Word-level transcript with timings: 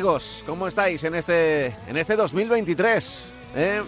amigos? 0.00 0.42
¿Cómo 0.46 0.66
estáis 0.66 1.04
en 1.04 1.14
este, 1.14 1.76
en 1.86 1.98
este 1.98 2.16
2023? 2.16 3.22
¿Eh? 3.54 3.82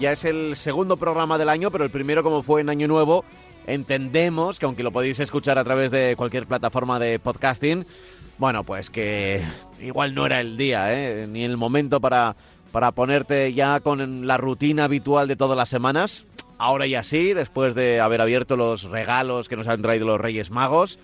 Ya 0.00 0.12
es 0.12 0.24
el 0.24 0.56
segundo 0.56 0.96
programa 0.96 1.36
del 1.36 1.50
año, 1.50 1.70
pero 1.70 1.84
el 1.84 1.90
primero 1.90 2.22
como 2.22 2.42
fue 2.42 2.62
en 2.62 2.70
Año 2.70 2.88
Nuevo. 2.88 3.22
Entendemos 3.66 4.58
que 4.58 4.64
aunque 4.64 4.82
lo 4.82 4.92
podéis 4.92 5.20
escuchar 5.20 5.58
a 5.58 5.64
través 5.64 5.90
de 5.90 6.14
cualquier 6.16 6.46
plataforma 6.46 6.98
de 6.98 7.18
podcasting, 7.18 7.84
bueno, 8.38 8.64
pues 8.64 8.88
que 8.88 9.42
igual 9.78 10.14
no 10.14 10.24
era 10.24 10.40
el 10.40 10.56
día, 10.56 10.90
¿eh? 10.94 11.26
ni 11.28 11.44
el 11.44 11.58
momento 11.58 12.00
para, 12.00 12.34
para 12.72 12.92
ponerte 12.92 13.52
ya 13.52 13.80
con 13.80 14.26
la 14.26 14.38
rutina 14.38 14.84
habitual 14.84 15.28
de 15.28 15.36
todas 15.36 15.58
las 15.58 15.68
semanas. 15.68 16.24
Ahora 16.56 16.86
ya 16.86 17.02
sí, 17.02 17.34
después 17.34 17.74
de 17.74 18.00
haber 18.00 18.22
abierto 18.22 18.56
los 18.56 18.84
regalos 18.84 19.50
que 19.50 19.56
nos 19.56 19.68
han 19.68 19.82
traído 19.82 20.06
los 20.06 20.18
Reyes 20.18 20.50
Magos, 20.50 20.98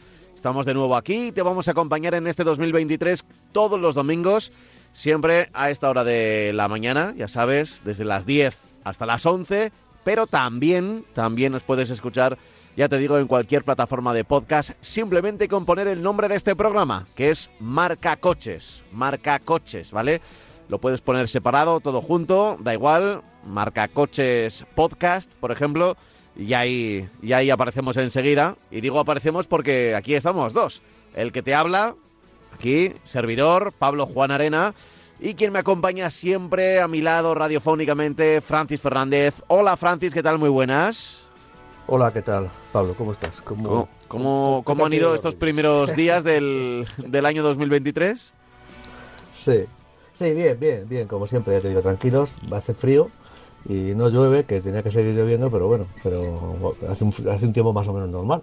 estamos 0.45 0.67
de 0.67 0.75
nuevo 0.75 0.95
aquí 0.95 1.29
y 1.29 1.33
te 1.33 1.41
vamos 1.41 1.69
a 1.69 1.71
acompañar 1.71 2.13
en 2.13 2.27
este 2.27 2.45
2023 2.45 3.25
todos 3.53 3.81
los 3.81 3.95
domingos, 3.95 4.53
siempre 4.93 5.49
a 5.55 5.71
esta 5.71 5.89
hora 5.89 6.05
de 6.05 6.53
la 6.53 6.69
mañana, 6.69 7.15
ya 7.17 7.29
sabes, 7.29 7.81
desde 7.83 8.05
las 8.05 8.27
10 8.27 8.55
hasta 8.85 9.07
las 9.07 9.25
11, 9.25 9.73
pero 10.05 10.27
también, 10.27 11.03
también 11.15 11.51
nos 11.51 11.63
puedes 11.63 11.89
escuchar, 11.89 12.37
ya 12.77 12.91
te 12.91 12.99
digo, 12.99 13.17
en 13.17 13.27
cualquier 13.27 13.65
plataforma 13.65 14.13
de 14.13 14.25
podcast, 14.25 14.73
simplemente 14.81 15.49
con 15.49 15.65
poner 15.65 15.89
el 15.89 16.03
nombre 16.03 16.29
de 16.29 16.37
este 16.37 16.55
programa, 16.55 17.07
que 17.17 17.31
es 17.31 17.49
Marca 17.59 18.17
Coches, 18.19 18.85
Marca 18.93 19.39
Coches, 19.39 19.93
¿vale? 19.93 20.21
Lo 20.69 20.79
puedes 20.79 21.01
poner 21.01 21.27
separado, 21.31 21.81
todo 21.81 22.03
junto, 22.03 22.59
da 22.61 22.75
igual, 22.75 23.23
Marca 23.47 23.89
Coches 23.89 24.67
Podcast, 24.75 25.33
por 25.41 25.53
ejemplo, 25.53 25.97
y 26.37 26.55
ahí, 26.55 27.09
y 27.23 27.33
ahí 27.33 27.51
aparecemos 27.51 27.97
enseguida. 27.97 28.57
Y 28.71 28.81
digo 28.81 28.99
aparecemos 28.99 29.47
porque 29.47 29.95
aquí 29.95 30.15
estamos 30.15 30.53
dos. 30.53 30.83
El 31.15 31.33
que 31.33 31.43
te 31.43 31.55
habla, 31.55 31.95
aquí, 32.55 32.93
servidor, 33.05 33.73
Pablo 33.73 34.07
Juan 34.07 34.31
Arena, 34.31 34.75
y 35.21 35.35
quien 35.35 35.53
me 35.53 35.61
acompaña 35.61 36.11
siempre 36.11 36.81
a 36.81 36.89
mi 36.89 37.01
lado 37.01 37.35
radiofónicamente, 37.35 38.41
Francis 38.41 38.81
Fernández. 38.81 39.43
Hola 39.47 39.77
Francis, 39.77 40.13
¿qué 40.13 40.23
tal? 40.23 40.39
Muy 40.39 40.49
buenas. 40.49 41.27
Hola, 41.87 42.13
¿qué 42.13 42.23
tal? 42.23 42.49
Pablo, 42.73 42.95
¿cómo 42.97 43.13
estás? 43.13 43.35
¿Cómo, 43.43 43.89
cómo, 44.09 44.63
cómo 44.65 44.87
han 44.87 44.93
ido 44.93 45.15
estos 45.15 45.35
primeros 45.35 45.95
días 45.95 46.25
del, 46.25 46.87
del 46.97 47.27
año 47.27 47.43
2023? 47.43 48.33
Sí, 49.37 49.61
sí, 50.15 50.33
bien, 50.33 50.59
bien, 50.59 50.89
bien, 50.89 51.07
como 51.07 51.27
siempre, 51.27 51.55
ya 51.55 51.61
te 51.61 51.69
digo, 51.69 51.83
tranquilos, 51.83 52.31
va 52.51 52.57
a 52.57 52.61
hacer 52.61 52.75
frío 52.75 53.11
y 53.69 53.95
no 53.95 54.09
llueve, 54.09 54.45
que 54.45 54.61
tenía 54.61 54.83
que 54.83 54.91
seguir 54.91 55.15
lloviendo, 55.15 55.51
pero 55.51 55.69
bueno, 55.69 55.87
pero 56.03 56.75
hace 56.91 57.05
un, 57.05 57.11
hace 57.31 57.47
un 57.47 57.53
tiempo 57.53 57.73
más 57.73 57.89
o 57.89 57.93
menos 57.93 58.09
normal. 58.11 58.43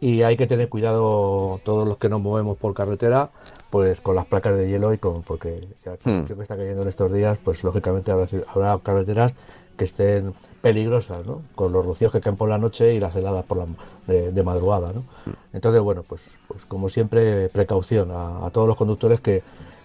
Y 0.00 0.22
hay 0.22 0.36
que 0.36 0.46
tener 0.46 0.68
cuidado 0.68 1.60
todos 1.64 1.86
los 1.88 1.96
que 1.98 2.08
nos 2.08 2.20
movemos 2.20 2.58
por 2.58 2.74
carretera, 2.74 3.30
pues 3.70 4.00
con 4.00 4.16
las 4.16 4.26
placas 4.26 4.56
de 4.56 4.68
hielo 4.68 4.92
y 4.92 4.98
con, 4.98 5.22
porque 5.22 5.66
ya 5.84 5.92
Hmm. 6.04 6.24
que 6.24 6.32
está 6.42 6.56
cayendo 6.56 6.82
en 6.82 6.88
estos 6.88 7.12
días, 7.12 7.38
pues 7.42 7.62
lógicamente 7.64 8.10
habrá, 8.10 8.26
habrá 8.48 8.78
carreteras 8.82 9.32
que 9.78 9.84
estén 9.84 10.34
peligrosas, 10.60 11.26
¿no? 11.26 11.42
Con 11.54 11.72
los 11.72 11.84
rocíos 11.84 12.10
que 12.10 12.20
caen 12.20 12.36
por 12.36 12.48
la 12.48 12.58
noche 12.58 12.94
y 12.94 13.00
las 13.00 13.14
heladas 13.16 13.44
por 13.44 13.58
la, 13.58 13.66
de, 14.06 14.32
de 14.32 14.42
madrugada, 14.42 14.92
¿no? 14.92 15.04
Entonces, 15.52 15.80
bueno, 15.82 16.02
pues, 16.06 16.22
pues 16.48 16.64
como 16.66 16.88
siempre, 16.88 17.48
precaución 17.50 18.10
a, 18.10 18.46
a 18.46 18.50
todos 18.50 18.66
los 18.66 18.76
conductores 18.76 19.20
que, 19.20 19.42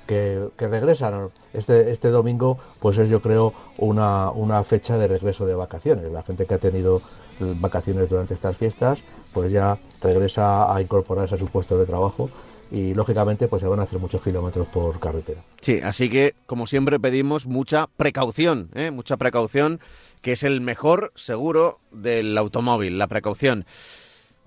que, 0.09 0.67
regresan. 0.67 1.29
Este, 1.53 1.91
este 1.91 2.09
domingo, 2.09 2.57
pues 2.79 2.97
es 2.97 3.09
yo 3.09 3.21
creo 3.21 3.53
una, 3.77 4.31
una 4.31 4.63
fecha 4.63 4.97
de 4.97 5.07
regreso 5.07 5.45
de 5.45 5.53
vacaciones. 5.53 6.11
La 6.11 6.23
gente 6.23 6.45
que 6.45 6.55
ha 6.55 6.57
tenido 6.57 6.97
eh, 6.97 7.53
vacaciones 7.59 8.09
durante 8.09 8.33
estas 8.33 8.57
fiestas, 8.57 8.99
pues 9.33 9.51
ya 9.51 9.77
regresa 10.01 10.73
a 10.73 10.81
incorporarse 10.81 11.35
a 11.35 11.37
su 11.37 11.47
puesto 11.47 11.77
de 11.77 11.85
trabajo 11.85 12.29
y 12.71 12.93
lógicamente 12.93 13.47
pues 13.47 13.61
se 13.61 13.67
van 13.67 13.79
a 13.79 13.83
hacer 13.83 13.99
muchos 13.99 14.21
kilómetros 14.21 14.67
por 14.67 14.99
carretera. 14.99 15.41
Sí, 15.61 15.79
así 15.83 16.09
que 16.09 16.35
como 16.45 16.67
siempre 16.67 16.99
pedimos 16.99 17.45
mucha 17.45 17.87
precaución, 17.97 18.69
¿eh? 18.75 18.91
mucha 18.91 19.17
precaución, 19.17 19.79
que 20.21 20.33
es 20.33 20.43
el 20.43 20.61
mejor 20.61 21.11
seguro 21.15 21.79
del 21.91 22.37
automóvil, 22.37 22.97
la 22.97 23.07
precaución. 23.07 23.65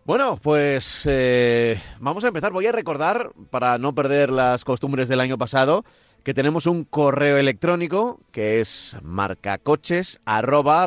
Bueno, 0.04 0.36
pues 0.42 1.02
eh, 1.04 1.80
vamos 2.00 2.24
a 2.24 2.28
empezar. 2.28 2.50
Voy 2.52 2.66
a 2.66 2.72
recordar, 2.72 3.30
para 3.50 3.78
no 3.78 3.94
perder 3.94 4.30
las 4.30 4.64
costumbres 4.64 5.08
del 5.08 5.20
año 5.20 5.38
pasado, 5.38 5.84
que 6.24 6.34
tenemos 6.34 6.66
un 6.66 6.82
correo 6.82 7.36
electrónico 7.38 8.18
que 8.32 8.60
es 8.60 8.96
marcacoches 9.02 10.20
arroba 10.24 10.86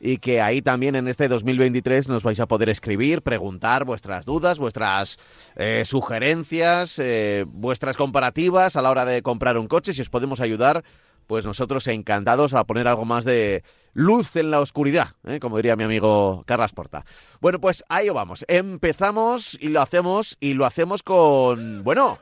y 0.00 0.18
que 0.18 0.40
ahí 0.40 0.62
también 0.62 0.96
en 0.96 1.08
este 1.08 1.28
2023 1.28 2.08
nos 2.08 2.22
vais 2.22 2.40
a 2.40 2.46
poder 2.46 2.70
escribir, 2.70 3.20
preguntar 3.20 3.84
vuestras 3.84 4.24
dudas, 4.24 4.58
vuestras 4.58 5.18
eh, 5.56 5.82
sugerencias, 5.84 6.98
eh, 6.98 7.44
vuestras 7.46 7.98
comparativas 7.98 8.76
a 8.76 8.82
la 8.82 8.90
hora 8.90 9.04
de 9.04 9.20
comprar 9.20 9.58
un 9.58 9.66
coche, 9.66 9.92
si 9.92 10.00
os 10.00 10.08
podemos 10.08 10.40
ayudar, 10.40 10.82
pues 11.28 11.44
nosotros 11.44 11.86
encantados 11.86 12.54
a 12.54 12.64
poner 12.64 12.88
algo 12.88 13.04
más 13.04 13.24
de 13.24 13.62
luz 13.92 14.34
en 14.34 14.50
la 14.50 14.60
oscuridad, 14.60 15.10
¿eh? 15.26 15.38
como 15.38 15.56
diría 15.58 15.76
mi 15.76 15.84
amigo 15.84 16.42
Carlas 16.46 16.72
Porta. 16.72 17.04
Bueno, 17.40 17.60
pues 17.60 17.84
ahí 17.88 18.08
vamos. 18.08 18.44
Empezamos 18.48 19.56
y 19.60 19.68
lo 19.68 19.82
hacemos 19.82 20.36
y 20.40 20.54
lo 20.54 20.64
hacemos 20.64 21.02
con, 21.02 21.84
bueno, 21.84 22.18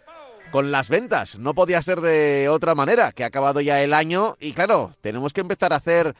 con 0.50 0.72
las 0.72 0.88
ventas. 0.88 1.38
No 1.38 1.54
podía 1.54 1.80
ser 1.82 2.00
de 2.00 2.48
otra 2.50 2.74
manera, 2.74 3.12
que 3.12 3.22
ha 3.24 3.28
acabado 3.28 3.60
ya 3.60 3.80
el 3.82 3.94
año 3.94 4.36
y 4.40 4.52
claro, 4.52 4.90
tenemos 5.00 5.32
que 5.32 5.40
empezar 5.40 5.72
a 5.72 5.76
hacer 5.76 6.14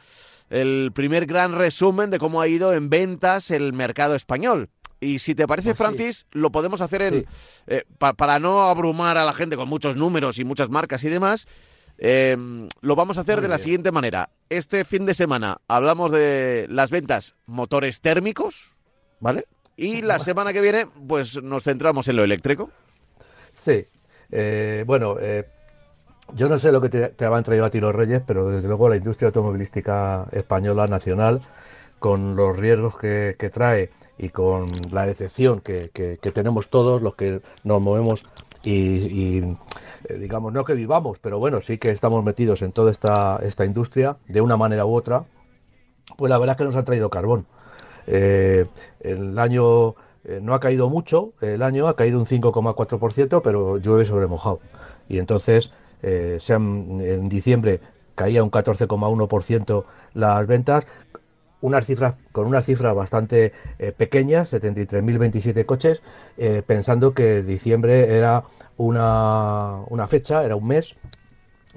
el 0.49 0.91
primer 0.95 1.25
gran 1.25 1.53
resumen 1.53 2.09
de 2.09 2.19
cómo 2.19 2.39
ha 2.39 2.47
ido 2.47 2.71
en 2.71 2.89
ventas 2.89 3.51
el 3.51 3.73
mercado 3.73 4.15
español. 4.15 4.69
Y 5.01 5.19
si 5.19 5.35
te 5.35 5.45
parece, 5.45 5.75
Pues 5.75 5.77
sí. 5.77 5.83
Francis, 5.95 6.25
lo 6.31 6.51
podemos 6.51 6.79
hacer 6.81 7.01
en 7.01 7.13
Sí. 7.13 7.25
eh, 7.67 7.83
pa- 7.97 8.13
para 8.13 8.39
no 8.39 8.61
abrumar 8.69 9.17
a 9.17 9.25
la 9.25 9.33
gente 9.33 9.57
con 9.57 9.67
muchos 9.67 9.95
números 9.97 10.39
y 10.39 10.45
muchas 10.45 10.69
marcas 10.69 11.03
y 11.03 11.09
demás. 11.09 11.47
Eh, 11.97 12.37
lo 12.81 12.95
vamos 12.95 13.17
a 13.17 13.21
hacer 13.21 13.35
Muy 13.35 13.43
de 13.43 13.47
la 13.49 13.55
bien. 13.55 13.63
siguiente 13.63 13.91
manera. 13.91 14.29
Este 14.49 14.85
fin 14.85 15.05
de 15.05 15.13
semana 15.13 15.57
hablamos 15.67 16.11
de 16.11 16.67
las 16.69 16.89
ventas 16.91 17.35
motores 17.45 18.01
térmicos, 18.01 18.75
¿vale? 19.19 19.45
Y 19.75 20.01
la 20.01 20.19
semana 20.19 20.53
que 20.53 20.61
viene, 20.61 20.85
pues 21.07 21.41
nos 21.43 21.63
centramos 21.63 22.07
en 22.07 22.15
lo 22.15 22.23
eléctrico. 22.23 22.71
Sí, 23.63 23.85
eh, 24.31 24.83
bueno, 24.87 25.17
eh, 25.19 25.45
yo 26.33 26.49
no 26.49 26.57
sé 26.59 26.71
lo 26.71 26.81
que 26.81 26.89
te, 26.89 27.07
te 27.09 27.25
habrán 27.25 27.43
traído 27.43 27.65
a 27.65 27.69
ti 27.69 27.79
los 27.79 27.93
Reyes, 27.93 28.21
pero 28.25 28.49
desde 28.49 28.67
luego 28.67 28.89
la 28.89 28.95
industria 28.95 29.27
automovilística 29.27 30.27
española 30.31 30.87
nacional, 30.87 31.41
con 31.99 32.35
los 32.35 32.55
riesgos 32.57 32.97
que, 32.97 33.35
que 33.37 33.49
trae 33.49 33.89
y 34.17 34.29
con 34.29 34.67
la 34.91 35.05
decepción 35.05 35.61
que, 35.61 35.89
que- 35.93 36.17
que 36.21 36.31
tenemos 36.31 36.69
todos 36.69 37.01
los 37.01 37.15
que 37.15 37.41
nos 37.63 37.81
movemos 37.81 38.23
y, 38.63 38.71
y, 38.73 39.57
eh, 40.05 40.17
digamos, 40.17 40.53
no 40.53 40.63
que 40.65 40.73
vivamos, 40.73 41.19
pero 41.19 41.39
bueno, 41.39 41.61
sí 41.61 41.77
que 41.77 41.89
estamos 41.89 42.23
metidos 42.23 42.61
en 42.61 42.71
toda 42.71 42.91
esta, 42.91 43.39
esta 43.43 43.65
industria 43.65 44.17
de 44.27 44.41
una 44.41 44.57
manera 44.57 44.85
u 44.85 44.93
otra, 44.93 45.25
pues 46.15 46.29
la 46.29 46.37
verdad 46.37 46.55
es 46.55 46.57
que 46.57 46.65
nos 46.65 46.75
ha 46.75 46.85
traído 46.85 47.09
carbón. 47.09 47.45
Eh, 48.05 48.65
el 49.01 49.37
año 49.37 49.95
eh, 50.23 50.39
no 50.41 50.53
ha 50.53 50.59
caído 50.59 50.89
mucho, 50.89 51.33
el 51.41 51.61
año 51.61 51.87
ha 51.87 51.95
caído 51.95 52.19
un 52.19 52.25
5,4%, 52.25 53.41
pero 53.43 53.77
llueve 53.77 54.05
sobre 54.05 54.27
mojado. 54.27 54.59
Y 55.09 55.19
entonces, 55.19 55.71
en 56.01 57.29
diciembre 57.29 57.79
caía 58.15 58.43
un 58.43 58.51
14,1% 58.51 59.83
las 60.13 60.47
ventas, 60.47 60.85
unas 61.61 61.85
cifras, 61.85 62.15
con 62.31 62.45
unas 62.45 62.65
cifras 62.65 62.95
bastante 62.95 63.51
eh, 63.79 63.91
pequeñas, 63.91 64.53
73.027 64.53 65.65
coches, 65.65 66.01
pensando 66.67 67.13
que 67.13 67.41
diciembre 67.41 68.15
era 68.15 68.43
una, 68.77 69.81
una 69.89 70.07
fecha, 70.07 70.43
era 70.43 70.55
un 70.55 70.67
mes 70.67 70.95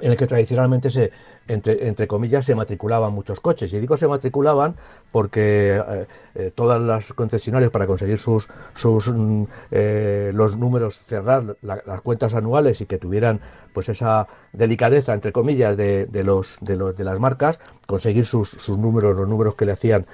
en 0.01 0.13
el 0.13 0.17
que 0.17 0.27
tradicionalmente 0.27 0.89
se, 0.91 1.11
entre, 1.47 1.87
entre 1.89 2.07
comillas, 2.07 2.45
se 2.47 2.55
matriculaban 2.55 3.13
muchos 3.13 3.41
coches. 3.41 3.73
Y 3.73 3.79
digo 3.81 3.97
se 3.97 4.07
matriculaban 4.09 4.77
porque 5.13 5.77
eh, 5.77 6.07
eh, 6.37 6.53
todas 6.55 6.81
las 6.81 7.13
concesionarias 7.13 7.71
para 7.71 7.87
conseguir 7.87 8.19
sus, 8.19 8.49
sus 8.77 9.09
mm, 9.09 9.45
eh, 9.73 10.31
los 10.35 10.57
números, 10.57 11.03
cerrar 11.07 11.57
la- 11.63 11.83
las 11.87 12.01
cuentas 12.01 12.35
anuales 12.35 12.81
y 12.81 12.87
que 12.87 12.97
tuvieran 12.99 13.41
pues 13.75 13.89
esa 13.89 14.27
delicadeza, 14.53 15.13
entre 15.13 15.33
comillas, 15.33 15.77
de, 15.77 16.07
de 16.07 16.25
los, 16.25 16.57
de, 16.61 16.77
los, 16.77 16.97
de 16.97 17.05
las 17.05 17.19
marcas, 17.21 17.59
conseguir 17.87 18.25
sus, 18.27 18.49
sus 18.51 18.79
números, 18.79 19.15
los 19.17 19.29
números 19.29 19.55
que 19.55 19.65
le 19.67 19.73
hacían 19.73 20.07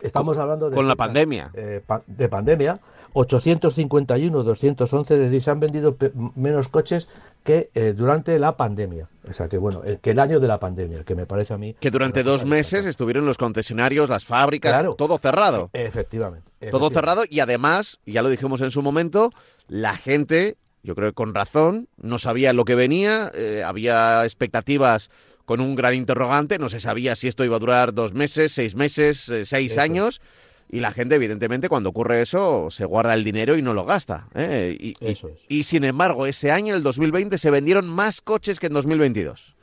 estamos 0.01 0.37
hablando 0.37 0.69
de... 0.69 0.75
Con 0.75 0.87
la 0.87 0.95
pandemia. 0.95 1.51
Eh, 1.53 1.81
de 2.07 2.29
pandemia. 2.29 2.79
851, 3.13 4.43
211, 4.43 5.13
es 5.13 5.19
decir, 5.19 5.41
se 5.41 5.49
han 5.49 5.59
vendido 5.59 5.95
menos 6.35 6.67
coches 6.67 7.07
que 7.47 7.71
eh, 7.73 7.93
durante 7.95 8.37
la 8.39 8.57
pandemia. 8.57 9.07
O 9.29 9.31
sea, 9.31 9.47
que 9.47 9.57
bueno, 9.57 9.81
que 10.01 10.11
el 10.11 10.19
año 10.19 10.41
de 10.41 10.49
la 10.49 10.59
pandemia, 10.59 11.05
que 11.05 11.15
me 11.15 11.25
parece 11.25 11.53
a 11.53 11.57
mí... 11.57 11.75
Que 11.79 11.89
durante 11.89 12.21
dos 12.21 12.43
meses 12.43 12.85
estuvieron 12.85 13.25
los 13.25 13.37
concesionarios, 13.37 14.09
las 14.09 14.25
fábricas, 14.25 14.83
todo 14.97 15.17
cerrado. 15.17 15.69
Efectivamente, 15.71 16.51
Todo 16.69 16.89
cerrado 16.89 17.23
y 17.29 17.39
además, 17.39 18.01
ya 18.05 18.21
lo 18.21 18.27
dijimos 18.27 18.59
en 18.59 18.69
su 18.69 18.81
momento, 18.81 19.29
la 19.69 19.95
gente, 19.95 20.57
yo 20.83 20.93
creo 20.93 21.11
que 21.11 21.13
con 21.13 21.33
razón, 21.33 21.87
no 21.95 22.19
sabía 22.19 22.51
lo 22.51 22.65
que 22.65 22.75
venía, 22.75 23.31
eh, 23.33 23.63
había 23.63 24.25
expectativas 24.25 25.09
con 25.45 25.61
un 25.61 25.75
gran 25.75 25.93
interrogante, 25.93 26.59
no 26.59 26.67
se 26.67 26.81
sabía 26.81 27.15
si 27.15 27.29
esto 27.29 27.45
iba 27.45 27.55
a 27.55 27.59
durar 27.59 27.93
dos 27.93 28.13
meses, 28.13 28.51
seis 28.51 28.75
meses, 28.75 29.29
eh, 29.29 29.45
seis 29.45 29.77
años. 29.77 30.19
Y 30.69 30.79
la 30.79 30.91
gente, 30.91 31.15
evidentemente, 31.15 31.69
cuando 31.69 31.89
ocurre 31.89 32.21
eso, 32.21 32.69
se 32.69 32.83
guarda 32.83 33.13
el 33.13 33.23
dinero 33.23 33.57
y 33.57 33.61
no 33.61 33.73
lo 33.73 33.85
gasta. 33.85 34.27
¿eh? 34.35 34.75
Y, 34.77 34.95
eso 34.99 35.29
es. 35.29 35.45
y, 35.47 35.63
sin 35.63 35.85
embargo, 35.85 36.25
ese 36.25 36.51
año, 36.51 36.75
el 36.75 36.83
2020, 36.83 37.37
se 37.37 37.49
vendieron 37.51 37.87
más 37.87 38.19
coches 38.19 38.59
que 38.59 38.67
en 38.67 38.73
2022. 38.73 39.55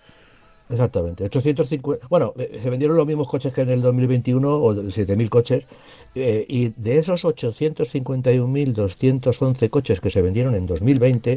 Exactamente. 0.71 1.25
850, 1.25 2.07
bueno, 2.09 2.33
eh, 2.39 2.59
se 2.63 2.71
vendieron 2.71 2.97
los 2.97 3.07
mismos 3.07 3.29
coches 3.29 3.53
que 3.53 3.61
en 3.61 3.69
el 3.69 3.83
2021, 3.83 4.49
o 4.49 4.75
7.000 4.75 5.29
coches. 5.29 5.67
Eh, 6.15 6.47
y 6.49 6.73
de 6.77 6.99
esos 6.99 7.23
851.211 7.25 9.69
coches 9.69 10.01
que 10.01 10.09
se 10.09 10.23
vendieron 10.23 10.55
en 10.55 10.67
2020, 10.67 11.37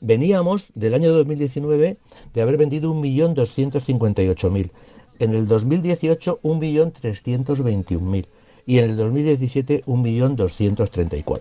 veníamos 0.00 0.68
del 0.74 0.92
año 0.92 1.14
2019 1.14 1.96
de 2.34 2.42
haber 2.42 2.58
vendido 2.58 2.92
1.258.000. 2.92 4.70
En 5.18 5.34
el 5.34 5.46
2018, 5.46 6.40
1.321.000 6.42 8.26
y 8.68 8.78
en 8.80 8.90
el 8.90 8.96
2017 8.98 9.84
1.234.000. 9.86 11.40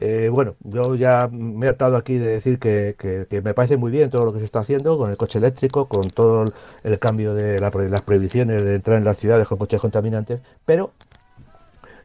Eh, 0.00 0.30
bueno, 0.32 0.54
yo 0.60 0.94
ya 0.94 1.28
me 1.30 1.66
he 1.66 1.68
tratado 1.74 1.98
aquí 1.98 2.16
de 2.16 2.28
decir 2.28 2.58
que, 2.58 3.26
me 3.44 3.52
parece 3.52 3.76
muy 3.76 3.92
bien 3.92 4.08
todo 4.08 4.24
lo 4.24 4.32
que 4.32 4.38
se 4.38 4.46
está 4.46 4.60
haciendo 4.60 4.96
con 4.96 5.10
el 5.10 5.18
coche 5.18 5.38
eléctrico, 5.40 5.88
con 5.88 6.08
todo 6.08 6.46
el, 6.84 6.98
cambio 6.98 7.34
de 7.34 7.58
las 7.58 8.00
prohibiciones 8.00 8.64
de 8.64 8.76
entrar 8.76 8.96
en 8.96 9.04
las 9.04 9.18
ciudades 9.18 9.46
con 9.46 9.58
coches 9.58 9.78
contaminantes, 9.78 10.40
pero 10.64 10.92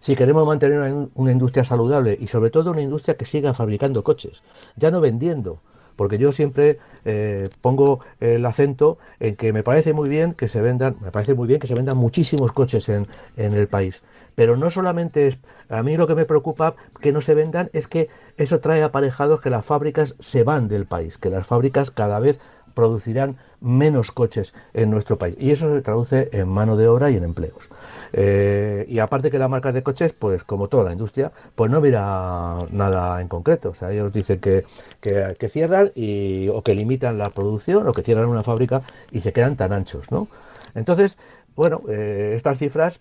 si 0.02 0.14
queremos 0.18 0.46
mantener 0.46 1.08
una, 1.16 1.32
industria 1.32 1.64
saludable 1.64 2.18
y 2.20 2.28
sobre 2.28 2.50
todo 2.50 2.72
una 2.72 2.82
industria 2.82 3.16
que 3.16 3.24
siga 3.24 3.54
fabricando 3.54 4.04
coches, 4.04 4.42
ya 4.76 4.92
no 4.92 5.00
vendiendo, 5.00 5.62
porque 5.96 6.18
yo 6.18 6.34
siempre 6.34 6.80
eh, 7.06 7.48
pongo 7.62 8.02
el 8.20 8.46
acento 8.46 8.98
en 9.22 9.38
que 9.38 9.54
me 9.54 9.64
parece 9.64 9.94
muy 9.94 10.10
bien 10.10 10.34
que 10.34 10.50
se 10.50 10.60
vendan, 10.60 10.98
me 11.00 11.12
parece 11.12 11.34
muy 11.34 11.48
bien 11.48 11.62
que 11.62 11.68
se 11.68 11.76
vendan 11.76 11.96
muchísimos 11.96 12.52
coches 12.52 12.90
en 12.90 13.08
el 13.38 13.68
país, 13.68 14.02
pero 14.36 14.58
no 14.58 14.70
solamente 14.70 15.28
es, 15.28 15.38
a 15.70 15.84
mí 15.84 15.98
lo 15.98 16.08
que 16.08 16.16
me 16.16 16.26
preocupa 16.26 16.76
que 17.02 17.12
no 17.12 17.22
se 17.22 17.34
vendan 17.34 17.70
es 17.74 17.88
que 17.88 18.10
eso 18.38 18.60
trae 18.60 18.84
aparejados 18.84 19.42
que 19.42 19.50
las 19.50 19.66
fábricas 19.66 20.16
se 20.20 20.44
van 20.44 20.68
del 20.68 20.86
país, 20.86 21.18
que 21.18 21.30
las 21.30 21.46
fábricas 21.46 21.92
cada 21.92 22.20
vez 22.20 22.40
producirán 22.74 23.38
menos 23.62 24.12
coches 24.12 24.54
en 24.74 24.90
nuestro 24.90 25.18
país. 25.18 25.36
Y 25.40 25.52
eso 25.52 25.74
se 25.74 25.82
traduce 25.82 26.30
en 26.32 26.48
mano 26.50 26.76
de 26.76 26.88
obra 26.88 27.12
y 27.12 27.18
en 27.18 27.24
empleos. 27.24 27.70
Eh, 28.12 28.86
y 28.90 29.00
aparte 29.00 29.32
que 29.32 29.40
la 29.40 29.48
marca 29.48 29.72
de 29.72 29.84
coches, 29.84 30.14
pues 30.14 30.44
como 30.44 30.68
toda 30.68 30.84
la 30.84 30.92
industria, 30.92 31.32
pues 31.56 31.72
no 31.72 31.80
mira 31.82 32.58
nada 32.72 33.22
en 33.22 33.28
concreto. 33.28 33.70
O 33.70 33.76
sea, 33.76 33.92
ellos 33.92 34.14
dicen 34.14 34.40
que, 34.40 34.66
que, 35.02 35.50
cierran 35.50 35.92
y, 35.96 36.50
o 36.50 36.62
que 36.62 36.76
limitan 36.76 37.18
la 37.18 37.26
producción 37.26 37.88
o 37.88 37.92
que 37.92 38.04
cierran 38.04 38.28
una 38.28 38.42
fábrica 38.42 38.82
y 39.12 39.22
se 39.22 39.34
quedan 39.34 39.56
tan 39.56 39.72
anchos, 39.72 40.12
¿no? 40.12 40.28
Entonces, 40.76 41.18
bueno, 41.56 41.82
eh, 41.88 42.34
estas 42.36 42.58
cifras 42.58 43.00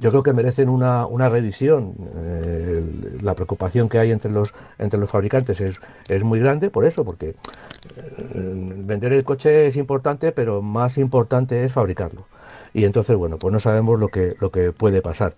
yo 0.00 0.10
creo 0.10 0.22
que 0.22 0.32
merecen 0.32 0.68
una, 0.68 1.06
una 1.06 1.28
revisión. 1.28 1.94
Eh, 2.16 3.18
la 3.22 3.34
preocupación 3.34 3.88
que 3.88 3.98
hay 3.98 4.10
entre 4.10 4.30
los, 4.30 4.52
entre 4.78 4.98
los 4.98 5.10
fabricantes 5.10 5.60
es, 5.60 5.80
es 6.08 6.24
muy 6.24 6.40
grande 6.40 6.70
por 6.70 6.84
eso, 6.84 7.04
porque 7.04 7.30
eh, 7.30 7.34
vender 8.34 9.12
el 9.12 9.24
coche 9.24 9.66
es 9.66 9.76
importante, 9.76 10.32
pero 10.32 10.62
más 10.62 10.98
importante 10.98 11.64
es 11.64 11.72
fabricarlo. 11.72 12.24
Y 12.74 12.84
entonces, 12.84 13.16
bueno, 13.16 13.38
pues 13.38 13.52
no 13.52 13.60
sabemos 13.60 14.00
lo 14.00 14.08
que, 14.08 14.36
lo 14.40 14.50
que 14.50 14.72
puede 14.72 15.02
pasar. 15.02 15.34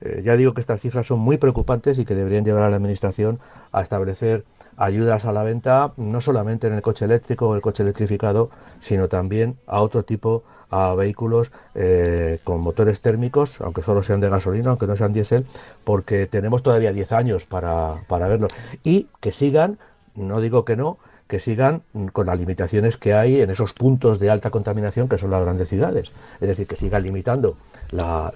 Eh, 0.00 0.22
ya 0.24 0.36
digo 0.36 0.52
que 0.52 0.60
estas 0.60 0.80
cifras 0.80 1.06
son 1.06 1.18
muy 1.18 1.38
preocupantes 1.38 1.98
y 1.98 2.04
que 2.04 2.14
deberían 2.14 2.44
llevar 2.44 2.64
a 2.64 2.70
la 2.70 2.76
Administración 2.76 3.38
a 3.72 3.80
establecer 3.80 4.44
ayudas 4.76 5.24
a 5.24 5.32
la 5.32 5.42
venta, 5.44 5.92
no 5.96 6.20
solamente 6.20 6.66
en 6.66 6.74
el 6.74 6.82
coche 6.82 7.04
eléctrico 7.04 7.48
o 7.48 7.54
el 7.54 7.62
coche 7.62 7.82
electrificado, 7.82 8.50
sino 8.80 9.08
también 9.08 9.56
a 9.66 9.80
otro 9.80 10.02
tipo 10.02 10.42
a 10.70 10.94
vehículos 10.94 11.52
eh, 11.74 12.40
con 12.44 12.60
motores 12.60 13.00
térmicos, 13.00 13.60
aunque 13.60 13.82
solo 13.82 14.02
sean 14.02 14.20
de 14.20 14.28
gasolina, 14.28 14.70
aunque 14.70 14.86
no 14.86 14.96
sean 14.96 15.12
diésel, 15.12 15.46
porque 15.84 16.26
tenemos 16.26 16.62
todavía 16.62 16.92
10 16.92 17.12
años 17.12 17.44
para, 17.44 18.02
para 18.08 18.28
verlo. 18.28 18.48
Y 18.82 19.08
que 19.20 19.32
sigan, 19.32 19.78
no 20.14 20.40
digo 20.40 20.64
que 20.64 20.76
no, 20.76 20.98
que 21.28 21.40
sigan 21.40 21.82
con 22.12 22.26
las 22.26 22.38
limitaciones 22.38 22.96
que 22.96 23.14
hay 23.14 23.40
en 23.40 23.50
esos 23.50 23.72
puntos 23.72 24.20
de 24.20 24.30
alta 24.30 24.50
contaminación 24.50 25.08
que 25.08 25.18
son 25.18 25.30
las 25.30 25.42
grandes 25.42 25.68
ciudades. 25.68 26.12
Es 26.40 26.48
decir, 26.48 26.66
que 26.66 26.76
sigan 26.76 27.02
limitando 27.02 27.56
la, 27.92 28.32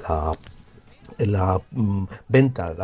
la 1.18 1.61
mm, 1.70 2.04
venta, 2.28 2.75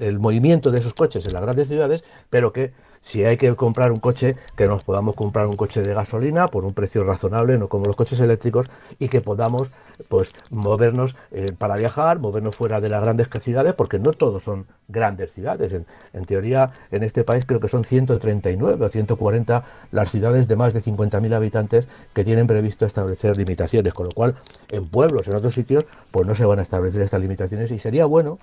el 0.00 0.18
movimiento 0.18 0.70
de 0.70 0.80
esos 0.80 0.94
coches 0.94 1.26
en 1.26 1.32
las 1.32 1.42
grandes 1.42 1.68
ciudades, 1.68 2.02
pero 2.30 2.52
que 2.52 2.72
si 3.06 3.24
hay 3.24 3.36
que 3.36 3.54
comprar 3.54 3.90
un 3.90 3.98
coche, 3.98 4.36
que 4.56 4.66
nos 4.66 4.84
podamos 4.84 5.14
comprar 5.14 5.46
un 5.46 5.54
coche 5.54 5.82
de 5.82 5.94
gasolina 5.94 6.46
por 6.46 6.64
un 6.64 6.74
precio 6.74 7.04
razonable, 7.04 7.56
no 7.56 7.68
como 7.68 7.84
los 7.86 7.96
coches 7.96 8.18
eléctricos, 8.20 8.66
y 8.98 9.08
que 9.08 9.20
podamos 9.20 9.70
pues 10.08 10.30
movernos 10.50 11.14
eh, 11.30 11.46
para 11.56 11.76
viajar, 11.76 12.18
movernos 12.18 12.56
fuera 12.56 12.80
de 12.80 12.88
las 12.88 13.02
grandes 13.02 13.28
ciudades, 13.42 13.74
porque 13.74 13.98
no 13.98 14.10
todos 14.10 14.42
son 14.42 14.66
grandes 14.88 15.32
ciudades. 15.32 15.72
En, 16.12 16.24
teoría, 16.24 16.72
en 16.90 17.04
este 17.04 17.22
país 17.22 17.46
creo 17.46 17.60
que 17.60 17.68
son 17.68 17.84
139 17.84 18.84
o 18.84 18.88
140 18.88 19.64
las 19.92 20.10
ciudades 20.10 20.48
de 20.48 20.56
más 20.56 20.74
de 20.74 20.82
50.000 20.82 21.32
habitantes 21.32 21.88
que 22.12 22.24
tienen 22.24 22.46
previsto 22.46 22.86
establecer 22.86 23.36
limitaciones, 23.36 23.94
con 23.94 24.06
lo 24.06 24.12
cual 24.12 24.34
en 24.70 24.88
pueblos, 24.88 25.28
en 25.28 25.36
otros 25.36 25.54
sitios, 25.54 25.86
pues 26.10 26.26
no 26.26 26.34
se 26.34 26.44
van 26.44 26.58
a 26.58 26.62
establecer 26.62 27.02
estas 27.02 27.20
limitaciones 27.20 27.70
y 27.70 27.78
sería 27.78 28.04
bueno 28.04 28.38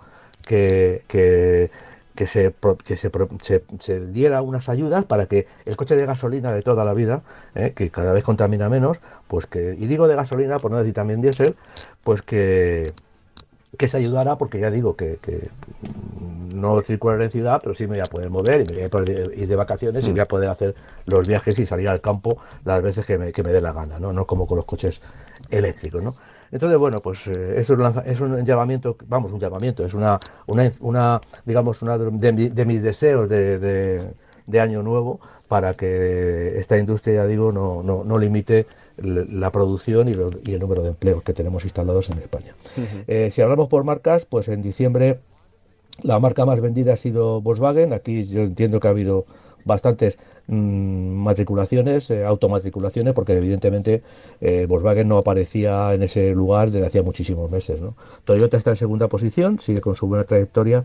que, 0.46 1.04
que 1.08 1.70
que 2.16 2.28
se, 2.28 2.54
que 2.86 2.96
se, 2.96 3.12
se, 3.80 4.06
diera 4.08 4.42
unas 4.42 4.70
ayudas 4.70 5.06
para 5.06 5.26
que 5.26 5.48
el 5.66 5.76
coche 5.76 5.96
de 5.96 6.06
gasolina 6.06 6.52
de 6.52 6.62
toda 6.62 6.86
la 6.86 6.94
vida, 6.94 7.24
eh, 7.56 7.74
que 7.76 7.90
cada 7.90 8.14
vez 8.14 8.24
contamina 8.24 8.70
menos, 8.70 9.00
pues 9.28 9.46
que, 9.48 9.76
y 9.80 9.88
digo 9.88 10.08
de 10.08 10.16
gasolina, 10.16 10.58
por 10.58 10.72
no 10.72 10.78
decir 10.78 10.94
también 10.94 11.22
diésel, 11.22 11.56
pues 12.04 12.22
que, 12.22 12.94
que 13.78 13.88
se 13.88 13.98
ayudara, 13.98 14.38
porque 14.38 14.60
ya 14.60 14.70
digo 14.70 14.96
que, 14.96 15.18
que 15.22 15.50
no 16.54 16.82
circular 16.82 17.22
en 17.22 17.32
ciudad, 17.32 17.60
pero 17.64 17.74
sí 17.74 17.88
me 17.88 17.96
voy 17.96 18.02
a 18.02 18.10
poder 18.10 18.30
mover 18.30 18.62
y 18.62 18.66
me 18.66 18.74
voy 18.76 18.84
a 18.84 18.90
poder 18.90 19.34
ir 19.36 19.48
de 19.48 19.56
vacaciones 19.56 20.04
y 20.04 20.12
voy 20.12 20.20
a 20.20 20.26
poder 20.26 20.50
hacer 20.50 20.76
los 21.08 21.28
viajes 21.28 21.60
y 21.60 21.66
salir 21.66 21.90
al 21.90 22.02
campo 22.02 22.42
las 22.64 22.82
veces 22.84 23.06
que 23.06 23.18
me, 23.18 23.32
que 23.32 23.42
me 23.42 23.52
dé 23.52 23.62
la 23.62 23.74
gana, 23.74 24.00
¿no? 24.00 24.14
no 24.14 24.26
como 24.26 24.46
con 24.46 24.58
los 24.58 24.66
coches 24.66 25.02
eléctricos. 25.50 26.04
¿no? 26.04 26.16
Entonces, 26.54 26.78
bueno, 26.78 27.00
pues 27.00 27.26
eh, 27.28 27.56
eso 27.58 27.76
es 28.06 28.22
un 28.22 28.46
llamamiento, 28.46 28.96
vamos, 29.08 29.32
un 29.32 29.40
llamamiento, 29.40 29.84
es 29.84 29.96
una, 29.96 30.20
una, 30.80 31.20
digamos, 31.46 31.82
una 31.82 31.98
de, 31.98 32.66
mis 32.66 32.84
deseos 32.84 33.28
de, 33.28 34.14
año 34.62 34.84
nuevo 34.84 35.20
para 35.48 35.74
que 35.74 36.60
esta 36.60 36.78
industria, 36.78 37.16
ya 37.16 37.26
digo, 37.26 37.52
no, 37.52 37.82
no, 37.82 38.18
limite 38.20 38.68
la 38.98 39.50
producción 39.50 40.10
y, 40.10 40.52
el 40.52 40.60
número 40.60 40.84
de 40.84 40.90
empleos 40.90 41.24
que 41.24 41.34
tenemos 41.34 41.64
instalados 41.64 42.12
en 42.12 42.20
España. 42.20 42.54
Eh, 43.08 43.32
si 43.32 43.42
hablamos 43.42 43.68
por 43.68 43.84
marcas, 43.84 44.26
pues 44.26 44.48
en 44.48 44.62
diciembre 44.62 45.22
la 46.04 46.20
marca 46.20 46.46
más 46.46 46.62
vendida 46.62 46.94
ha 46.94 46.98
sido 46.98 47.42
Volkswagen. 47.42 47.94
Aquí 47.94 48.28
yo 48.28 48.42
entiendo 48.42 48.80
que 48.80 48.88
ha 48.88 48.92
habido 48.92 49.26
bastantes 49.66 50.20
mm, 50.48 51.24
matriculaciones, 51.24 52.10
eh, 52.10 52.26
automatriculaciones, 52.26 53.14
porque 53.14 53.34
evidentemente 53.34 54.04
eh, 54.42 54.66
Volkswagen 54.68 55.08
no 55.08 55.18
aparecía 55.18 55.94
en 55.94 56.04
ese 56.04 56.34
lugar 56.34 56.72
desde 56.72 56.88
hacía 56.88 57.04
muchísimos 57.04 57.50
meses. 57.50 57.82
¿no? 57.82 57.96
Toyota 58.26 58.58
está 58.58 58.72
en 58.72 58.76
segunda 58.78 59.08
posición, 59.08 59.60
sigue 59.60 59.82
con 59.82 59.96
su 59.96 60.08
buena 60.08 60.24
trayectoria. 60.26 60.84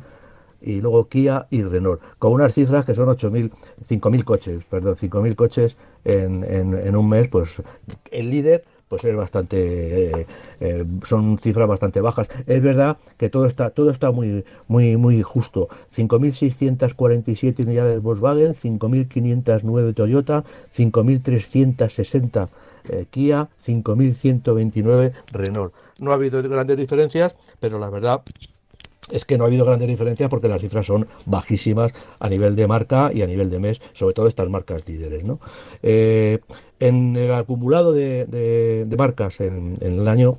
y 0.60 0.80
luego 0.80 1.06
Kia 1.08 1.46
y 1.50 1.62
Renault, 1.62 2.00
con 2.18 2.32
unas 2.32 2.52
cifras 2.52 2.84
que 2.84 2.94
son 2.94 3.08
8.000, 3.08 3.52
5.000 3.88 4.24
coches, 4.24 4.64
perdón, 4.68 4.96
5.000 4.96 5.34
coches 5.36 5.76
en, 6.04 6.42
en, 6.42 6.96
un 6.96 7.08
mes, 7.08 7.28
pues 7.28 7.62
el 8.10 8.30
líder 8.30 8.64
pues 8.88 9.04
es 9.04 9.14
bastante 9.14 10.20
eh, 10.20 10.26
eh, 10.60 10.84
son 11.06 11.38
cifras 11.38 11.68
bastante 11.68 12.00
bajas. 12.00 12.28
Es 12.46 12.62
verdad 12.62 12.96
que 13.16 13.28
todo 13.28 13.46
está 13.46 13.70
todo 13.70 13.90
está 13.90 14.10
muy 14.10 14.44
muy 14.66 14.96
muy 14.96 15.22
justo. 15.22 15.68
5.647 15.96 17.64
unidades 17.64 18.02
Volkswagen 18.02 18.54
5.509 18.54 19.94
Toyota 19.94 20.44
5.360 20.76 22.48
eh, 22.88 23.06
Kia 23.10 23.48
5.129 23.66 25.12
Renault. 25.32 25.74
No 26.00 26.12
ha 26.12 26.14
habido 26.14 26.42
grandes 26.42 26.76
diferencias 26.76 27.34
pero 27.60 27.78
la 27.78 27.90
verdad 27.90 28.22
es 29.10 29.24
que 29.24 29.38
no 29.38 29.44
ha 29.44 29.46
habido 29.46 29.64
grandes 29.64 29.88
diferencias 29.88 30.28
porque 30.30 30.48
las 30.48 30.60
cifras 30.60 30.86
son 30.86 31.06
bajísimas 31.26 31.92
a 32.18 32.28
nivel 32.28 32.56
de 32.56 32.66
marca 32.66 33.10
y 33.12 33.22
a 33.22 33.26
nivel 33.26 33.50
de 33.50 33.58
mes, 33.58 33.80
sobre 33.92 34.14
todo 34.14 34.26
estas 34.26 34.48
marcas 34.48 34.86
líderes. 34.86 35.24
¿no? 35.24 35.40
Eh, 35.82 36.38
en 36.80 37.16
el 37.16 37.32
acumulado 37.32 37.92
de, 37.92 38.86
marcas 38.96 39.40
en, 39.40 39.74
el 39.80 40.06
año 40.08 40.38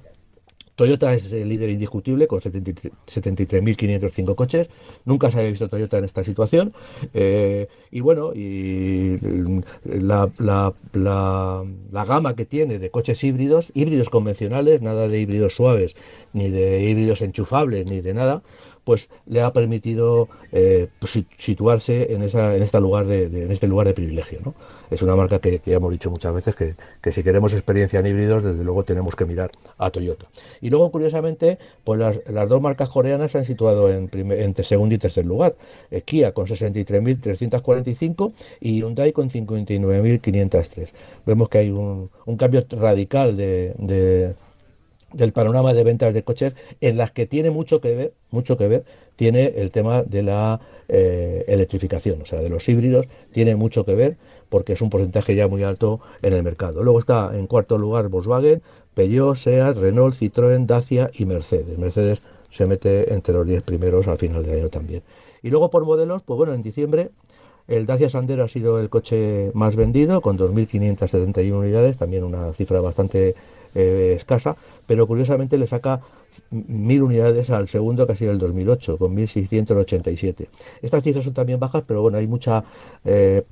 Toyota 0.80 1.14
es 1.14 1.30
el 1.34 1.50
líder 1.50 1.72
indiscutible 1.72 2.26
con 2.26 2.40
73.505 2.40 4.36
coches. 4.36 4.70
Nunca 5.04 5.30
se 5.30 5.40
había 5.40 5.50
visto 5.50 5.68
Toyota 5.68 5.98
en 5.98 6.06
esta 6.06 6.24
situación. 6.24 6.72
Eh, 7.14 7.68
y 7.92 8.00
bueno, 8.00 8.32
y 8.34 9.18
la, 9.84 10.32
la, 10.38 12.06
gama 12.06 12.34
que 12.34 12.46
tiene 12.46 12.80
de 12.80 12.90
coches 12.92 13.22
híbridos, 13.26 13.74
híbridos 13.74 14.10
convencionales, 14.10 14.82
nada 14.82 15.08
de 15.08 15.20
híbridos 15.20 15.54
suaves, 15.54 15.98
ni 16.32 16.50
de 16.50 16.82
híbridos 16.82 17.22
enchufables, 17.24 17.92
ni 17.92 18.00
de 18.00 18.14
nada, 18.14 18.42
pues 18.89 19.08
le 19.27 19.43
ha 19.43 19.53
permitido 19.53 20.29
eh, 20.51 20.88
pues, 20.98 21.19
situarse 21.38 22.12
en, 22.12 22.24
en, 22.24 22.63
este 22.63 22.79
lugar 22.79 23.05
de, 23.05 23.25
en 23.25 23.51
este 23.51 23.67
lugar 23.67 23.86
de 23.86 23.93
privilegio. 23.93 24.39
¿no? 24.43 24.55
Es 24.89 25.03
una 25.03 25.15
marca 25.15 25.38
que, 25.38 25.62
ya 25.63 25.75
hemos 25.75 25.91
dicho 25.91 26.10
muchas 26.10 26.34
veces 26.34 26.55
que, 26.55 26.74
si 27.12 27.22
queremos 27.22 27.53
experiencia 27.53 28.00
en 28.00 28.08
híbridos, 28.08 28.41
desde 28.41 28.63
luego 28.63 28.84
tenemos 28.84 29.15
que 29.15 29.25
mirar 29.25 29.51
a 29.77 29.91
Toyota. 29.91 30.25
Y 30.60 30.72
luego, 30.72 30.89
curiosamente, 30.89 31.60
pues 31.84 32.00
las, 32.00 32.19
las 32.27 32.50
dos 32.50 32.63
marcas 32.63 32.89
coreanas 32.89 33.31
se 33.31 33.38
han 33.38 33.46
situado 33.46 33.91
en 33.91 34.10
entre 34.12 34.63
segundo 34.63 34.96
y 34.96 34.98
tercer 34.98 35.24
lugar. 35.24 35.53
Eh, 35.91 36.01
Kia 36.01 36.31
con 36.31 36.48
63.345 36.48 38.34
y 38.60 38.79
Hyundai 38.79 39.12
con 39.12 39.29
59.503. 39.29 40.89
Vemos 41.27 41.48
que 41.48 41.60
hay 41.60 41.69
un 41.69 42.10
cambio 42.39 42.65
radical 42.72 43.38
de 43.38 44.34
del 45.13 45.32
panorama 45.32 45.74
de 45.74 45.84
ventas 45.84 46.13
de 46.13 46.24
coches 46.24 46.54
en 46.82 46.98
las 46.98 47.12
que 47.12 47.25
tiene 47.25 47.50
mucho 47.50 47.82
que 47.82 47.96
ver, 47.96 48.13
mucho 48.32 48.58
que 48.58 48.68
ver, 48.68 48.84
tiene 49.16 49.54
el 49.58 49.72
tema 49.72 50.04
de 50.04 50.24
la 50.24 50.60
eh, 50.88 51.46
electrificación, 51.48 52.22
o 52.22 52.25
sea, 52.25 52.39
de 52.39 52.50
los 52.50 52.68
híbridos, 52.70 53.08
tiene 53.32 53.56
mucho 53.56 53.86
que 53.86 53.96
ver 53.96 54.18
porque 54.50 54.74
es 54.74 54.82
un 54.82 54.89
porcentaje 54.89 55.36
ya 55.36 55.48
muy 55.48 55.63
alto 55.63 56.00
en 56.22 56.34
el 56.34 56.44
mercado. 56.44 56.84
Luego 56.84 57.00
está 57.00 57.32
en 57.34 57.48
cuarto 57.48 57.78
lugar 57.78 58.08
Volkswagen, 58.10 58.62
Peugeot, 58.96 59.36
Seat, 59.36 59.78
Renault, 59.78 60.16
Citroën, 60.16 60.66
Dacia 60.66 61.12
y 61.13 61.25
Mercedes. 61.25 61.78
Mercedes 61.78 62.22
se 62.50 62.66
mete 62.66 63.13
entre 63.13 63.34
los 63.34 63.46
10 63.46 63.62
primeros 63.63 64.08
al 64.08 64.18
final 64.18 64.44
del 64.44 64.60
año 64.60 64.70
también. 64.70 65.04
Y 65.44 65.50
luego 65.50 65.70
por 65.70 65.86
modelos, 65.86 66.24
pues 66.24 66.38
bueno, 66.38 66.54
en 66.54 66.63
diciembre 66.63 67.12
el 67.68 67.86
Dacia 67.86 68.10
Sandero 68.10 68.44
ha 68.44 68.48
sido 68.48 68.80
el 68.80 68.89
coche 68.89 69.51
más 69.54 69.75
vendido 69.75 70.22
con 70.22 70.39
2.571 70.39 71.51
unidades, 71.54 71.98
también 71.98 72.24
una 72.24 72.51
cifra 72.54 72.82
bastante 72.82 73.36
eh, 73.76 74.14
escasa, 74.16 74.56
pero 74.88 75.08
curiosamente 75.08 75.58
le 75.58 75.68
saca 75.68 76.02
mil 76.52 77.04
unidades 77.04 77.50
al 77.50 77.68
segundo 77.68 78.06
que 78.06 78.14
ha 78.14 78.16
sido 78.16 78.32
el 78.32 78.40
2008 78.40 78.98
con 78.98 79.14
1687 79.14 80.50
estas 80.82 81.04
cifras 81.04 81.26
son 81.26 81.34
también 81.34 81.60
bajas 81.60 81.84
pero 81.86 82.02
bueno 82.02 82.18
hay 82.18 82.28
mucha 82.28 82.64
eh, 83.06 83.44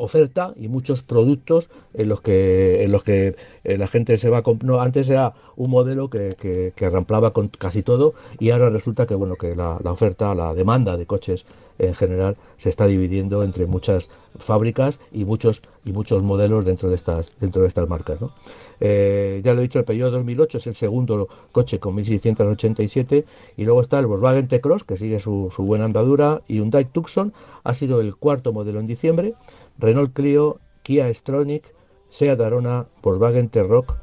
oferta 0.00 0.54
y 0.56 0.68
muchos 0.68 1.02
productos 1.02 1.68
en 1.92 2.08
los 2.08 2.22
que 2.22 2.82
en 2.82 2.90
los 2.90 3.04
que 3.04 3.36
eh, 3.64 3.76
la 3.76 3.86
gente 3.86 4.16
se 4.16 4.30
va 4.30 4.38
a 4.38 4.42
no, 4.62 4.80
antes 4.80 5.10
era 5.10 5.34
un 5.56 5.70
modelo 5.70 6.08
que, 6.08 6.30
que, 6.30 6.72
que, 6.74 6.88
ramplaba 6.88 7.32
con 7.32 7.48
casi 7.48 7.82
todo 7.82 8.14
y 8.38 8.50
ahora 8.50 8.70
resulta 8.70 9.06
que 9.06 9.14
bueno 9.14 9.36
que 9.36 9.54
la, 9.54 9.78
la, 9.84 9.92
oferta 9.92 10.34
la 10.34 10.54
demanda 10.54 10.96
de 10.96 11.04
coches 11.04 11.44
en 11.78 11.94
general 11.94 12.36
se 12.56 12.70
está 12.70 12.86
dividiendo 12.86 13.42
entre 13.42 13.66
muchas 13.66 14.08
fábricas 14.38 14.98
y 15.12 15.26
muchos 15.26 15.60
y 15.84 15.92
muchos 15.92 16.22
modelos 16.22 16.64
dentro 16.64 16.88
de 16.88 16.94
estas 16.94 17.32
dentro 17.38 17.62
de 17.62 17.68
estas 17.68 17.86
marcas 17.86 18.22
¿no? 18.22 18.32
Eh, 18.80 19.40
ya 19.44 19.54
lo 19.54 19.60
he 19.60 19.62
dicho 19.62 19.78
el 19.78 19.84
Peugeot 19.84 20.10
2008 20.10 20.58
es 20.58 20.66
el 20.66 20.74
segundo 20.74 21.28
coche 21.52 21.78
con 21.78 21.94
1687 21.94 23.24
y 23.56 23.64
luego 23.64 23.82
está 23.82 23.98
el 23.98 24.06
Volkswagen 24.06 24.48
T-Cross 24.48 24.84
que 24.84 24.96
sigue 24.96 25.20
su, 25.20 25.52
su 25.54 25.62
buena 25.64 25.84
andadura 25.84 26.42
y 26.48 26.60
un 26.60 26.70
Dyke 26.70 26.90
Tucson 26.92 27.32
ha 27.62 27.74
sido 27.74 28.00
el 28.00 28.16
cuarto 28.16 28.52
modelo 28.52 28.80
en 28.80 28.86
diciembre 28.86 29.34
Renault 29.78 30.12
Clio, 30.12 30.58
Kia 30.82 31.12
Stonic, 31.12 31.64
Seat 32.10 32.40
Arona, 32.40 32.86
Volkswagen 33.02 33.48
T-Roc, 33.48 33.96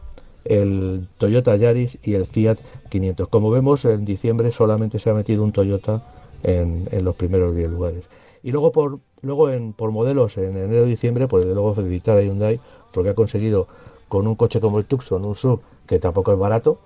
el 0.46 1.08
Toyota 1.18 1.56
Yaris 1.56 1.98
y 2.04 2.16
el 2.16 2.26
Fiat 2.26 2.58
500. 2.90 3.28
Como 3.28 3.52
vemos, 3.52 3.86
en 3.86 4.06
diciembre 4.06 4.52
solamente 4.52 5.00
se 5.00 5.10
ha 5.10 5.14
metido 5.14 5.44
un 5.44 5.52
Toyota 5.52 6.04
en, 6.44 6.88
los 7.04 7.16
primeros 7.16 7.56
10 7.56 7.70
lugares. 7.70 8.06
Y 8.44 8.52
luego 8.52 8.72
por 8.72 9.00
luego 9.22 9.50
en, 9.50 9.74
por 9.74 9.92
modelos 9.92 10.38
en 10.38 10.56
enero 10.56 10.86
y 10.86 10.92
diciembre, 10.92 11.28
pues 11.28 11.46
de 11.46 11.54
luego 11.54 11.74
felicitar 11.74 12.18
a 12.18 12.22
Hyundai 12.22 12.60
porque 12.94 13.10
ha 13.10 13.16
conseguido 13.16 13.68
con 14.08 14.28
un 14.28 14.36
coche 14.36 14.60
como 14.60 14.80
el 14.80 14.86
Tucson, 14.86 15.26
un 15.26 15.36
sub 15.36 15.62
que 15.86 16.00
tampoco 16.00 16.34
es 16.34 16.40
barato, 16.40 16.80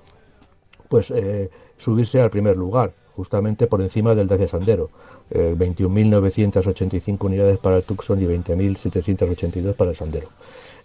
pues 0.90 1.12
eh, 1.12 1.50
subirse 1.78 2.22
al 2.22 2.30
primer 2.30 2.58
lugar 2.58 2.94
justamente 3.16 3.68
por 3.68 3.82
encima 3.82 4.16
del 4.16 4.28
Dacia 4.28 4.48
Sandero. 4.48 4.90
21.985 5.32 7.18
unidades 7.22 7.58
para 7.58 7.78
el 7.78 7.84
Tucson 7.84 8.22
y 8.22 8.26
20.782 8.26 9.74
para 9.76 9.92
el 9.92 9.96
Sandero. 9.96 10.28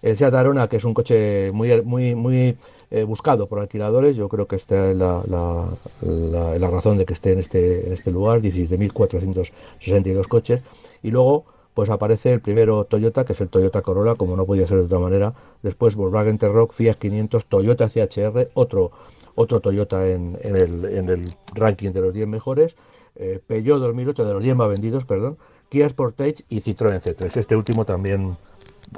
El 0.01 0.15
Seat 0.17 0.33
Arona, 0.33 0.67
que 0.67 0.77
es 0.77 0.85
un 0.85 0.93
coche 0.93 1.51
muy, 1.51 1.81
muy, 1.81 2.15
muy 2.15 2.55
eh, 2.89 3.03
buscado 3.03 3.47
por 3.47 3.59
alquiladores, 3.59 4.15
yo 4.15 4.29
creo 4.29 4.47
que 4.47 4.55
esta 4.55 4.91
es 4.91 4.97
la, 4.97 5.21
la, 5.27 6.69
razón 6.69 6.97
de 6.97 7.05
que 7.05 7.13
esté 7.13 7.33
en 7.33 7.39
este, 7.39 7.87
en 7.87 7.93
este 7.93 8.11
lugar, 8.11 8.39
17.462 8.41 10.27
coches. 10.27 10.61
Y 11.03 11.11
luego 11.11 11.45
pues 11.77 11.91
aparece 11.91 12.33
el 12.33 12.41
primero 12.41 12.85
Toyota, 12.85 13.23
que 13.23 13.33
es 13.33 13.41
el 13.41 13.49
Toyota 13.49 13.83
Corolla, 13.83 14.15
como 14.15 14.35
no 14.35 14.47
podía 14.47 14.65
ser 14.65 14.79
de 14.79 14.85
otra 14.85 14.97
manera. 14.97 15.35
Después 15.61 15.93
Volkswagen 15.93 16.39
T-Roc, 16.39 16.73
Fiat 16.73 16.95
500, 16.95 17.45
Toyota 17.45 17.87
CHR, 17.87 18.49
otro 18.55 18.89
otro 19.35 19.59
Toyota 19.59 20.07
en, 20.07 20.39
el, 20.41 21.27
ranking 21.53 21.91
de 21.91 22.01
los 22.01 22.15
10 22.15 22.27
mejores, 22.27 22.75
eh, 23.15 23.39
Peugeot 23.45 23.79
2008 23.79 24.25
de 24.25 24.33
los 24.33 24.41
10 24.41 24.55
más 24.55 24.69
vendidos, 24.69 25.05
perdón, 25.05 25.37
Kia 25.69 25.87
Sportage 25.87 26.45
y 26.49 26.61
Citroën 26.61 26.99
C3. 26.99 27.37
Este 27.37 27.55
último 27.55 27.85
también, 27.85 28.37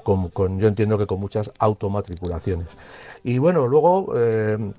con, 0.03 0.31
yo 0.61 0.69
entiendo 0.69 0.97
que 0.97 1.05
con 1.05 1.19
muchas 1.19 1.51
automatriculaciones. 1.59 2.69
Y 3.25 3.39
bueno, 3.39 3.67
luego 3.67 4.13
eh, 4.15 4.71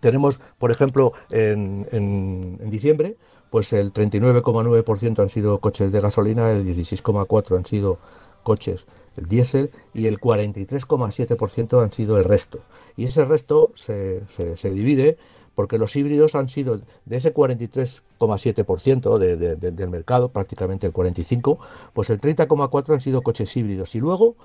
tenemos, 0.00 0.40
por 0.58 0.72
ejemplo, 0.72 1.12
en, 1.30 1.86
en 1.92 2.70
diciembre, 2.70 3.14
pues 3.50 3.72
el 3.72 3.92
39,9% 3.92 5.18
han 5.20 5.28
sido 5.28 5.58
coches 5.58 5.92
de 5.92 6.00
gasolina, 6.00 6.50
el 6.52 6.64
16,4% 6.66 7.56
han 7.56 7.66
sido 7.66 7.98
coches 8.42 8.86
el 9.16 9.26
diésel 9.26 9.70
y 9.92 10.06
el 10.06 10.20
43,7% 10.20 11.82
han 11.82 11.92
sido 11.92 12.18
el 12.18 12.24
resto. 12.24 12.60
Y 12.96 13.06
ese 13.06 13.24
resto 13.24 13.72
se, 13.74 14.22
se, 14.56 14.70
divide 14.70 15.18
porque 15.54 15.78
los 15.78 15.94
híbridos 15.96 16.34
han 16.34 16.48
sido 16.48 16.80
de 17.04 17.16
ese 17.16 17.34
43,7% 17.34 19.18
de, 19.18 19.56
del 19.56 19.90
mercado, 19.90 20.30
prácticamente 20.30 20.86
el 20.86 20.92
45%, 20.92 21.58
pues 21.92 22.10
el 22.10 22.20
30,4% 22.20 22.92
han 22.94 23.00
sido 23.00 23.22
coches 23.22 23.56
híbridos. 23.56 23.94
Y 23.94 24.00
luego 24.00 24.36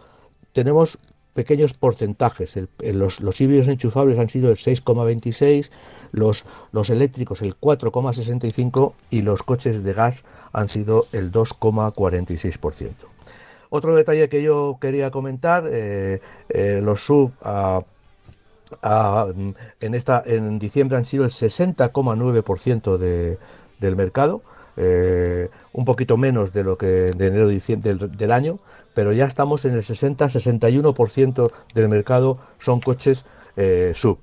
tenemos 0.53 0.97
pequeños 1.35 1.73
porcentajes. 1.73 2.57
los, 2.79 3.19
los, 3.19 3.41
híbridos 3.41 3.67
enchufables 3.67 4.17
han 4.17 4.29
sido 4.29 4.49
el 4.49 4.55
6,26%, 4.55 5.69
los, 6.13 6.45
los 6.71 6.89
eléctricos 6.89 7.41
el 7.41 7.59
4,65% 7.59 8.93
y 9.11 9.21
los 9.21 9.43
coches 9.43 9.83
de 9.83 9.93
gas 9.93 10.23
han 10.53 10.69
sido 10.69 11.05
el 11.11 11.31
2,46%. 11.31 12.89
Otro 13.69 13.95
detalle 13.95 14.29
que 14.29 14.41
yo 14.41 14.77
quería 14.79 15.11
comentar, 15.11 15.65
eh, 15.69 16.21
eh, 16.47 16.79
los 16.81 17.01
sub 17.01 17.33
en, 18.81 19.93
esta, 19.93 20.23
en 20.25 20.57
diciembre 20.57 20.97
han 20.97 21.05
sido 21.05 21.25
el 21.25 21.31
60,9% 21.31 22.97
de, 22.97 23.37
del 23.79 23.95
mercado, 23.97 24.41
eh, 24.77 25.49
un 25.73 25.85
poquito 25.85 26.17
menos 26.17 26.53
de 26.53 26.63
lo 26.63 26.77
que 26.77 26.85
de 26.85 27.27
enero 27.27 27.47
diciembre 27.47 27.95
del, 27.95 28.31
año, 28.31 28.59
pero 28.95 29.13
ya 29.13 29.25
estamos 29.25 29.65
en 29.65 29.73
el 29.73 29.83
60-61% 29.83 31.51
del 31.75 31.89
mercado 31.89 32.39
son 32.59 32.79
coches 32.79 33.23
sub. 33.93 34.17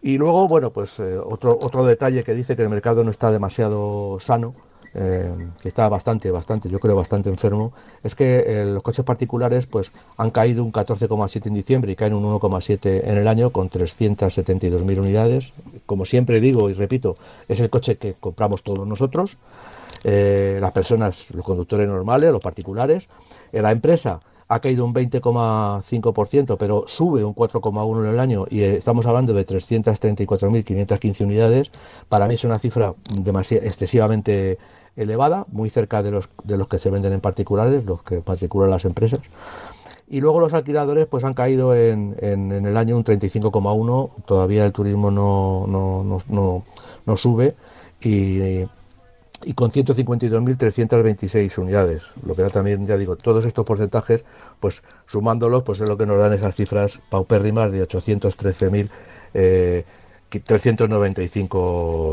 Y, 0.00 0.16
luego, 0.16 0.46
bueno, 0.46 0.70
pues 0.70 1.00
otro, 1.00 1.58
otro 1.60 1.84
detalle 1.84 2.22
que 2.22 2.34
dice 2.34 2.54
que 2.54 2.62
el 2.62 2.68
mercado 2.68 3.02
no 3.02 3.10
está 3.10 3.32
demasiado 3.32 4.18
sano 4.20 4.54
eh, 4.94 5.30
que 5.60 5.68
está 5.68 5.88
bastante, 5.88 6.30
bastante, 6.30 6.68
yo 6.70 6.80
creo 6.80 6.96
bastante 6.96 7.28
enfermo, 7.28 7.72
es 8.02 8.14
que 8.14 8.38
eh, 8.46 8.64
los 8.64 8.82
coches 8.82 9.04
particulares 9.04 9.66
pues 9.66 9.92
han 10.16 10.30
caído 10.30 10.64
un 10.64 10.72
14,7 10.72 11.46
en 11.46 11.54
diciembre 11.54 11.92
y 11.92 11.96
caen 11.96 12.14
un 12.14 12.24
1,7 12.24 13.02
en 13.04 13.18
el 13.18 13.28
año 13.28 13.50
con 13.50 13.68
372.000 13.68 14.98
unidades. 14.98 15.52
Como 15.84 16.06
siempre 16.06 16.40
digo 16.40 16.70
y 16.70 16.72
repito, 16.72 17.16
es 17.48 17.60
el 17.60 17.68
coche 17.68 17.96
que 17.96 18.14
compramos 18.14 18.62
todos 18.62 18.86
nosotros, 18.86 19.36
eh, 20.04 20.58
las 20.60 20.72
personas, 20.72 21.30
los 21.32 21.44
conductores 21.44 21.86
normales, 21.86 22.32
los 22.32 22.42
particulares. 22.42 23.08
La 23.52 23.72
empresa 23.72 24.20
ha 24.48 24.60
caído 24.60 24.84
un 24.84 24.94
20,5%, 24.94 26.56
pero 26.58 26.84
sube 26.88 27.22
un 27.22 27.34
4,1% 27.34 28.04
en 28.04 28.10
el 28.10 28.18
año 28.18 28.46
y 28.48 28.62
estamos 28.62 29.04
hablando 29.06 29.34
de 29.34 29.46
334.515 29.46 31.20
unidades. 31.22 31.70
Para 32.08 32.26
mí 32.26 32.34
es 32.34 32.44
una 32.44 32.58
cifra 32.58 32.94
excesivamente 33.50 34.58
elevada, 34.96 35.44
muy 35.52 35.70
cerca 35.70 36.02
de 36.02 36.10
los, 36.10 36.28
de 36.44 36.56
los 36.56 36.66
que 36.66 36.78
se 36.78 36.90
venden 36.90 37.12
en 37.12 37.20
particulares, 37.20 37.84
los 37.84 38.02
que 38.02 38.20
particulan 38.20 38.70
las 38.70 38.84
empresas. 38.86 39.20
Y 40.10 40.22
luego 40.22 40.40
los 40.40 40.54
alquiladores 40.54 41.06
pues 41.06 41.24
han 41.24 41.34
caído 41.34 41.74
en, 41.76 42.16
en, 42.20 42.50
el 42.50 42.76
año 42.78 42.96
un 42.96 43.04
35,1, 43.04 44.10
todavía 44.24 44.64
el 44.64 44.72
turismo 44.72 45.10
no, 45.10 45.66
no, 45.68 46.22
no, 46.26 46.64
no 47.04 47.16
sube 47.18 47.54
y, 48.00 48.64
y 49.44 49.54
con 49.54 49.70
152.326 49.70 51.58
unidades. 51.58 52.02
Lo 52.24 52.34
que 52.34 52.42
da 52.42 52.48
también, 52.48 52.86
ya 52.86 52.96
digo, 52.96 53.16
todos 53.16 53.44
estos 53.44 53.64
porcentajes, 53.64 54.24
pues 54.60 54.82
sumándolos, 55.06 55.62
pues 55.62 55.80
es 55.80 55.88
lo 55.88 55.96
que 55.96 56.06
nos 56.06 56.18
dan 56.18 56.32
esas 56.32 56.54
cifras 56.54 57.00
paupérrimas 57.10 57.70
de 57.70 57.86
813.395 57.86 58.90
eh, 59.34 59.84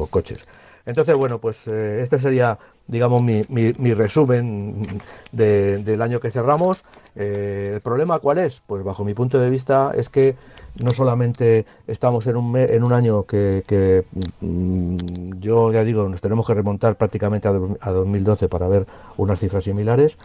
coches. 0.10 0.40
Entonces, 0.86 1.18
bueno, 1.18 1.40
pues 1.40 1.68
eh, 1.68 2.02
este 2.04 2.20
sería 2.20 2.60
digamos, 2.88 3.24
mi, 3.24 3.44
mi, 3.50 3.94
resumen 3.94 5.02
del 5.32 6.02
año 6.02 6.20
que 6.20 6.32
cerramos. 6.32 6.84
Eh, 7.16 7.72
¿El 7.76 7.82
problema 7.82 8.20
cuál 8.20 8.40
es? 8.40 8.62
Pues 8.66 8.84
bajo 8.84 9.04
mi 9.04 9.14
punto 9.14 9.40
de 9.40 9.50
vista 9.50 9.92
es 9.96 10.10
que 10.10 10.36
no 10.84 10.92
solamente 10.92 11.66
estamos 11.88 12.28
en 12.28 12.36
un, 12.36 12.58
en 12.58 12.84
un 12.84 12.94
año 12.94 13.24
que, 13.24 14.04
mm, 14.42 15.40
yo 15.40 15.72
ya 15.72 15.84
digo, 15.84 16.08
nos 16.10 16.22
tenemos 16.22 16.46
que 16.46 16.54
remontar 16.54 16.96
prácticamente 16.96 17.48
a, 17.48 17.92
2012 17.92 18.50
para 18.50 18.68
ver 18.68 18.86
unas 19.18 19.40
cifras 19.40 19.64
similares, 19.64 20.18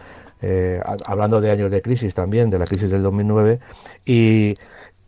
eh, 0.43 0.81
hablando 1.07 1.41
de 1.41 1.51
años 1.51 1.71
de 1.71 1.81
crisis 1.81 2.15
también, 2.15 2.51
de 2.51 2.59
la 2.59 2.65
crisis 2.65 2.91
del 2.91 3.03
2009, 3.03 3.61
y, 4.05 4.57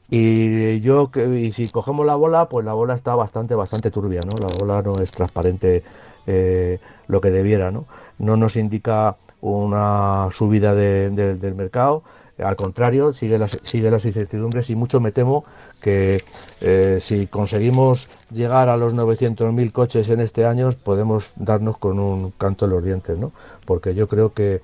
y 0.08 0.80
yo, 0.80 1.10
y 1.16 1.52
si 1.52 1.68
cogemos 1.70 2.06
la 2.06 2.14
bola, 2.14 2.48
pues 2.48 2.64
la 2.64 2.74
bola 2.74 2.94
está 2.94 3.14
bastante, 3.16 3.54
bastante 3.54 3.90
turbia, 3.90 4.20
¿no? 4.24 4.32
La 4.46 4.54
bola 4.58 4.82
no 4.82 5.02
es 5.02 5.10
transparente 5.10 5.82
eh, 6.26 6.78
lo 7.12 7.20
que 7.20 7.30
debiera. 7.30 7.70
¿no? 7.70 7.86
no 8.18 8.36
nos 8.36 8.56
indica 8.56 9.16
una 9.40 10.28
subida 10.32 10.74
del 10.74 11.54
mercado, 11.54 12.02
al 12.38 12.56
contrario, 12.56 13.12
sigue 13.12 13.38
las, 13.38 13.58
sigue 13.62 13.90
las 13.90 14.04
incertidumbres 14.04 14.70
y 14.70 14.74
mucho 14.74 15.00
me 15.00 15.12
temo 15.12 15.44
que 15.80 16.24
eh, 16.60 16.98
si 17.02 17.26
conseguimos 17.26 18.08
llegar 18.30 18.68
a 18.68 18.76
los 18.76 18.94
900.000 18.94 19.72
coches 19.72 20.08
en 20.08 20.20
este 20.20 20.46
año, 20.46 20.70
podemos 20.84 21.32
darnos 21.36 21.76
con 21.76 21.98
un 21.98 22.30
canto 22.32 22.64
en 22.64 22.70
los 22.70 22.84
dientes, 22.84 23.18
¿no? 23.18 23.32
Porque 23.66 23.94
yo 23.94 24.08
creo 24.08 24.32
que 24.32 24.62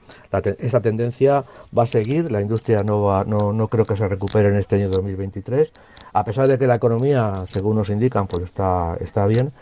esa 0.59 0.81
tendencia 0.81 1.45
va 1.77 1.83
a 1.83 1.87
seguir, 1.87 2.31
la 2.31 2.41
industria 2.41 2.83
no, 2.83 3.03
va, 3.03 3.25
no, 3.25 3.53
no 3.53 3.69
creo 3.69 3.85
que 3.85 3.97
se 3.97 4.09
recupere 4.09 4.49
en 4.49 4.57
este 4.57 4.77
año 4.77 4.89
2023, 4.89 5.73
a 6.13 6.25
pesar 6.25 6.49
de 6.49 6.59
que 6.59 6.67
la 6.67 6.77
economía, 6.77 7.45
según 7.51 7.77
nos 7.77 7.91
indican, 7.91 8.27
pues 8.27 8.45
está, 8.45 8.97
está 9.01 9.27
bien, 9.27 9.53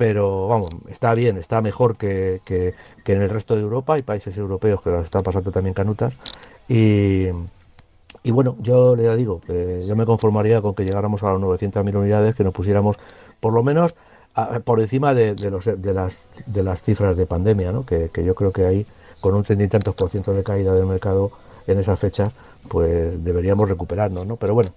pero 0.00 0.48
vamos, 0.48 0.70
está 0.88 1.12
bien, 1.12 1.36
está 1.36 1.60
mejor 1.60 1.98
que, 1.98 2.40
en 2.46 3.20
el 3.20 3.28
resto 3.28 3.54
de 3.54 3.60
Europa, 3.60 3.92
hay 3.92 4.00
países 4.00 4.34
europeos 4.34 4.80
que 4.80 4.88
lo 4.88 5.02
están 5.02 5.22
pasando 5.22 5.52
también 5.52 5.74
canutas. 5.74 6.14
Y, 6.70 7.26
y 8.22 8.30
bueno, 8.30 8.56
yo 8.60 8.96
le 8.96 9.14
digo, 9.14 9.42
que 9.42 9.84
yo 9.86 9.94
me 9.96 10.06
conformaría 10.06 10.62
con 10.62 10.74
que 10.74 10.86
llegáramos 10.86 11.22
a 11.22 11.34
las 11.34 11.42
900.000 11.42 11.94
unidades, 11.94 12.34
que 12.34 12.44
nos 12.44 12.54
pusiéramos 12.54 12.96
por 13.40 13.52
lo 13.52 13.62
menos 13.62 13.94
por 14.64 14.80
encima 14.80 15.12
de, 15.12 15.34
los, 15.50 15.66
de, 15.66 15.92
las, 15.92 16.16
de 16.46 16.62
las 16.62 16.80
cifras 16.80 17.14
de 17.14 17.26
pandemia, 17.26 17.70
¿no? 17.70 17.84
que, 17.84 18.10
yo 18.24 18.34
creo 18.34 18.52
que 18.52 18.64
ahí, 18.64 18.86
con 19.20 19.34
un 19.34 19.42
treinta 19.42 19.64
y 19.64 19.68
tantos 19.68 19.94
por 19.94 20.08
ciento 20.08 20.32
de 20.32 20.42
caída 20.42 20.72
del 20.72 20.86
mercado 20.86 21.30
en 21.66 21.78
esas 21.78 21.98
fechas, 21.98 22.32
pues 22.68 23.22
deberíamos 23.22 23.68
recuperarnos, 23.68 24.26
¿no? 24.26 24.36
Pero 24.36 24.54
bueno, 24.54 24.70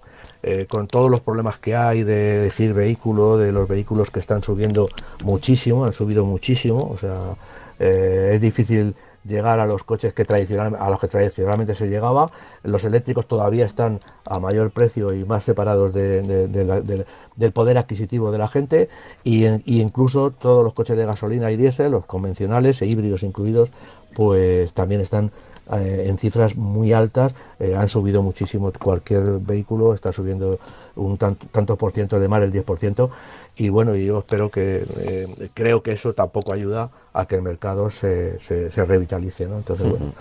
eh, 0.45 0.65
con 0.65 0.87
todos 0.87 1.09
los 1.09 1.21
problemas 1.21 1.57
que 1.57 1.73
hay 1.73 2.03
de 2.03 2.41
elegir 2.41 2.73
vehículo, 2.73 3.37
de 3.37 3.53
los 3.53 3.65
vehículos 3.65 4.11
que 4.11 4.19
están 4.19 4.43
subiendo 4.43 4.87
muchísimo, 5.23 5.85
han 5.85 5.93
subido 5.93 6.25
muchísimo, 6.25 6.79
o 6.79 6.97
sea, 6.97 7.35
eh, 7.79 8.31
es 8.35 8.41
difícil 8.41 8.93
llegar 9.23 9.61
a 9.61 9.65
los 9.65 9.83
coches 9.83 10.13
que 10.13 10.25
tradicional, 10.25 10.75
a 10.77 10.89
los 10.89 10.99
que 10.99 11.07
tradicionalmente 11.07 11.75
se 11.75 11.87
llegaba. 11.87 12.25
Los 12.63 12.83
eléctricos 12.83 13.25
todavía 13.25 13.65
están 13.65 14.01
a 14.25 14.37
mayor 14.39 14.71
precio 14.71 15.13
y 15.13 15.23
más 15.23 15.45
separados 15.45 15.93
del 15.93 17.05
poder 17.53 17.77
adquisitivo 17.77 18.31
de 18.31 18.37
la 18.37 18.49
gente 18.49 18.89
y, 19.23 19.45
y, 19.45 19.81
incluso 19.81 20.31
todos 20.31 20.61
los 20.61 20.73
coches 20.73 20.97
de 20.97 21.05
gasolina 21.05 21.51
y 21.51 21.55
diésel, 21.55 21.91
los 21.91 22.05
convencionales 22.05 22.81
e 22.81 22.85
híbridos 22.85 23.23
incluidos, 23.23 23.69
pues 24.13 24.73
también 24.73 24.99
están 24.99 25.31
eh, 25.71 26.07
en 26.07 26.17
cifras 26.17 26.57
muy 26.57 26.91
altas, 26.91 27.33
eh, 27.57 27.73
han 27.75 27.87
subido 27.87 28.21
muchísimo 28.21 28.71
cualquier 28.73 29.39
vehículo, 29.39 29.93
está 29.93 30.11
subiendo 30.11 30.59
un 30.95 31.17
tanto, 31.17 31.47
tanto 31.51 31.77
por 31.77 31.93
ciento 31.93 32.19
de 32.19 32.27
mar, 32.27 32.43
el 32.43 32.51
10%, 32.51 33.09
y 33.55 33.69
bueno, 33.69 33.95
yo 33.95 34.19
espero 34.19 34.51
que, 34.51 34.85
eh, 34.97 35.49
creo 35.53 35.81
que 35.81 35.93
eso 35.93 36.13
tampoco 36.13 36.53
ayuda 36.53 36.89
a 37.13 37.25
que 37.27 37.35
el 37.35 37.43
mercado 37.43 37.89
se, 37.89 38.39
se, 38.39 38.69
revitalice, 38.85 39.45
¿no? 39.45 39.57
Entonces, 39.57 39.87
bueno, 39.87 40.13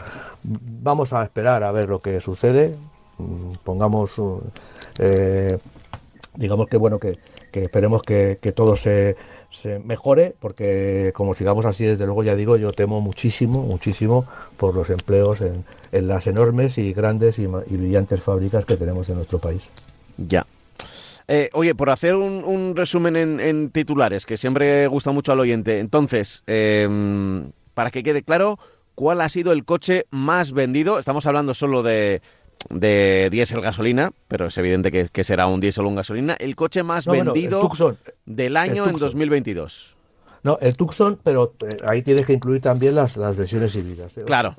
vamos 0.45 1.13
a 1.13 1.25
esperar 1.25 1.65
a 1.65 1.73
ver 1.73 1.89
lo 1.89 1.99
que 1.99 2.21
sucede, 2.21 2.77
mm, 3.19 3.55
pongamos, 3.65 4.13
digamos 6.37 6.69
que 6.69 6.77
bueno, 6.77 6.99
que, 7.01 7.19
que 7.51 7.65
esperemos 7.65 8.03
que, 8.03 8.39
que 8.41 8.53
todo 8.53 8.77
se 8.77 9.17
se 9.53 9.79
mejore, 9.79 10.35
porque 10.41 11.13
como 11.15 11.35
sigamos 11.35 11.65
así, 11.67 11.85
desde 11.85 12.07
luego 12.07 12.23
ya 12.23 12.35
digo, 12.35 12.57
yo 12.57 12.71
temo 12.71 13.01
muchísimo, 13.01 13.63
muchísimo 13.63 14.27
por 14.57 14.75
los 14.75 14.91
empleos 14.91 15.41
en, 15.41 15.65
las 16.09 16.27
enormes 16.27 16.79
y 16.79 16.93
grandes 16.93 17.39
y, 17.39 17.47
brillantes 17.47 18.23
fábricas 18.23 18.65
que 18.65 18.77
tenemos 18.77 19.09
en 19.09 19.17
nuestro 19.17 19.39
país. 19.39 19.63
Ya. 20.17 20.47
Eh, 21.29 21.51
oye, 21.53 21.75
por 21.75 21.91
hacer 21.91 22.17
un, 22.17 22.75
resumen 22.75 23.17
en, 23.17 23.71
titulares, 23.71 24.27
que 24.27 24.37
siempre 24.37 24.87
gusta 24.87 25.13
mucho 25.13 25.33
al 25.33 25.41
oyente, 25.41 25.79
entonces, 25.79 26.43
em, 26.47 27.53
para 27.75 27.91
que 27.91 28.03
quede 28.03 28.23
claro, 28.23 28.59
¿cuál 28.95 29.21
ha 29.21 29.29
sido 29.29 29.53
el 29.53 29.65
coche 29.65 30.07
más 30.11 30.53
vendido? 30.53 30.99
Estamos 30.99 31.27
hablando 31.27 31.55
solo 31.55 31.83
de, 31.83 32.23
de 32.71 33.29
diésel 33.31 33.61
gasolina, 33.61 34.11
pero 34.29 34.47
es 34.47 34.59
evidente 34.59 34.91
que, 34.91 35.25
será 35.25 35.47
un 35.47 35.61
diésel 35.61 35.85
o 35.85 35.89
un 35.89 35.97
gasolina, 35.97 36.35
el 36.39 36.57
coche 36.57 36.83
más 36.83 37.07
vendido 37.07 37.71
del 38.25 38.57
año 38.57 38.89
en 38.89 38.99
2022. 38.99 39.97
No, 40.45 40.59
el 40.61 40.77
Tucson, 40.77 41.21
pero 41.23 41.55
eh, 41.65 41.77
ahí 41.89 42.03
tienes 42.03 42.27
que 42.27 42.33
incluir 42.33 42.61
también 42.61 42.97
las, 42.97 43.17
las 43.17 43.37
versiones 43.37 43.75
híbridas. 43.77 44.17
¿eh? 44.19 44.25
Claro. 44.25 44.57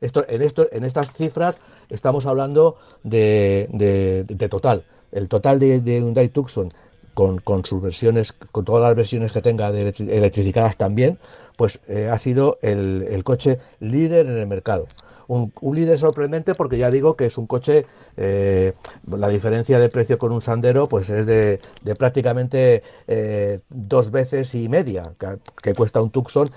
esto, 0.00 0.24
en, 0.28 0.42
esto, 0.42 0.66
en 0.72 0.84
estas 0.84 1.12
cifras 1.12 1.56
estamos 1.90 2.24
hablando 2.24 2.78
de, 3.02 3.68
de, 3.70 4.48
total. 4.48 4.84
El 5.12 5.28
total 5.28 5.58
de, 5.58 5.80
de 5.80 5.98
Hyundai 5.98 6.30
Tucson 6.30 6.72
con, 7.12 7.38
con, 7.38 7.66
sus 7.66 7.82
versiones, 7.82 8.32
con 8.32 8.64
todas 8.64 8.82
las 8.82 8.96
versiones 8.96 9.30
que 9.32 9.42
tenga 9.42 9.70
de 9.72 9.92
electrificadas 9.98 10.76
también, 10.78 11.18
pues 11.56 11.80
eh, 11.88 12.08
ha 12.10 12.18
sido 12.18 12.58
el, 12.62 13.06
el 13.10 13.24
coche 13.24 13.58
líder 13.80 14.26
en 14.26 14.38
el 14.38 14.46
mercado 14.46 14.86
un, 15.28 15.52
líder 15.74 15.98
sorprendente 15.98 16.54
porque 16.54 16.76
ya 16.76 16.90
digo 16.90 17.14
que 17.14 17.26
es 17.26 17.38
un 17.38 17.46
coche, 17.46 17.86
eh, 18.16 18.72
la 19.06 19.28
diferencia 19.28 19.78
de 19.78 19.88
precio 19.88 20.18
con 20.18 20.32
un 20.32 20.42
Sandero 20.42 20.88
pues 20.88 21.08
es 21.10 21.26
de, 21.26 21.60
prácticamente 21.96 22.82
eh, 23.06 23.60
dos 23.68 24.10
veces 24.10 24.54
y 24.54 24.68
media 24.68 25.02
que, 25.62 25.74
cuesta 25.74 26.02
un 26.02 26.10
Tucson 26.10 26.48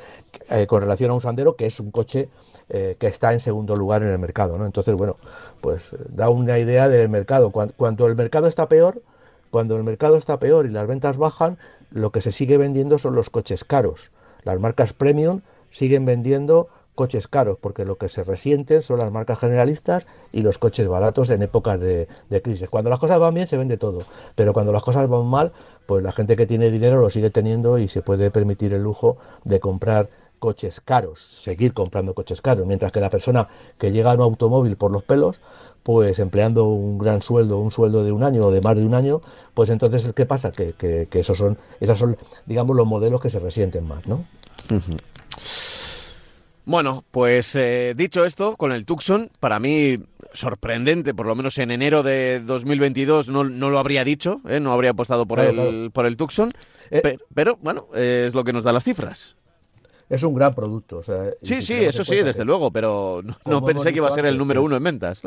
eh, 0.49 0.65
con 0.67 0.81
relación 0.81 1.11
a 1.11 1.13
un 1.13 1.21
Sandero 1.21 1.55
que 1.55 1.67
es 1.67 1.79
un 1.79 1.91
coche 1.91 2.29
que 2.71 3.07
está 3.07 3.33
en 3.33 3.41
segundo 3.41 3.75
lugar 3.75 4.01
en 4.01 4.07
el 4.07 4.17
mercado. 4.17 4.57
¿no? 4.57 4.65
Entonces, 4.65 4.95
bueno, 4.95 5.17
pues 5.59 5.93
da 6.07 6.29
una 6.29 6.57
idea 6.57 6.87
del 6.87 7.09
mercado. 7.09 7.51
cuando 7.51 8.07
el 8.07 8.15
mercado 8.15 8.47
está 8.47 8.69
peor, 8.69 9.01
cuando 9.49 9.75
el 9.75 9.83
mercado 9.83 10.15
está 10.15 10.39
peor 10.39 10.65
y 10.65 10.69
las 10.69 10.87
ventas 10.87 11.17
bajan, 11.17 11.57
lo 11.91 12.11
que 12.11 12.21
se 12.21 12.31
sigue 12.31 12.55
vendiendo 12.55 12.97
son 12.97 13.13
los 13.13 13.29
coches 13.29 13.65
caros. 13.65 14.09
Las 14.43 14.57
marcas 14.57 14.93
premium 14.93 15.41
siguen 15.69 16.05
vendiendo 16.05 16.69
coches 17.01 17.27
caros, 17.27 17.57
porque 17.59 17.83
lo 17.83 17.95
que 17.95 18.09
se 18.09 18.23
resienten 18.23 18.83
son 18.83 18.99
las 18.99 19.11
marcas 19.11 19.39
generalistas 19.39 20.05
y 20.31 20.43
los 20.43 20.59
coches 20.59 20.87
baratos 20.87 21.31
en 21.31 21.41
épocas 21.41 21.79
de, 21.79 22.07
crisis. 22.43 22.69
Cuando 22.69 22.91
las 22.91 22.99
cosas 22.99 23.17
van 23.17 23.33
bien 23.33 23.47
se 23.47 23.57
vende 23.57 23.75
todo, 23.75 24.03
pero 24.35 24.53
cuando 24.53 24.71
las 24.71 24.83
cosas 24.83 25.09
van 25.09 25.25
mal, 25.25 25.51
pues 25.87 26.03
la 26.03 26.11
gente 26.11 26.35
que 26.35 26.45
tiene 26.45 26.69
dinero 26.69 27.01
lo 27.01 27.09
sigue 27.09 27.31
teniendo 27.31 27.79
y 27.79 27.87
se 27.87 28.03
puede 28.03 28.29
permitir 28.29 28.71
el 28.75 28.83
lujo 28.83 29.17
de 29.45 29.59
comprar 29.59 30.09
coches 30.37 30.79
caros, 30.79 31.39
seguir 31.41 31.73
comprando 31.73 32.13
coches 32.13 32.39
caros, 32.39 32.67
mientras 32.67 32.91
que 32.91 32.99
la 32.99 33.09
persona 33.09 33.47
que 33.79 33.91
llega 33.91 34.11
a 34.11 34.13
un 34.13 34.21
automóvil 34.21 34.77
por 34.77 34.91
los 34.91 35.01
pelos, 35.01 35.41
pues 35.81 36.19
empleando 36.19 36.65
un 36.65 36.99
gran 36.99 37.23
sueldo, 37.23 37.57
un 37.57 37.71
sueldo 37.71 38.03
de 38.03 38.11
un 38.11 38.21
año 38.21 38.43
o 38.43 38.51
de 38.51 38.61
más 38.61 38.75
de 38.75 38.85
un 38.85 38.93
año, 38.93 39.21
pues 39.55 39.71
entonces 39.71 40.07
¿qué 40.13 40.27
pasa? 40.27 40.51
Que, 40.51 40.73
que, 40.73 41.19
esos 41.19 41.39
son, 41.39 41.57
esos 41.79 41.97
son, 41.97 42.15
digamos, 42.45 42.75
los 42.75 42.85
modelos 42.85 43.21
que 43.21 43.31
se 43.31 43.39
resienten 43.39 43.87
más, 43.87 44.07
¿no? 44.07 44.23
Bueno, 46.71 47.03
pues 47.11 47.53
eh, 47.57 47.93
dicho 47.97 48.23
esto, 48.23 48.55
con 48.55 48.71
el 48.71 48.85
Tucson, 48.85 49.29
para 49.41 49.59
mí 49.59 49.97
sorprendente, 50.31 51.13
por 51.13 51.25
lo 51.25 51.35
menos 51.35 51.57
en 51.57 51.69
enero 51.69 52.01
de 52.01 52.39
2022 52.39 53.27
no, 53.27 53.43
no 53.43 53.69
lo 53.69 53.77
habría 53.77 54.05
dicho, 54.05 54.39
¿eh? 54.47 54.61
no 54.61 54.71
habría 54.71 54.91
apostado 54.91 55.25
por, 55.25 55.41
el, 55.41 55.91
por 55.91 56.05
el 56.05 56.15
Tucson, 56.15 56.47
eh, 56.89 57.17
pero, 57.35 57.57
bueno, 57.61 57.87
es 57.93 58.33
lo 58.33 58.45
que 58.45 58.53
nos 58.53 58.63
da 58.63 58.71
las 58.71 58.85
cifras. 58.85 59.35
Es 60.09 60.23
un 60.23 60.33
gran 60.33 60.53
producto. 60.53 61.01
sí, 61.41 61.61
sí, 61.61 61.73
eso 61.73 62.05
sí, 62.05 62.15
desde 62.15 62.45
luego, 62.45 62.71
pero 62.71 63.21
no, 63.45 63.65
pensé 63.65 63.91
que 63.91 63.97
iba 63.97 64.07
a 64.07 64.11
ser 64.11 64.25
el 64.25 64.37
número 64.37 64.63
uno 64.63 64.77
en 64.77 64.83
ventas. 64.85 65.23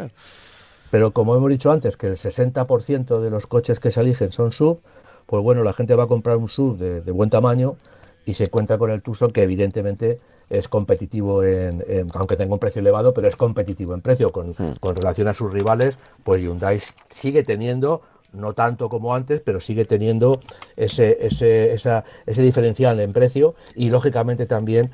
Pero 0.91 1.11
como 1.11 1.37
hemos 1.37 1.51
dicho 1.51 1.71
antes, 1.71 1.99
que 1.99 2.07
el 2.07 2.17
60% 2.17 3.21
de 3.21 3.29
los 3.29 3.47
coches 3.47 3.81
que 3.81 3.91
se 3.91 4.01
eligen 4.01 4.33
son 4.33 4.51
sub, 4.51 4.81
pues 5.27 5.43
bueno, 5.43 5.63
la 5.63 5.75
gente 5.75 5.95
va 5.95 6.05
a 6.05 6.09
comprar 6.09 6.39
un 6.39 6.49
sub 6.49 6.79
de, 6.79 7.03
de 7.03 7.13
buen 7.13 7.29
tamaño 7.29 7.77
y 8.25 8.33
se 8.33 8.47
cuenta 8.47 8.79
con 8.79 8.91
el 8.91 9.03
Tucson 9.03 9.31
que 9.31 9.43
evidentemente 9.43 10.21
es 10.51 10.69
competitivo 10.69 11.43
en, 11.43 11.83
aunque 12.15 12.37
tenga 12.37 12.53
un 12.55 12.59
precio 12.59 12.81
elevado, 12.81 13.13
pero 13.15 13.29
es 13.29 13.37
competitivo 13.37 13.95
en 13.95 14.01
precio 14.01 14.31
con, 14.31 14.51
hmm. 14.51 14.77
con, 14.81 14.97
relación 14.97 15.29
a 15.29 15.35
sus 15.35 15.53
rivales, 15.53 15.97
pues 16.23 16.41
Hyundai 16.43 16.81
sigue 17.11 17.43
teniendo 17.43 18.03
no 18.35 18.53
tanto 18.53 18.89
como 18.89 19.15
antes, 19.15 19.41
pero 19.41 19.61
sigue 19.61 19.85
teniendo 19.85 20.41
ese, 20.77 21.25
ese, 21.27 21.73
esa, 21.73 22.05
ese 22.27 22.43
diferencial 22.43 22.99
en 23.01 23.13
precio 23.13 23.55
y 23.75 23.91
lógicamente 23.91 24.47
también 24.47 24.91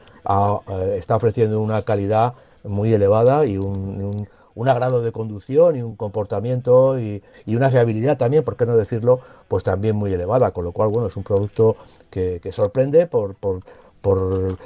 está 0.95 1.17
ofreciendo 1.17 1.61
una 1.61 1.83
calidad 1.83 2.35
muy 2.65 2.93
elevada 2.93 3.47
y 3.47 3.57
un, 3.57 4.29
un, 4.55 4.69
agrado 4.69 5.01
de 5.01 5.11
conducción 5.11 5.77
y 5.77 5.83
un 5.83 5.97
comportamiento 5.97 7.01
y, 7.01 7.23
y, 7.47 7.57
una 7.57 7.71
fiabilidad 7.71 8.19
también, 8.19 8.45
por 8.45 8.57
qué 8.57 8.67
no 8.67 8.77
decirlo, 8.77 9.21
pues 9.49 9.65
también 9.65 9.97
muy 9.97 10.13
elevada, 10.13 10.51
con 10.51 10.65
lo 10.65 10.73
cual, 10.73 10.91
bueno, 10.91 11.09
es 11.09 11.17
un 11.17 11.23
producto 11.23 11.77
que, 12.11 12.41
que 12.43 12.53
sorprende 12.53 13.07
por, 13.07 13.35
por, 13.35 13.61
por 14.01 14.57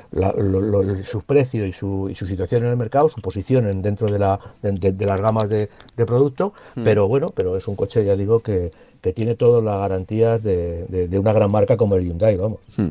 su 1.05 1.23
precio 1.23 1.67
y 1.67 1.73
su, 1.73 2.09
y 2.11 2.15
su, 2.15 2.27
situación 2.27 2.65
en 2.65 2.71
el 2.71 2.77
mercado, 2.77 3.09
su 3.09 3.21
posición 3.21 3.83
dentro 3.83 4.07
de, 4.07 4.19
la, 4.19 4.39
de, 4.63 5.07
las 5.07 5.21
gamas 5.21 5.49
de, 5.49 5.69
producto, 5.97 6.53
hmm. 6.75 6.85
pero 6.85 7.09
bueno, 7.09 7.33
pero 7.35 7.57
es 7.57 7.67
un 7.67 7.77
coche, 7.77 8.05
ya 8.05 8.17
digo, 8.17 8.41
que, 8.41 8.71
que 9.05 9.13
tiene 9.13 9.35
todas 9.35 9.63
las 9.63 9.79
garantías 9.79 10.43
de, 10.43 11.09
una 11.13 11.35
gran 11.35 11.53
marca 11.53 11.77
como 11.77 11.97
el 11.97 12.05
Hyundai, 12.05 12.39
vamos. 12.39 12.61
Hmm. 12.75 12.89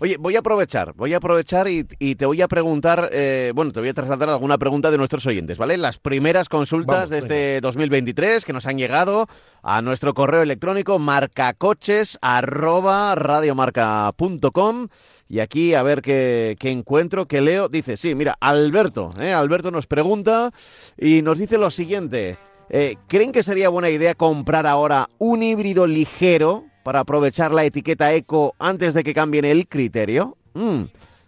Oye, 0.00 0.18
voy 0.18 0.36
a 0.36 0.40
aprovechar, 0.40 0.92
voy 0.94 1.14
a 1.14 1.16
aprovechar 1.16 1.68
y, 1.68 1.84
te 1.84 2.26
voy 2.26 2.42
a 2.42 2.48
preguntar, 2.48 3.08
eh, 3.12 3.50
bueno, 3.54 3.72
te 3.72 3.80
voy 3.80 3.88
a 3.88 3.94
trasladar 3.94 4.28
alguna 4.28 4.58
pregunta 4.58 4.90
de 4.90 4.98
nuestros 4.98 5.24
oyentes, 5.26 5.56
¿vale? 5.56 5.78
Las 5.78 5.98
primeras 5.98 6.50
consultas 6.50 7.08
de 7.08 7.18
este 7.18 7.60
2023 7.62 8.44
que 8.44 8.52
nos 8.52 8.66
han 8.66 8.76
llegado 8.76 9.26
a 9.62 9.80
nuestro 9.80 10.12
correo 10.12 10.42
electrónico 10.42 10.98
marcacoches 10.98 12.18
arroba 12.20 13.14
radiomarca.com 13.14 14.88
y 15.28 15.40
aquí 15.40 15.74
a 15.74 15.82
ver 15.82 16.02
qué, 16.02 16.56
encuentro, 16.62 17.26
que 17.26 17.40
leo. 17.40 17.68
Dice, 17.68 17.96
sí, 17.96 18.14
mira, 18.14 18.36
Alberto, 18.40 19.10
¿eh? 19.20 19.32
Alberto 19.32 19.70
nos 19.70 19.86
pregunta 19.86 20.50
y 20.98 21.22
nos 21.22 21.38
dice 21.38 21.58
lo 21.58 21.70
siguiente. 21.70 22.36
Eh, 22.70 22.96
¿Creen 23.08 23.32
que 23.32 23.42
sería 23.42 23.68
buena 23.68 23.90
idea 23.90 24.14
comprar 24.14 24.66
ahora 24.66 25.08
un 25.18 25.42
híbrido 25.42 25.86
ligero 25.86 26.64
para 26.82 27.00
aprovechar 27.00 27.52
la 27.52 27.64
etiqueta 27.64 28.12
eco 28.12 28.54
antes 28.58 28.94
de 28.94 29.04
que 29.04 29.14
cambien 29.14 29.44
el 29.44 29.68
criterio? 29.68 30.36
Mm, 30.54 30.84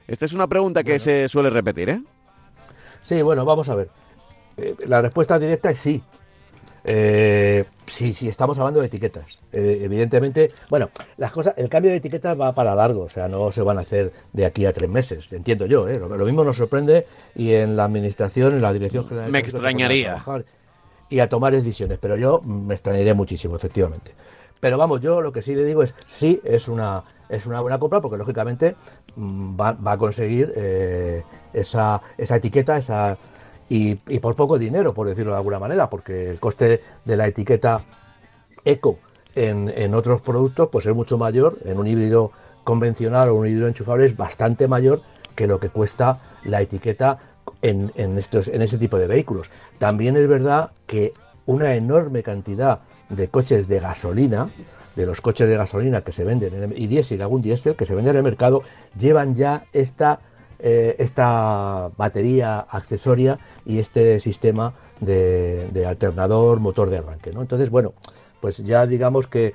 esta 0.07 0.25
es 0.25 0.33
una 0.33 0.47
pregunta 0.47 0.85
que 0.85 0.99
se 0.99 1.29
suele 1.29 1.51
repetir, 1.51 1.91
¿eh? 1.91 2.03
Sí, 3.03 3.23
bueno, 3.23 3.45
vamos 3.45 3.69
a 3.69 3.75
ver. 3.75 3.89
Eh, 4.57 4.75
la 4.87 5.03
respuesta 5.03 5.39
directa 5.39 5.71
es 5.71 5.79
sí. 5.79 6.03
Eh, 6.89 7.65
sí, 7.87 8.15
sí, 8.15 8.29
estamos 8.29 8.57
hablando 8.59 8.81
de 8.81 8.87
etiquetas. 8.87 9.39
Eh, 9.53 9.81
evidentemente, 9.83 10.53
bueno, 10.71 10.89
las 11.17 11.33
cosas, 11.33 11.55
el 11.57 11.69
cambio 11.69 11.91
de 11.91 11.97
etiquetas 11.97 12.41
va 12.41 12.55
para 12.55 12.77
largo, 12.77 13.03
o 13.03 13.11
sea, 13.11 13.27
no 13.27 13.51
se 13.51 13.61
van 13.61 13.79
a 13.79 13.81
hacer 13.81 14.13
de 14.33 14.47
aquí 14.47 14.65
a 14.67 14.73
tres 14.73 14.89
meses, 14.89 15.27
entiendo 15.33 15.67
yo. 15.67 15.89
¿eh? 15.89 15.99
Lo, 15.99 16.25
mismo 16.25 16.45
nos 16.45 16.57
sorprende 16.57 17.07
y 17.35 17.53
en 17.53 17.77
la 17.77 17.85
administración, 17.85 18.53
en 18.53 18.63
la 18.63 18.73
dirección 18.73 19.05
general. 19.09 19.33
Me 19.33 19.41
extrañaría. 19.41 20.23
y 21.11 21.19
a 21.19 21.29
tomar 21.29 21.53
decisiones, 21.53 21.99
pero 22.01 22.17
yo 22.17 22.41
me 22.43 22.75
extrañaría 22.75 23.15
muchísimo, 23.15 23.57
efectivamente. 23.57 24.13
Pero 24.61 24.79
vamos, 24.79 25.01
yo 25.01 25.21
lo 25.21 25.33
que 25.33 25.43
sí 25.43 25.57
le 25.57 25.65
digo 25.65 25.83
es, 25.83 25.93
sí, 26.07 26.41
es 26.45 26.69
una, 26.69 27.03
es 27.29 27.47
una 27.47 27.61
buena 27.61 27.81
compra 27.81 28.01
porque 28.01 28.17
lógicamente 28.17 28.77
mm, 29.17 29.61
va, 29.61 29.73
va 29.73 29.93
a 29.93 29.99
conseguir 29.99 30.53
eh, 30.55 31.25
esa, 31.53 32.01
esa 32.17 32.37
etiqueta, 32.37 32.77
esa 32.77 33.19
y, 33.69 33.95
por 34.19 34.37
poco 34.37 34.59
dinero, 34.59 34.95
por 34.95 35.09
decirlo 35.09 35.33
de 35.33 35.39
alguna 35.39 35.59
manera, 35.59 35.91
porque 35.91 36.31
el 36.31 36.39
coste 36.39 36.83
de 37.05 37.17
la 37.17 37.27
etiqueta 37.27 37.83
eco 38.65 38.99
en, 39.35 39.95
otros 39.95 40.21
productos 40.23 40.69
pues 40.71 40.87
es 40.87 40.95
mucho 40.95 41.19
mayor, 41.19 41.59
en 41.65 41.79
un 41.79 41.87
híbrido 41.87 42.33
convencional 42.65 43.29
o 43.29 43.35
un 43.35 43.47
híbrido 43.47 43.69
enchufable 43.69 44.07
es 44.07 44.17
bastante 44.17 44.67
mayor 44.67 45.03
que 45.35 45.47
lo 45.47 45.61
que 45.61 45.69
cuesta 45.69 46.21
la 46.45 46.63
etiqueta 46.63 47.19
en, 47.63 47.91
estos, 48.19 48.49
en 48.49 48.63
ese 48.63 48.79
tipo 48.79 48.99
de 48.99 49.07
vehículos. 49.07 49.49
También 49.79 50.17
es 50.17 50.27
verdad 50.29 50.71
que 50.87 51.13
una 51.45 51.75
enorme 51.75 52.23
cantidad 52.23 52.81
de 53.09 53.29
coches 53.29 53.69
de 53.69 53.81
gasolina, 53.81 54.51
de 54.95 55.07
los 55.07 55.21
coches 55.21 55.49
de 55.49 55.57
gasolina 55.57 56.01
que 56.01 56.13
se 56.13 56.25
venden, 56.25 56.55
en 56.55 56.75
y 56.77 56.87
diésel, 56.87 57.21
algún 57.21 57.43
diésel 57.43 57.77
que 57.77 57.87
se 57.87 57.95
venden 57.95 58.13
en 58.13 58.19
el 58.19 58.23
mercado, 58.25 58.63
llevan 58.99 59.35
ya 59.35 59.65
esta 59.73 60.21
eh, 60.59 60.97
esta 60.99 61.91
batería 61.97 62.61
accesoria 62.61 63.39
y 63.65 63.79
este 63.79 64.21
sistema 64.21 64.73
de, 65.01 65.85
alternador 65.87 66.61
motor 66.61 66.91
de 66.91 66.99
arranque. 66.99 67.31
¿no? 67.33 67.43
Entonces, 67.43 67.71
bueno, 67.71 67.93
pues 68.41 68.59
ya 68.59 68.87
digamos 68.87 69.27
que 69.27 69.55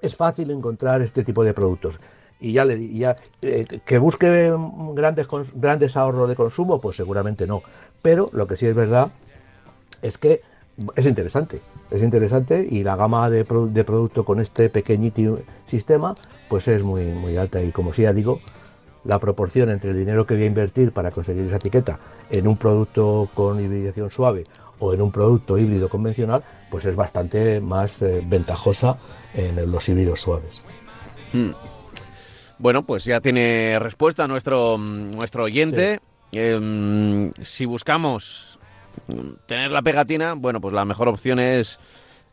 es 0.00 0.16
fácil 0.16 0.50
encontrar 0.50 1.02
este 1.02 1.24
tipo 1.24 1.44
de 1.44 1.54
productos. 1.54 1.98
Y 2.40 2.52
ya 2.52 2.64
le 2.64 2.88
ya, 2.88 3.16
eh, 3.42 3.64
que 3.86 3.98
busque 3.98 4.52
grandes, 4.94 5.28
grandes 5.54 5.96
ahorros 5.96 6.28
de 6.28 6.36
consumo, 6.36 6.80
pues 6.80 6.96
seguramente 6.96 7.46
no. 7.46 7.62
Pero 8.02 8.28
lo 8.32 8.46
que 8.46 8.56
sí 8.56 8.66
es 8.66 8.74
verdad 8.74 9.12
es 10.02 10.18
que 10.18 10.42
es 10.96 11.06
interesante. 11.06 11.60
Es 11.90 12.02
interesante 12.02 12.66
y 12.68 12.82
la 12.82 12.96
gama 12.96 13.30
de, 13.30 13.44
de 13.44 13.84
producto 13.84 14.24
con 14.24 14.40
este 14.40 14.68
pequeñito 14.68 15.38
sistema, 15.66 16.14
pues 16.48 16.66
es 16.68 16.82
muy, 16.82 17.04
muy 17.04 17.36
alta. 17.36 17.62
Y 17.62 17.70
como 17.70 17.92
sí 17.92 18.02
ya 18.02 18.12
digo, 18.12 18.40
la 19.04 19.18
proporción 19.18 19.70
entre 19.70 19.90
el 19.90 19.98
dinero 19.98 20.26
que 20.26 20.34
voy 20.34 20.44
a 20.44 20.46
invertir 20.46 20.92
para 20.92 21.10
conseguir 21.10 21.46
esa 21.46 21.56
etiqueta 21.56 21.98
en 22.30 22.48
un 22.48 22.56
producto 22.56 23.28
con 23.34 23.62
hibridación 23.62 24.10
suave 24.10 24.44
o 24.78 24.92
en 24.92 25.00
un 25.00 25.12
producto 25.12 25.56
híbrido 25.58 25.88
convencional, 25.88 26.42
pues 26.70 26.84
es 26.84 26.96
bastante 26.96 27.60
más 27.60 28.02
eh, 28.02 28.22
ventajosa 28.26 28.98
en 29.34 29.70
los 29.70 29.88
híbridos 29.88 30.20
suaves. 30.20 30.62
Hmm. 31.32 31.52
Bueno, 32.58 32.84
pues 32.84 33.04
ya 33.04 33.20
tiene 33.20 33.78
respuesta 33.78 34.26
nuestro, 34.28 34.78
nuestro 34.78 35.44
oyente. 35.44 36.00
Em, 36.32 37.32
si 37.42 37.64
buscamos 37.64 38.58
tener 39.46 39.70
la 39.70 39.82
pegatina, 39.82 40.34
bueno, 40.34 40.60
pues 40.60 40.72
la 40.72 40.84
mejor 40.84 41.08
opción 41.08 41.38
es, 41.40 41.78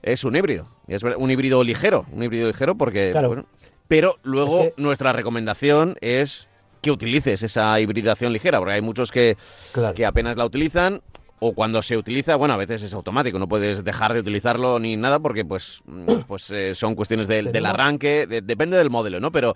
es 0.02 0.24
un 0.24 0.36
híbrido. 0.36 0.68
Es 0.88 1.04
un 1.04 1.32
híbrido 1.32 1.64
ligero, 1.64 2.06
un 2.12 2.24
híbrido 2.24 2.48
ligero 2.48 2.76
porque... 2.76 3.14
pero 3.88 4.16
luego 4.24 4.72
nuestra 4.78 5.14
recomendación 5.14 5.96
es 6.02 6.48
que 6.82 6.92
utilices 6.92 7.44
esa 7.44 7.80
hibridación 7.80 8.34
ligera, 8.34 8.60
porque 8.60 8.74
hay 8.74 8.82
muchos 8.82 9.12
que, 9.12 9.38
que 9.96 10.06
apenas 10.06 10.36
la 10.36 10.46
utilizan 10.46 11.02
o 11.44 11.54
cuando 11.54 11.82
se 11.82 11.98
utiliza, 11.98 12.36
bueno, 12.36 12.54
a 12.54 12.58
veces 12.58 12.84
es 12.84 12.94
automático, 12.94 13.40
no 13.40 13.48
puedes 13.48 13.84
dejar 13.84 14.14
de 14.14 14.20
utilizarlo 14.20 14.78
ni 14.78 14.96
nada 14.96 15.20
porque 15.20 15.44
pues, 15.44 15.82
mm, 15.86 16.22
pues 16.28 16.52
eh, 16.52 16.76
son 16.76 16.94
cuestiones 16.94 17.28
del, 17.28 17.66
arranque, 17.66 18.28
depende 18.28 18.78
del 18.78 18.92
modelo, 18.92 19.20
¿no? 19.20 19.32
Pero, 19.32 19.56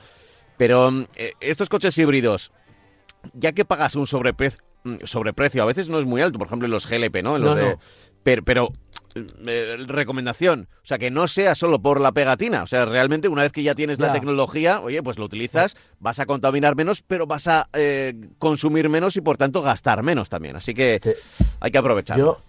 pero 0.57 0.89
mm, 0.89 1.05
eh, 1.15 1.33
estos 1.41 1.69
coches 1.69 1.95
híbridos, 1.99 2.51
ya 3.33 3.51
que 3.51 3.65
pagas 3.65 3.95
un 3.95 4.07
sobreprecio, 4.07 4.63
mm, 4.83 4.95
sobreprecio, 5.03 5.61
a 5.61 5.67
veces 5.67 5.87
no 5.87 5.99
es 5.99 6.05
muy 6.05 6.23
alto, 6.23 6.39
por 6.39 6.47
ejemplo 6.47 6.65
en 6.65 6.71
los 6.71 6.87
GLP, 6.89 7.21
¿no? 7.21 7.35
En 7.35 7.43
los 7.43 7.55
de, 7.55 7.77
Pero, 8.25 8.43
pero 8.43 8.69
eh, 9.45 9.75
recomendación, 9.85 10.67
o 10.83 10.85
sea, 10.85 10.97
que 10.97 11.11
no 11.11 11.27
sea 11.27 11.53
solo 11.53 11.77
por 11.77 12.01
la 12.01 12.11
pegatina, 12.11 12.63
o 12.63 12.67
sea, 12.67 12.85
realmente 12.85 13.27
una 13.27 13.43
vez 13.43 13.51
que 13.51 13.61
ya 13.61 13.75
tienes 13.75 13.99
la 13.99 14.11
tecnología, 14.11 14.81
oye, 14.81 15.03
pues 15.03 15.19
lo 15.19 15.25
utilizas, 15.25 15.77
vas 15.99 16.17
a 16.17 16.25
contaminar 16.25 16.75
menos, 16.75 17.03
pero 17.03 17.27
vas 17.27 17.47
a 17.47 17.69
eh, 17.73 18.15
consumir 18.39 18.89
menos 18.89 19.15
y 19.15 19.21
por 19.21 19.37
tanto 19.37 19.61
gastar 19.61 20.01
menos 20.01 20.27
también, 20.27 20.55
así 20.55 20.73
que 20.73 20.99
hay 21.59 21.69
que 21.69 21.77
aprovecharlo. 21.77 22.39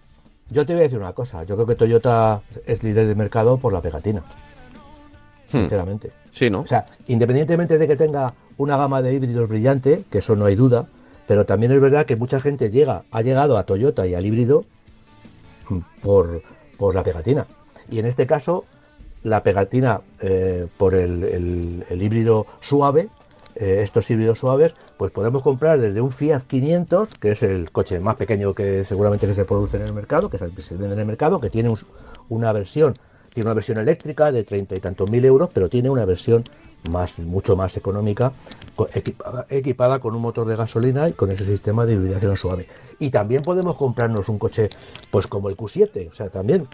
Yo, 0.49 0.65
te 0.65 0.73
voy 0.73 0.81
a 0.81 0.85
decir 0.85 0.99
una 0.99 1.12
cosa, 1.12 1.45
yo 1.45 1.57
creo 1.57 1.67
que 1.67 1.75
Toyota 1.75 2.41
es 2.65 2.83
líder 2.83 3.07
de 3.07 3.15
mercado 3.15 3.59
por 3.59 3.75
la 3.75 3.83
pegatina, 3.83 4.21
hmm. 4.21 5.59
sinceramente. 5.59 6.11
Sí, 6.33 6.49
¿no? 6.49 6.62
O 6.62 6.67
sea, 6.67 6.87
independientemente 7.07 7.77
de 7.77 7.87
que 7.87 7.97
tenga 7.97 8.33
una 8.57 8.79
gama 8.79 9.03
de 9.03 9.12
híbridos 9.12 9.47
brillante, 9.47 10.05
que 10.11 10.19
eso 10.19 10.35
no 10.37 10.47
hay 10.47 10.55
duda, 10.55 10.87
pero 11.29 11.45
también 11.45 11.73
es 11.73 11.83
verdad 11.83 12.07
que 12.07 12.17
mucha 12.17 12.41
gente 12.41 12.71
llega, 12.71 13.03
ha 13.11 13.21
llegado 13.21 13.59
a 13.59 13.65
Toyota 13.65 14.07
y 14.07 14.15
al 14.15 14.25
híbrido 14.25 14.65
por, 16.03 16.43
por 16.77 16.95
la 16.95 17.03
pegatina. 17.03 17.47
Y 17.91 17.99
en 17.99 18.07
este 18.07 18.27
caso, 18.27 18.65
la 19.23 19.43
pegatina 19.43 20.01
eh, 20.21 20.67
por 20.77 20.95
el, 20.95 21.85
híbrido 21.91 22.47
suave, 22.61 23.09
eh, 23.55 23.81
estos 23.83 24.11
híbridos 24.11 24.39
suaves, 24.39 24.75
pues 24.97 25.13
podemos 25.13 25.43
comprar 25.43 25.81
desde 25.81 26.01
un 26.01 26.11
Fiat 26.11 26.43
500, 26.47 27.15
que 27.15 27.33
es 27.33 27.43
el 27.43 27.71
coche 27.71 28.01
más 28.01 28.17
pequeño 28.17 28.55
que 28.55 28.85
seguramente 28.85 29.27
que 29.27 29.35
se 29.35 29.45
produce 29.45 29.77
en 29.77 29.85
el 29.85 29.93
mercado, 29.93 30.31
que 30.31 30.39
se 30.39 30.47
vende 30.77 30.95
en 30.95 31.01
el 31.01 31.07
mercado, 31.07 31.41
que 31.41 31.51
tiene 31.51 31.71
una 32.29 32.53
versión 32.53 32.95
tiene 33.37 33.49
una 33.49 33.55
versión 33.55 33.77
eléctrica 33.77 34.33
de 34.33 34.45
treinta 34.45 34.75
y 34.75 34.81
tantos 34.81 35.11
mil 35.11 35.23
euros, 35.23 35.51
pero 35.53 35.69
tiene 35.69 35.91
una 35.91 36.07
versión 36.07 36.43
más, 36.91 37.19
mucho 37.19 37.57
más 37.57 37.77
económica, 37.77 38.33
equipada, 38.95 39.47
equipada, 39.49 39.99
con 39.99 40.15
un 40.15 40.23
motor 40.23 40.47
de 40.47 40.57
gasolina 40.57 41.09
y 41.09 41.12
con 41.12 41.31
ese 41.31 41.45
sistema 41.45 41.85
de 41.85 41.95
hibridación 41.95 42.37
suave. 42.37 42.69
Y 42.99 43.11
también 43.11 43.43
podemos 43.43 43.77
comprarnos 43.77 44.29
un 44.29 44.39
coche, 44.39 44.69
pues 45.11 45.27
como 45.27 45.49
el 45.49 45.57
Q7, 45.57 46.11
o 46.11 46.15
sea, 46.15 46.29
también, 46.31 46.69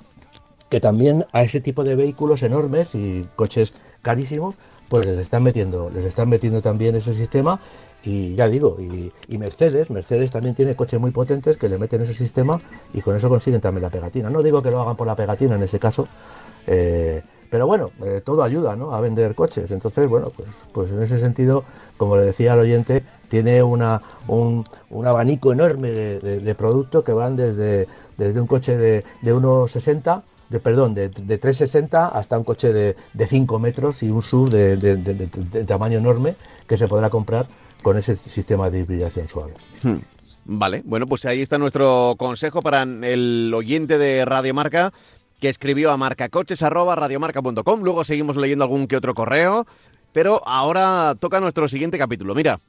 que 0.68 0.80
también 0.80 1.24
a 1.32 1.42
ese 1.42 1.60
tipo 1.60 1.84
de 1.84 1.94
vehículos 1.94 2.42
enormes 2.42 2.94
y 2.94 3.26
coches 3.36 3.72
carísimos, 4.02 4.54
pues 4.88 5.06
les 5.06 5.18
están 5.18 5.42
metiendo, 5.42 5.90
les 5.90 6.04
están 6.04 6.28
metiendo 6.28 6.60
también 6.60 6.94
ese 6.94 7.14
sistema 7.14 7.60
y 8.04 8.34
ya 8.34 8.48
digo, 8.48 8.76
y, 8.80 9.38
Mercedes, 9.38 9.90
Mercedes 9.90 10.30
también 10.30 10.54
tiene 10.54 10.74
coches 10.74 11.00
muy 11.00 11.12
potentes 11.12 11.56
que 11.56 11.68
le 11.68 11.78
meten 11.78 12.02
ese 12.02 12.14
sistema 12.14 12.58
y 12.92 13.00
con 13.00 13.16
eso 13.16 13.28
consiguen 13.28 13.60
también 13.60 13.82
la 13.82 13.90
pegatina. 13.90 14.28
No 14.28 14.42
digo 14.42 14.60
que 14.62 14.70
lo 14.70 14.82
hagan 14.82 14.96
por 14.96 15.06
la 15.06 15.14
pegatina 15.14 15.54
en 15.54 15.62
ese 15.62 15.78
caso, 15.78 16.04
eh, 16.66 17.22
pero 17.52 17.66
bueno, 17.66 17.90
eh, 18.02 18.22
todo 18.24 18.42
ayuda 18.42 18.76
¿no? 18.76 18.94
a 18.94 19.00
vender 19.02 19.34
coches. 19.34 19.70
Entonces, 19.70 20.08
bueno, 20.08 20.32
pues, 20.34 20.48
pues 20.72 20.90
en 20.90 21.02
ese 21.02 21.18
sentido, 21.18 21.64
como 21.98 22.16
le 22.16 22.22
decía 22.22 22.54
al 22.54 22.60
oyente, 22.60 23.04
tiene 23.28 23.62
una, 23.62 24.00
un, 24.26 24.64
un 24.88 25.06
abanico 25.06 25.52
enorme 25.52 25.90
de, 25.90 26.54
productos 26.54 27.04
que 27.04 27.12
van 27.12 27.36
desde, 27.36 27.88
desde 28.16 28.40
un 28.40 28.46
coche 28.46 28.78
de, 28.78 29.04
de 29.20 29.34
1,60 29.34 30.22
de, 30.48 30.60
perdón, 30.60 30.94
de, 30.94 31.10
de 31.10 31.36
360 31.36 32.08
hasta 32.08 32.38
un 32.38 32.44
coche 32.44 32.72
de, 32.72 32.96
de 33.12 33.26
5 33.26 33.58
metros 33.58 34.02
y 34.02 34.08
un 34.08 34.22
de, 34.46 34.78
de, 34.78 34.96
de, 34.96 35.64
tamaño 35.64 35.98
enorme 35.98 36.36
que 36.66 36.78
se 36.78 36.88
podrá 36.88 37.10
comprar 37.10 37.48
con 37.82 37.98
ese 37.98 38.16
sistema 38.16 38.70
de 38.70 38.78
hibridación 38.78 39.28
suave. 39.28 39.52
Hmm. 39.82 39.98
Vale, 40.46 40.80
bueno, 40.86 41.06
pues 41.06 41.26
ahí 41.26 41.42
está 41.42 41.58
nuestro 41.58 42.14
consejo 42.16 42.62
para 42.62 42.82
el 42.82 43.52
oyente 43.54 43.98
de 43.98 44.24
Radio 44.24 44.54
Marca 44.54 44.92
que 45.42 45.48
escribió 45.48 45.90
a 45.90 45.96
marcacoches.radiomarca.com. 45.96 47.82
Luego 47.82 48.04
seguimos 48.04 48.36
leyendo 48.36 48.62
algún 48.62 48.86
que 48.86 48.96
otro 48.96 49.12
correo, 49.12 49.66
pero 50.12 50.40
ahora 50.46 51.16
toca 51.18 51.40
nuestro 51.40 51.68
siguiente 51.68 51.98
capítulo. 51.98 52.32
Mira, 52.36 52.60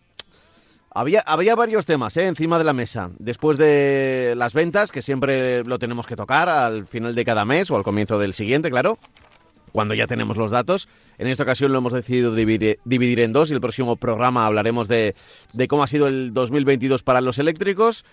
había, 0.89 1.21
había 1.21 1.53
varios 1.53 1.85
temas 1.85 2.17
¿eh? 2.17 2.25
encima 2.25 2.57
de 2.57 2.63
la 2.63 2.73
mesa. 2.73 3.11
Después 3.19 3.59
de 3.59 4.33
las 4.35 4.55
ventas, 4.55 4.91
que 4.91 5.03
siempre 5.03 5.63
lo 5.63 5.77
tenemos 5.77 6.07
que 6.07 6.15
tocar 6.15 6.49
al 6.49 6.87
final 6.87 7.13
de 7.13 7.23
cada 7.23 7.45
mes 7.45 7.69
o 7.69 7.75
al 7.75 7.83
comienzo 7.83 8.17
del 8.17 8.33
siguiente, 8.33 8.71
claro 8.71 8.97
cuando 9.71 9.95
ya 9.95 10.05
tenemos 10.05 10.37
los 10.37 10.51
datos. 10.51 10.87
En 11.17 11.25
esta 11.25 11.41
ocasión 11.41 11.71
lo 11.71 11.79
hemos 11.79 11.93
decidido 11.93 12.35
dividir, 12.35 12.79
dividir 12.85 13.21
en 13.21 13.33
dos 13.33 13.49
y 13.49 13.53
el 13.53 13.61
próximo 13.61 13.95
programa 13.95 14.45
hablaremos 14.45 14.87
de, 14.87 15.15
de, 15.51 15.67
cómo 15.67 15.81
ha 15.81 15.87
sido 15.87 16.05
el 16.05 16.31
2022 16.31 17.01
para 17.01 17.21
los 17.21 17.39
eléctricos. 17.39 18.05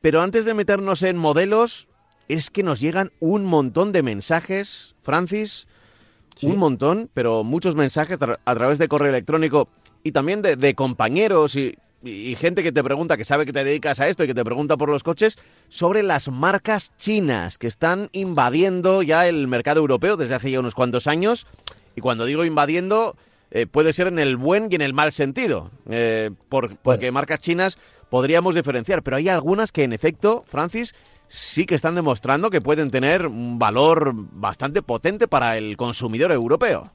Pero 0.00 0.22
antes 0.22 0.44
de 0.44 0.54
meternos 0.54 1.02
en 1.02 1.16
modelos, 1.16 1.87
es 2.28 2.50
que 2.50 2.62
nos 2.62 2.80
llegan 2.80 3.10
un 3.20 3.44
montón 3.44 3.92
de 3.92 4.02
mensajes, 4.02 4.94
Francis, 5.02 5.66
sí. 6.36 6.46
un 6.46 6.56
montón, 6.56 7.10
pero 7.14 7.44
muchos 7.44 7.74
mensajes 7.74 8.18
a 8.44 8.54
través 8.54 8.78
de 8.78 8.88
correo 8.88 9.08
electrónico 9.08 9.68
y 10.02 10.12
también 10.12 10.42
de, 10.42 10.56
de 10.56 10.74
compañeros 10.74 11.56
y, 11.56 11.76
y, 12.02 12.36
gente 12.36 12.62
que 12.62 12.70
te 12.70 12.84
pregunta, 12.84 13.16
que 13.16 13.24
sabe 13.24 13.46
que 13.46 13.52
te 13.52 13.64
dedicas 13.64 13.98
a 14.00 14.08
esto 14.08 14.24
y 14.24 14.26
que 14.26 14.34
te 14.34 14.44
pregunta 14.44 14.76
por 14.76 14.88
los 14.88 15.02
coches, 15.02 15.38
sobre 15.68 16.02
las 16.02 16.28
marcas 16.28 16.92
chinas 16.96 17.58
que 17.58 17.66
están 17.66 18.08
invadiendo 18.12 19.02
ya 19.02 19.26
el 19.26 19.48
mercado 19.48 19.80
europeo 19.80 20.16
desde 20.16 20.34
hace 20.34 20.50
ya 20.50 20.60
unos 20.60 20.74
cuantos 20.74 21.06
años. 21.06 21.46
Y 21.96 22.00
cuando 22.00 22.26
digo 22.26 22.44
invadiendo, 22.44 23.16
eh, 23.50 23.66
puede 23.66 23.92
ser 23.92 24.06
en 24.06 24.18
el 24.18 24.36
buen 24.36 24.68
y 24.70 24.76
en 24.76 24.82
el 24.82 24.94
mal 24.94 25.12
sentido, 25.12 25.70
eh, 25.88 26.30
por, 26.48 26.76
porque 26.76 27.06
bueno. 27.06 27.14
marcas 27.14 27.40
chinas 27.40 27.78
podríamos 28.10 28.54
diferenciar, 28.54 29.02
pero 29.02 29.16
hay 29.16 29.28
algunas 29.28 29.72
que 29.72 29.84
en 29.84 29.92
efecto, 29.92 30.44
Francis, 30.46 30.94
sí 31.28 31.66
que 31.66 31.74
están 31.74 31.94
demostrando 31.94 32.50
que 32.50 32.60
pueden 32.60 32.90
tener 32.90 33.26
un 33.26 33.58
valor 33.58 34.12
bastante 34.14 34.82
potente 34.82 35.28
para 35.28 35.56
el 35.56 35.76
consumidor 35.76 36.32
europeo. 36.32 36.90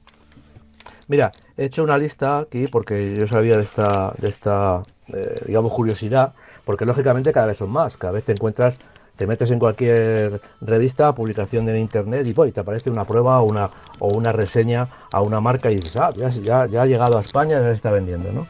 Mira, 1.06 1.32
he 1.56 1.66
hecho 1.66 1.82
una 1.82 1.98
lista 1.98 2.38
aquí 2.38 2.66
porque 2.66 3.14
yo 3.14 3.26
sabía 3.26 3.56
de 3.56 3.62
esta, 3.62 4.14
de 4.18 4.28
esta 4.28 4.82
eh, 5.08 5.34
digamos, 5.46 5.72
curiosidad, 5.72 6.32
porque 6.64 6.86
lógicamente 6.86 7.32
cada 7.32 7.46
vez 7.46 7.58
son 7.58 7.70
más, 7.70 7.96
cada 7.96 8.14
vez 8.14 8.24
te 8.24 8.32
encuentras, 8.32 8.78
te 9.16 9.26
metes 9.26 9.50
en 9.50 9.58
cualquier 9.58 10.40
revista, 10.62 11.14
publicación 11.14 11.68
en 11.68 11.76
internet 11.76 12.26
y, 12.26 12.32
pues, 12.32 12.54
te 12.54 12.60
aparece 12.60 12.90
una 12.90 13.04
prueba 13.04 13.40
o 13.40 13.44
una, 13.44 13.70
o 13.98 14.08
una 14.08 14.32
reseña 14.32 14.88
a 15.12 15.20
una 15.20 15.40
marca 15.40 15.70
y 15.70 15.76
dices, 15.76 15.96
ah, 15.96 16.10
ya, 16.16 16.30
ya, 16.30 16.66
ya 16.66 16.82
ha 16.82 16.86
llegado 16.86 17.18
a 17.18 17.20
España, 17.20 17.60
ya 17.60 17.66
se 17.66 17.72
está 17.72 17.90
vendiendo, 17.90 18.32
¿no? 18.32 18.46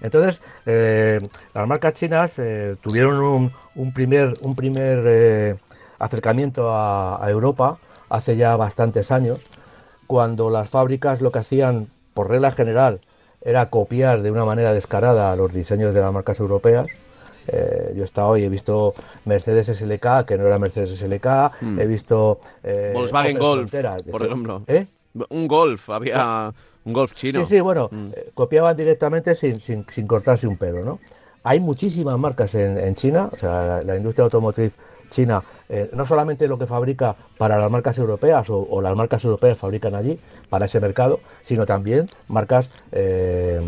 Entonces, 0.00 0.40
eh, 0.64 1.20
las 1.54 1.68
marcas 1.68 1.94
chinas 1.94 2.38
eh, 2.38 2.76
tuvieron 2.80 3.18
un, 3.18 3.52
un, 3.78 3.92
primer, 3.92 4.34
un 4.42 4.54
primer 4.54 5.04
eh, 5.06 5.56
acercamiento 5.98 6.70
a, 6.70 7.24
a, 7.24 7.30
Europa 7.30 7.78
hace 8.10 8.36
ya 8.36 8.56
bastantes 8.56 9.10
años, 9.10 9.40
cuando 10.06 10.50
las 10.50 10.68
fábricas 10.68 11.20
lo 11.20 11.32
que 11.32 11.38
hacían, 11.38 11.88
por 12.12 12.28
regla 12.28 12.50
general, 12.50 13.00
era 13.42 13.70
copiar 13.70 14.22
de 14.22 14.30
una 14.30 14.44
manera 14.44 14.72
descarada 14.72 15.34
los 15.36 15.52
diseños 15.52 15.94
de 15.94 16.00
las 16.00 16.12
marcas 16.12 16.40
europeas. 16.40 16.86
Eh, 17.46 17.94
yo 17.96 18.02
he 18.02 18.04
estado 18.04 18.28
hoy, 18.28 18.44
he 18.44 18.48
visto 18.48 18.94
Mercedes 19.24 19.68
SLK, 19.68 20.26
que 20.26 20.36
no 20.36 20.46
era 20.46 20.58
Mercedes 20.58 20.98
SLK, 20.98 21.62
mm. 21.62 21.80
he 21.80 21.86
visto... 21.86 22.40
Eh, 22.62 22.92
Volkswagen 22.94 23.38
Golf, 23.38 23.74
por 24.10 24.26
ejemplo. 24.26 24.62
Un 25.30 25.48
Golf, 25.48 25.88
había 25.90 26.52
un 26.84 26.92
Golf 26.92 27.14
chino. 27.14 27.40
Sí, 27.46 27.56
sí, 27.56 27.60
bueno, 27.60 27.88
mm. 27.90 28.10
copiaban 28.34 28.76
directamente 28.76 29.34
sin, 29.34 29.60
sin, 29.60 29.86
sin, 29.90 30.06
cortarse 30.06 30.46
un 30.46 30.56
pelo, 30.56 30.84
¿no? 30.84 30.98
Hay 31.48 31.60
muchísimas 31.60 32.18
marcas 32.18 32.54
en, 32.54 32.94
China, 32.94 33.30
o 33.32 33.36
sea, 33.36 33.80
la, 33.82 33.96
industria 33.96 34.24
automotriz 34.24 34.74
China 35.08 35.42
eh, 35.70 35.88
no 35.94 36.04
solamente 36.04 36.46
lo 36.46 36.58
que 36.58 36.66
fabrica 36.66 37.16
para 37.38 37.56
las 37.56 37.70
marcas 37.70 37.96
europeas 37.96 38.48
o, 38.50 38.82
las 38.82 38.94
marcas 38.94 39.24
europeas 39.24 39.56
fabrican 39.56 39.94
allí 39.94 40.20
para 40.50 40.66
ese 40.66 40.78
mercado, 40.78 41.20
sino 41.42 41.64
también 41.64 42.04
marcas 42.28 42.68
eh, 42.92 43.58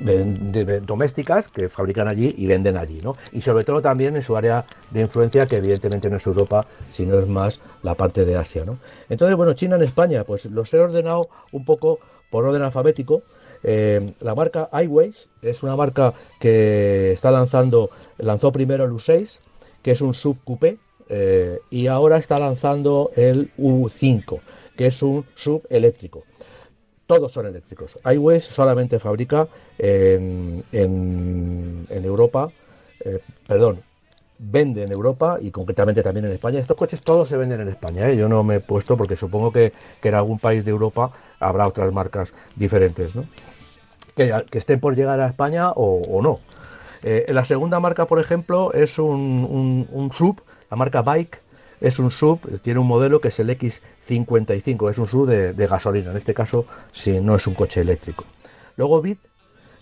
de, 0.00 0.80
domésticas 0.80 1.46
que 1.48 1.68
fabrican 1.68 2.08
allí 2.08 2.32
y 2.38 2.46
venden 2.46 2.78
allí, 2.78 3.00
¿no? 3.04 3.12
Y 3.32 3.42
sobre 3.42 3.64
todo 3.64 3.82
también 3.82 4.16
en 4.16 4.22
su 4.22 4.34
área 4.34 4.64
de 4.92 5.00
influencia, 5.02 5.44
que 5.44 5.56
evidentemente 5.56 6.08
no 6.08 6.16
es 6.16 6.26
Europa, 6.26 6.64
sino 6.90 7.18
es 7.18 7.28
más 7.28 7.60
la 7.82 7.96
parte 7.96 8.24
de 8.24 8.34
Asia, 8.34 8.64
¿no? 8.64 8.78
Entonces, 9.10 9.36
bueno, 9.36 9.52
China 9.52 9.76
en 9.76 9.82
España, 9.82 10.24
pues 10.24 10.46
los 10.46 10.72
he 10.72 10.80
ordenado 10.80 11.28
un 11.52 11.66
poco 11.66 11.98
por 12.30 12.46
orden 12.46 12.62
alfabético. 12.62 13.22
Eh, 13.64 14.04
la 14.20 14.34
marca 14.34 14.68
iWays 14.72 15.28
es 15.42 15.62
una 15.62 15.74
marca 15.74 16.14
que 16.38 17.12
está 17.12 17.30
lanzando, 17.30 17.90
lanzó 18.18 18.52
primero 18.52 18.84
el 18.84 18.92
U6, 18.92 19.38
que 19.82 19.90
es 19.92 20.00
un 20.00 20.14
sub 20.14 20.36
coupé, 20.44 20.78
eh, 21.08 21.58
y 21.70 21.86
ahora 21.88 22.18
está 22.18 22.38
lanzando 22.38 23.10
el 23.16 23.50
U5, 23.58 24.40
que 24.76 24.86
es 24.86 25.02
un 25.02 25.24
sub 25.34 25.62
eléctrico 25.68 26.24
todos 27.06 27.32
son 27.32 27.46
eléctricos. 27.46 27.98
iWays 28.04 28.44
solamente 28.44 28.98
fabrica 28.98 29.46
en, 29.78 30.64
en, 30.72 31.86
en 31.88 32.04
Europa, 32.04 32.50
eh, 33.04 33.20
perdón, 33.46 33.80
vende 34.38 34.82
en 34.82 34.92
Europa 34.92 35.38
y 35.40 35.50
concretamente 35.50 36.02
también 36.02 36.26
en 36.26 36.32
España. 36.32 36.60
Estos 36.60 36.76
coches 36.76 37.02
todos 37.02 37.28
se 37.28 37.36
venden 37.36 37.60
en 37.60 37.68
España. 37.68 38.08
¿eh? 38.08 38.16
Yo 38.16 38.28
no 38.28 38.42
me 38.42 38.56
he 38.56 38.60
puesto 38.60 38.96
porque 38.96 39.16
supongo 39.16 39.52
que, 39.52 39.72
que, 40.00 40.08
en 40.08 40.14
algún 40.14 40.38
país 40.38 40.64
de 40.64 40.70
Europa 40.70 41.10
habrá 41.40 41.68
otras 41.68 41.92
marcas 41.92 42.32
diferentes, 42.56 43.14
¿no? 43.14 43.26
Que, 44.14 44.32
que, 44.50 44.58
estén 44.58 44.80
por 44.80 44.94
llegar 44.94 45.20
a 45.20 45.28
España 45.28 45.70
o, 45.72 46.20
no. 46.22 46.40
Eh, 47.02 47.26
la 47.28 47.44
segunda 47.44 47.80
marca, 47.80 48.06
por 48.06 48.18
ejemplo, 48.18 48.72
es 48.72 48.98
un, 48.98 50.10
sub, 50.14 50.40
la 50.70 50.76
marca 50.76 51.02
Bike, 51.02 51.40
es 51.80 51.98
un 51.98 52.10
sub, 52.10 52.40
tiene 52.62 52.80
un 52.80 52.86
modelo 52.86 53.20
que 53.20 53.28
es 53.28 53.38
el 53.38 53.50
X55, 53.50 54.90
es 54.90 54.98
un 54.98 55.06
sub 55.06 55.26
de, 55.26 55.66
gasolina, 55.66 56.10
en 56.12 56.16
este 56.16 56.32
caso 56.32 56.66
si 56.92 57.20
no 57.20 57.36
es 57.36 57.46
un 57.46 57.54
coche 57.54 57.80
eléctrico. 57.80 58.24
Luego 58.76 59.02
Bit 59.02 59.18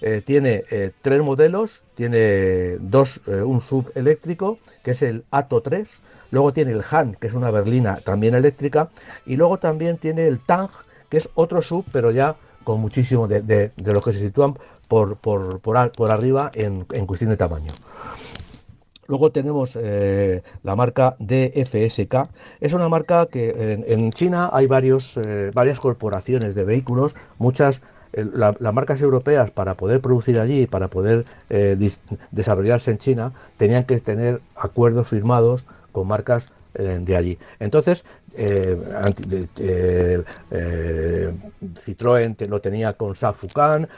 eh, 0.01 0.23
tiene 0.25 0.64
eh, 0.71 0.90
tres 1.01 1.23
modelos, 1.23 1.83
tiene 1.95 2.77
dos, 2.79 3.21
un 3.27 3.61
sub 3.61 3.92
eléctrico, 3.95 4.59
que 4.83 4.92
es 4.92 5.03
el 5.03 5.25
Ato 5.31 5.61
3, 5.61 5.88
luego 6.33 6.53
tiene 6.53 6.73
el 6.73 6.83
Han, 6.90 7.14
que 7.14 7.29
es 7.29 7.35
una 7.35 7.53
berlina 7.53 8.01
también 8.05 8.35
eléctrica, 8.35 8.88
y 9.27 9.37
luego 9.37 9.59
también 9.59 9.99
tiene 9.99 10.27
el 10.27 10.40
Tang, 10.40 10.71
que 11.09 11.18
es 11.18 11.29
otro 11.35 11.62
sub, 11.62 11.85
pero 11.92 12.11
ya 12.11 12.37
con 12.64 12.81
muchísimo 12.81 13.29
de, 13.29 13.42
de, 13.42 13.72
de 13.77 13.92
los 13.92 14.05
que 14.05 14.12
se 14.12 14.20
sitúan 14.20 14.55
por, 14.88 15.16
por, 15.16 15.61
por, 15.61 16.11
arriba 16.11 16.51
en, 16.55 16.87
en 16.92 17.07
cuestión 17.07 17.31
de 17.31 17.37
tamaño. 17.37 17.72
Luego 19.09 19.33
tenemos 19.33 19.77
eh, 19.81 20.42
la 20.62 20.77
marca 20.77 21.16
DFSK. 21.18 22.29
Es 22.61 22.72
una 22.72 22.88
marca 22.88 23.27
que 23.27 23.85
en, 23.87 24.11
China 24.11 24.51
hay 24.53 24.66
varios, 24.66 25.16
eh, 25.16 25.51
varias 25.55 25.81
corporaciones 25.81 26.55
de 26.55 26.64
vehículos, 26.64 27.14
muchas 27.38 27.83
eh, 28.12 28.25
las 28.33 28.61
la 28.61 28.72
marcas 28.72 29.01
europeas 29.01 29.51
para 29.51 29.75
poder 29.75 30.01
producir 30.01 30.38
allí, 30.38 30.66
para 30.66 30.88
poder 30.88 31.25
desarrollarse 32.31 32.90
en 32.90 32.98
China, 32.98 33.33
tenían 33.57 33.85
que 33.85 33.98
tener 34.01 34.40
acuerdos 34.55 35.09
firmados 35.09 35.64
con 35.92 36.07
marcas 36.07 36.53
de 36.75 37.17
allí. 37.17 37.39
Entonces, 37.61 38.05
eh, 38.35 40.23
eh, 40.51 41.33
Citroën 41.85 42.35
lo 42.49 42.61
tenía 42.61 42.95
con 42.95 43.15
Safucan, 43.15 43.89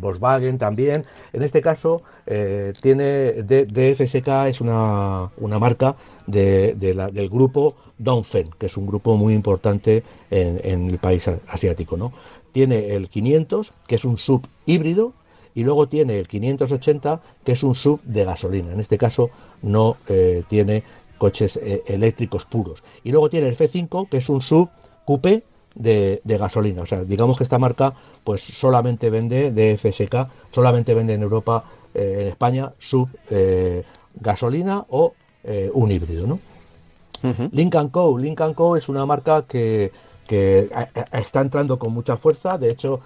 Volkswagen 0.00 0.58
también. 0.58 1.04
En 1.32 1.42
este 1.42 1.62
caso, 1.62 2.02
eh, 2.26 2.72
tiene 2.80 3.42
DFSK 3.42 4.48
es 4.48 4.60
una, 4.60 5.30
marca 5.58 5.96
de, 6.26 6.74
del 6.74 7.28
grupo 7.28 7.76
Dongfeng, 7.98 8.50
que 8.58 8.66
es 8.66 8.76
un 8.76 8.86
grupo 8.86 9.16
muy 9.16 9.34
importante 9.34 10.02
en, 10.30 10.88
el 10.90 10.98
país 10.98 11.28
asiático. 11.48 11.96
¿no? 11.96 12.12
Tiene 12.52 12.94
el 12.94 13.08
500, 13.08 13.72
que 13.86 13.94
es 13.94 14.04
un 14.04 14.18
sub 14.18 14.46
híbrido, 14.66 15.12
y 15.54 15.64
luego 15.64 15.88
tiene 15.88 16.18
el 16.18 16.28
580, 16.28 17.20
que 17.42 17.52
es 17.52 17.62
un 17.62 17.74
sub 17.74 18.02
de 18.02 18.24
gasolina. 18.24 18.72
En 18.72 18.80
este 18.80 18.98
caso 18.98 19.30
no 19.62 19.96
eh, 20.06 20.42
tiene 20.48 20.82
coches 21.18 21.58
eh, 21.62 21.82
eléctricos 21.86 22.44
puros. 22.44 22.82
Y 23.04 23.10
luego 23.10 23.28
tiene 23.30 23.48
el 23.48 23.56
F5, 23.56 24.08
que 24.08 24.18
es 24.18 24.28
un 24.28 24.40
sub 24.40 24.68
coupé 25.04 25.44
de, 25.74 26.20
gasolina. 26.24 26.82
O 26.82 26.86
sea, 26.86 27.04
digamos 27.04 27.36
que 27.36 27.44
esta 27.44 27.58
marca 27.58 27.94
pues 28.24 28.42
solamente 28.42 29.10
vende 29.10 29.50
de 29.50 29.76
FSK, 29.76 30.28
solamente 30.50 30.94
vende 30.94 31.14
en 31.14 31.22
Europa, 31.22 31.64
eh, 31.94 32.18
en 32.20 32.28
España, 32.28 32.72
sub 32.78 33.08
gasolina 34.18 34.84
o 34.88 35.14
un 35.74 35.92
híbrido, 35.92 36.26
¿no? 36.26 36.40
Lincoln 37.52 37.88
Co. 37.90 38.18
Lincoln 38.18 38.54
Co. 38.54 38.76
es 38.76 38.88
una 38.88 39.06
marca 39.06 39.42
que, 39.42 39.92
que 40.26 40.68
está 41.12 41.40
entrando 41.40 41.78
con 41.78 41.92
mucha 41.92 42.16
fuerza, 42.16 42.58
de 42.58 42.68
hecho 42.68 43.00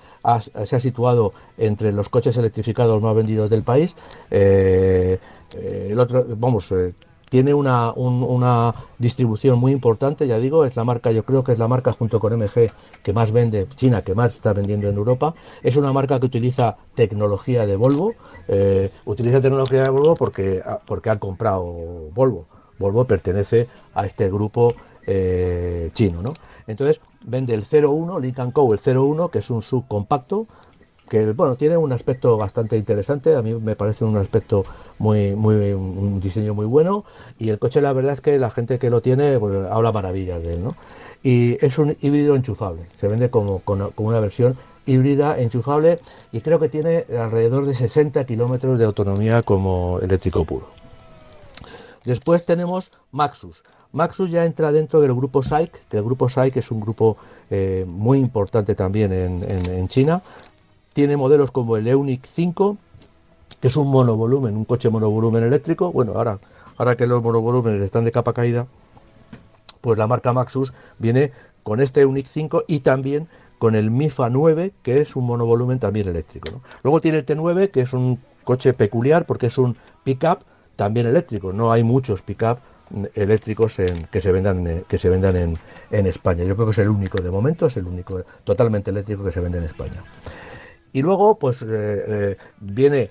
se 0.64 0.76
ha 0.76 0.80
situado 0.80 1.32
entre 1.58 1.92
los 1.92 2.08
coches 2.08 2.36
electrificados 2.36 3.00
más 3.02 3.14
vendidos 3.14 3.50
del 3.50 3.62
país. 3.62 3.94
Eh, 4.30 5.18
eh, 5.56 5.88
el 5.90 5.98
otro, 5.98 6.24
vamos, 6.28 6.70
eh, 6.72 6.94
tiene 7.30 7.54
una, 7.54 7.92
una, 7.92 8.74
distribución 8.98 9.58
muy 9.58 9.72
importante, 9.72 10.26
ya 10.26 10.38
digo, 10.38 10.66
es 10.66 10.76
la 10.76 10.84
marca, 10.84 11.10
yo 11.10 11.24
creo 11.24 11.42
que 11.42 11.52
es 11.52 11.58
la 11.58 11.68
marca 11.68 11.92
junto 11.92 12.20
con 12.20 12.36
MG 12.36 12.70
que 13.02 13.12
más 13.14 13.32
vende, 13.32 13.66
China, 13.76 14.02
que 14.02 14.14
más 14.14 14.34
está 14.34 14.52
vendiendo 14.52 14.88
en 14.88 14.96
Europa. 14.96 15.34
Es 15.62 15.76
una 15.76 15.92
marca 15.92 16.20
que 16.20 16.26
utiliza 16.26 16.76
tecnología 16.94 17.64
de 17.64 17.76
Volvo, 17.76 18.14
utiliza 19.06 19.40
tecnología 19.40 19.84
de 19.84 19.90
Volvo 19.90 20.14
porque, 20.14 20.62
porque 20.84 21.08
han 21.08 21.18
comprado 21.18 21.64
Volvo. 22.12 22.44
Volvo 22.78 23.04
pertenece 23.04 23.68
a 23.94 24.04
este 24.04 24.28
grupo 24.28 24.74
chino, 25.94 26.20
¿no? 26.20 26.34
Entonces 26.66 27.00
vende 27.26 27.54
el 27.54 27.64
01, 27.64 28.20
Lincoln 28.20 28.52
Co. 28.52 28.74
el 28.74 28.80
01, 28.80 29.28
que 29.28 29.38
es 29.38 29.50
un 29.50 29.62
subcompacto, 29.62 30.46
que 31.10 31.32
bueno, 31.32 31.56
tiene 31.56 31.76
un 31.76 31.92
aspecto 31.92 32.36
bastante 32.38 32.76
interesante, 32.76 33.34
a 33.34 33.42
mí 33.42 33.52
me 33.52 33.74
parece 33.74 34.04
un 34.04 34.16
aspecto 34.16 34.64
muy, 34.98 35.34
muy, 35.34 35.72
un 35.72 36.20
diseño 36.20 36.54
muy 36.54 36.66
bueno, 36.66 37.04
y 37.38 37.50
el 37.50 37.58
coche 37.58 37.80
la 37.80 37.92
verdad 37.92 38.12
es 38.12 38.20
que 38.20 38.38
la 38.38 38.50
gente 38.50 38.78
que 38.78 38.88
lo 38.88 39.02
tiene 39.02 39.38
pues, 39.38 39.66
habla 39.70 39.90
maravillas 39.90 40.40
de 40.42 40.54
él, 40.54 40.62
¿no? 40.62 40.76
Y 41.22 41.62
es 41.64 41.78
un 41.78 41.96
híbrido 42.00 42.36
enchufable, 42.36 42.86
se 42.96 43.08
vende 43.08 43.28
como, 43.28 43.58
como 43.58 43.92
una 43.96 44.20
versión 44.20 44.56
híbrida 44.86 45.38
enchufable 45.38 45.98
y 46.32 46.40
creo 46.40 46.60
que 46.60 46.68
tiene 46.68 47.04
alrededor 47.18 47.66
de 47.66 47.74
60 47.74 48.24
kilómetros 48.24 48.78
de 48.78 48.84
autonomía 48.84 49.42
como 49.42 49.98
eléctrico 50.00 50.44
puro. 50.44 50.68
Después 52.04 52.46
tenemos 52.46 52.90
Maxus. 53.10 53.62
Maxus 53.92 54.30
ya 54.30 54.44
entra 54.44 54.70
dentro 54.70 55.00
del 55.00 55.12
grupo 55.14 55.42
SAIC, 55.42 55.88
que 55.88 55.96
el 55.96 56.04
grupo 56.04 56.28
SAIC 56.28 56.56
es 56.58 56.70
un 56.70 56.80
grupo 56.80 57.16
eh, 57.50 57.84
muy 57.86 58.18
importante 58.18 58.74
también 58.74 59.12
en, 59.12 59.88
China. 59.88 60.22
Tiene 61.00 61.16
modelos 61.16 61.50
como 61.50 61.78
el 61.78 61.88
EUNIC 61.88 62.26
5, 62.26 62.76
que 63.58 63.68
es 63.68 63.76
un 63.76 63.88
monovolumen, 63.88 64.54
un 64.54 64.66
coche 64.66 64.90
monovolumen 64.90 65.42
eléctrico. 65.42 65.90
Bueno, 65.90 66.12
ahora, 66.14 66.40
ahora 66.76 66.94
que 66.94 67.06
los 67.06 67.22
monovolúmenes 67.22 67.80
están 67.80 68.04
de 68.04 68.12
capa 68.12 68.34
caída, 68.34 68.66
pues 69.80 69.98
la 69.98 70.06
marca 70.06 70.34
Maxus 70.34 70.74
viene 70.98 71.32
con 71.62 71.80
este 71.80 72.02
EUNIC 72.02 72.26
5 72.26 72.64
y 72.66 72.80
también 72.80 73.28
con 73.56 73.76
el 73.76 73.90
MIFA 73.90 74.28
9, 74.28 74.72
que 74.82 74.96
es 74.96 75.16
un 75.16 75.24
monovolumen 75.24 75.78
también 75.78 76.06
eléctrico. 76.06 76.60
Luego 76.82 77.00
tiene 77.00 77.16
el 77.16 77.24
T9, 77.24 77.70
que 77.70 77.80
es 77.80 77.94
un 77.94 78.18
coche 78.44 78.74
peculiar 78.74 79.24
porque 79.24 79.46
es 79.46 79.56
un 79.56 79.78
pickup 80.04 80.40
también 80.76 81.06
eléctrico. 81.06 81.50
No 81.54 81.72
hay 81.72 81.82
muchos 81.82 82.20
pickup 82.20 82.58
eléctricos 83.14 83.78
en, 83.78 84.06
que 84.08 84.20
se 84.20 84.32
vendan 84.32 84.66
eh, 84.66 84.84
que 84.86 84.98
se 84.98 85.08
vendan 85.08 85.34
en, 85.38 85.58
en, 85.90 86.06
España. 86.06 86.44
Yo 86.44 86.56
creo 86.56 86.66
que 86.66 86.72
es 86.72 86.78
el 86.78 86.90
único 86.90 87.22
de 87.22 87.30
momento, 87.30 87.68
es 87.68 87.76
el 87.78 87.86
único 87.86 88.22
totalmente 88.44 88.90
eléctrico 88.90 89.24
que 89.24 89.32
se 89.32 89.40
vende 89.40 89.56
en 89.56 89.64
España. 89.64 90.04
Y 90.92 91.02
luego, 91.02 91.38
pues 91.38 91.62
eh, 91.62 91.66
eh, 91.70 92.36
viene 92.58 93.10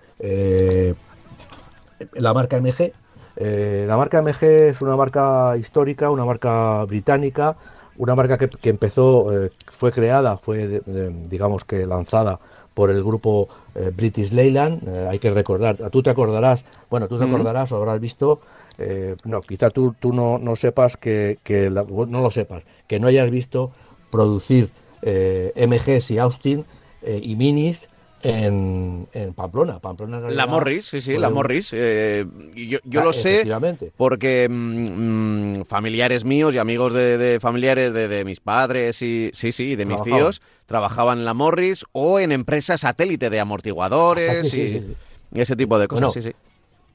la 2.14 2.34
marca 2.34 2.58
MG. 2.60 2.92
la 3.38 3.98
marca 3.98 4.22
MG 4.22 4.44
es 4.44 4.82
una 4.82 4.96
marca 4.96 5.56
histórica, 5.58 6.10
una 6.10 6.26
marca 6.26 6.84
británica, 6.86 7.56
una 7.98 8.16
marca 8.16 8.38
que, 8.38 8.70
empezó, 8.70 9.28
fue 9.72 9.92
creada, 9.92 10.38
fue 10.38 10.82
digamos 11.30 11.66
que 11.66 11.86
lanzada 11.86 12.40
por 12.74 12.90
el 12.90 13.04
grupo 13.04 13.50
British 13.96 14.32
Leyland. 14.32 14.88
hay 15.10 15.20
que 15.20 15.32
recordar, 15.32 15.78
tú 15.92 16.02
te 16.02 16.10
acordarás, 16.10 16.64
bueno, 16.90 17.08
tú 17.08 17.18
te 17.18 17.26
acordarás 17.26 17.72
o 17.72 17.78
habrás 17.78 18.00
visto 18.00 18.40
eh, 18.82 19.18
no, 19.26 19.42
quizá 19.42 19.70
tú, 19.72 19.94
tú 20.00 20.14
no, 20.14 20.40
no 20.40 20.56
sepas 20.56 20.96
que, 20.96 21.38
que 21.44 21.70
no 21.70 22.06
lo 22.22 22.32
sepas, 22.32 22.64
que 22.88 22.98
no 22.98 23.08
hayas 23.08 23.30
visto 23.30 23.72
producir 24.10 24.70
eh, 25.02 25.52
MGs 25.68 26.12
y 26.12 26.18
Austin 26.18 26.66
eh, 27.02 27.20
y 27.22 27.36
Minis 27.36 27.88
en, 28.22 29.08
Pamplona. 29.36 29.80
Pamplona 29.80 30.20
la 30.20 30.48
Morris, 30.48 30.88
sí, 30.88 31.02
sí, 31.02 31.18
la 31.18 31.30
Morris. 31.30 31.72
yo, 31.72 32.80
yo 32.84 33.02
ah, 33.02 33.04
lo 33.04 33.14
sé 33.14 33.50
porque 33.96 34.48
mm, 34.50 35.60
mm, 35.60 35.66
familiares 35.66 36.26
míos 36.26 36.54
y 36.54 36.58
amigos 36.58 36.94
de, 36.94 37.38
familiares 37.42 37.94
de, 37.94 38.26
mis 38.26 38.40
padres 38.40 39.02
y 39.02 39.32
sí, 39.34 39.52
sí, 39.52 39.76
de 39.76 39.86
mis 39.86 40.02
tíos 40.02 40.42
trabajaban 40.66 41.20
en 41.20 41.26
la 41.26 41.34
Morris 41.34 41.86
o 41.94 42.20
en 42.20 42.32
empresas 42.32 42.82
satélite 42.82 43.30
de 43.30 43.40
amortiguadores 43.40 44.54
y, 44.54 44.96
ese 45.34 45.56
tipo 45.56 45.80
de 45.80 45.88
cosas. 45.88 46.34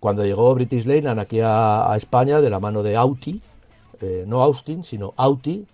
cuando 0.00 0.24
llegó 0.24 0.54
British 0.54 0.84
Leyland 0.84 1.20
aquí 1.20 1.40
a, 1.42 1.92
España 1.96 2.40
de 2.40 2.50
la 2.50 2.60
mano 2.60 2.82
de 2.82 2.96
Audi, 2.96 3.40
eh, 4.00 4.24
no 4.26 4.42
Austin, 4.42 4.84
sino 4.84 5.14
Audi, 5.16 5.64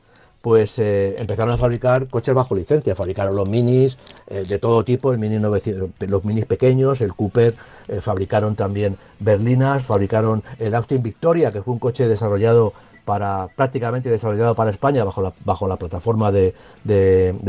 pues 0.42 0.78
eh, 0.78 1.16
empezaron 1.18 1.52
a 1.52 1.58
fabricar 1.58 2.06
coches 2.08 2.34
bajo 2.34 2.54
licencia. 2.54 2.94
Fabricaron 2.94 3.36
los 3.36 3.48
minis 3.48 3.98
eh, 4.28 4.42
de 4.48 4.58
todo 4.58 4.84
tipo, 4.84 5.12
los 5.12 6.24
minis 6.24 6.46
pequeños, 6.46 7.00
el 7.00 7.14
Cooper, 7.14 7.54
fabricaron 8.00 8.54
también 8.54 8.96
berlinas, 9.18 9.82
fabricaron 9.82 10.42
el 10.58 10.74
Austin 10.74 11.02
Victoria, 11.02 11.50
que 11.50 11.62
fue 11.62 11.74
un 11.74 11.80
coche 11.80 12.06
desarrollado 12.06 12.72
para 13.04 13.48
prácticamente 13.56 14.08
desarrollado 14.08 14.54
para 14.54 14.70
España 14.70 15.02
bajo 15.02 15.22
la, 15.22 15.32
bajo 15.44 15.66
la 15.66 15.76
plataforma 15.76 16.30
de, 16.30 16.54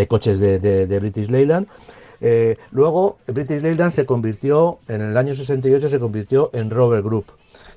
coches 0.08 0.40
de 0.40 1.00
British 1.00 1.30
Leyland. 1.30 1.68
Eh, 2.22 2.56
luego, 2.72 3.18
British 3.26 3.62
Leyland 3.62 3.94
se 3.94 4.06
convirtió, 4.06 4.78
en 4.88 5.02
el 5.02 5.18
año 5.18 5.36
68 5.36 5.90
se 5.90 6.00
convirtió 6.00 6.52
en 6.54 6.70
Rover 6.70 7.02
Group. 7.02 7.26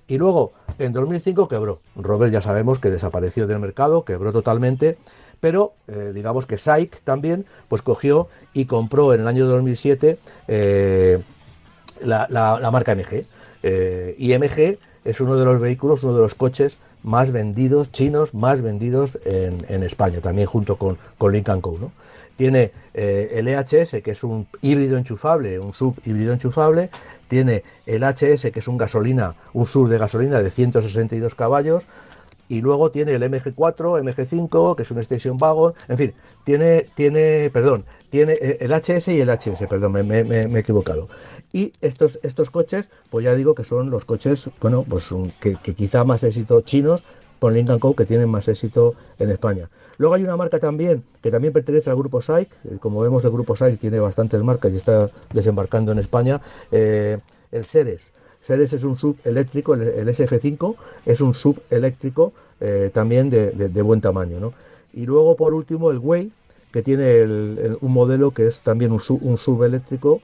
Y 0.06 0.18
luego, 0.18 0.52
en 0.78 0.92
2005 0.92 1.48
quebró. 1.48 1.80
Rover 1.96 2.30
ya 2.30 2.42
sabemos 2.42 2.78
que 2.78 2.90
desapareció 2.90 3.46
del 3.46 3.58
mercado, 3.58 4.04
quebró 4.04 4.32
totalmente, 4.32 4.98
pero 5.40 5.72
eh, 5.88 6.12
digamos 6.14 6.46
que 6.46 6.58
SAIC 6.58 7.02
también 7.04 7.44
pues 7.68 7.82
cogió 7.82 8.28
y 8.52 8.66
compró 8.66 9.14
en 9.14 9.20
el 9.20 9.28
año 9.28 9.46
2007 9.46 10.18
eh, 10.48 11.22
la, 12.00 12.70
marca 12.72 12.94
MG. 12.94 13.24
y 14.18 14.36
MG 14.36 14.78
es 15.04 15.20
uno 15.20 15.36
de 15.36 15.44
los 15.44 15.60
vehículos, 15.60 16.02
uno 16.02 16.14
de 16.14 16.22
los 16.22 16.34
coches 16.34 16.76
más 17.02 17.30
vendidos, 17.30 17.92
chinos, 17.92 18.34
más 18.34 18.62
vendidos 18.62 19.18
en, 19.24 19.82
España, 19.82 20.20
también 20.20 20.46
junto 20.46 20.76
con, 20.76 20.98
con 21.18 21.32
Lincoln 21.32 21.60
Co. 21.60 21.78
Tiene 22.36 22.72
eh, 22.94 23.34
el 23.36 23.46
EHS, 23.46 24.02
que 24.02 24.10
es 24.10 24.24
un 24.24 24.46
híbrido 24.60 24.96
enchufable, 24.96 25.58
un 25.60 25.72
sub 25.72 25.94
híbrido 26.04 26.32
enchufable. 26.32 26.90
Tiene 27.34 27.64
el 27.84 28.04
HS, 28.04 28.52
que 28.52 28.60
es 28.60 28.68
un 28.68 28.76
gasolina, 28.76 29.34
un 29.54 29.66
sub 29.66 29.88
de 29.88 29.98
gasolina 29.98 30.40
de 30.40 30.52
162 30.52 31.34
caballos. 31.34 31.84
Y 32.48 32.60
luego 32.60 32.92
tiene 32.92 33.10
el 33.10 33.24
MG4, 33.24 34.00
MG5, 34.04 34.76
que 34.76 34.84
es 34.84 34.90
un 34.92 34.98
station 35.00 35.36
wagon. 35.40 35.72
En 35.88 35.98
fin, 35.98 36.14
tiene, 36.44 36.86
tiene, 36.94 37.50
perdón, 37.50 37.86
tiene 38.08 38.34
el 38.34 38.70
HS 38.70 39.08
y 39.08 39.20
el 39.20 39.30
HS, 39.30 39.66
perdón, 39.68 40.06
me, 40.06 40.20
he 40.20 40.58
equivocado. 40.60 41.08
Y 41.52 41.72
estos, 41.80 42.20
estos 42.22 42.50
coches, 42.50 42.88
pues 43.10 43.24
ya 43.24 43.34
digo 43.34 43.56
que 43.56 43.64
son 43.64 43.90
los 43.90 44.04
coches, 44.04 44.48
bueno, 44.60 44.84
pues 44.88 45.08
que, 45.40 45.56
que 45.56 45.74
quizá 45.74 46.04
más 46.04 46.22
éxito 46.22 46.60
chinos 46.60 47.02
con 47.40 47.52
Lincoln 47.52 47.80
Co. 47.80 47.96
que 47.96 48.06
tienen 48.06 48.28
más 48.28 48.46
éxito 48.46 48.94
en 49.18 49.30
España. 49.30 49.68
Luego 49.98 50.14
hay 50.14 50.24
una 50.24 50.36
marca 50.36 50.58
también 50.58 51.04
que 51.22 51.30
también 51.30 51.52
pertenece 51.52 51.90
al 51.90 51.96
grupo 51.96 52.20
SAIC, 52.20 52.48
eh, 52.48 52.76
como 52.80 53.00
vemos 53.00 53.24
el 53.24 53.30
grupo 53.30 53.54
SAIC 53.54 53.78
tiene 53.78 54.00
bastantes 54.00 54.42
marcas 54.42 54.72
y 54.72 54.76
está 54.76 55.10
desembarcando 55.32 55.92
en 55.92 55.98
España, 55.98 56.40
eh, 56.72 57.18
el 57.54 57.66
Seres. 57.66 58.12
Seres 58.42 58.72
es 58.72 58.84
un 58.84 58.98
sub 58.98 59.16
eléctrico, 59.24 59.74
el, 59.74 60.06
SG5 60.06 60.74
es 61.06 61.20
un 61.20 61.32
sub 61.32 61.62
eléctrico 61.70 62.32
eh, 62.60 62.90
también 62.92 63.30
de, 63.30 63.82
buen 63.82 64.00
tamaño. 64.00 64.52
Y 64.92 65.06
luego 65.06 65.34
por 65.36 65.54
último 65.54 65.90
el 65.90 65.98
Way, 65.98 66.30
que 66.70 66.82
tiene 66.82 67.22
un 67.80 67.92
modelo 67.92 68.32
que 68.32 68.46
es 68.46 68.60
también 68.60 68.92
un, 68.92 69.00
sub, 69.00 69.18
un 69.22 69.38
subeléctrico, 69.38 70.20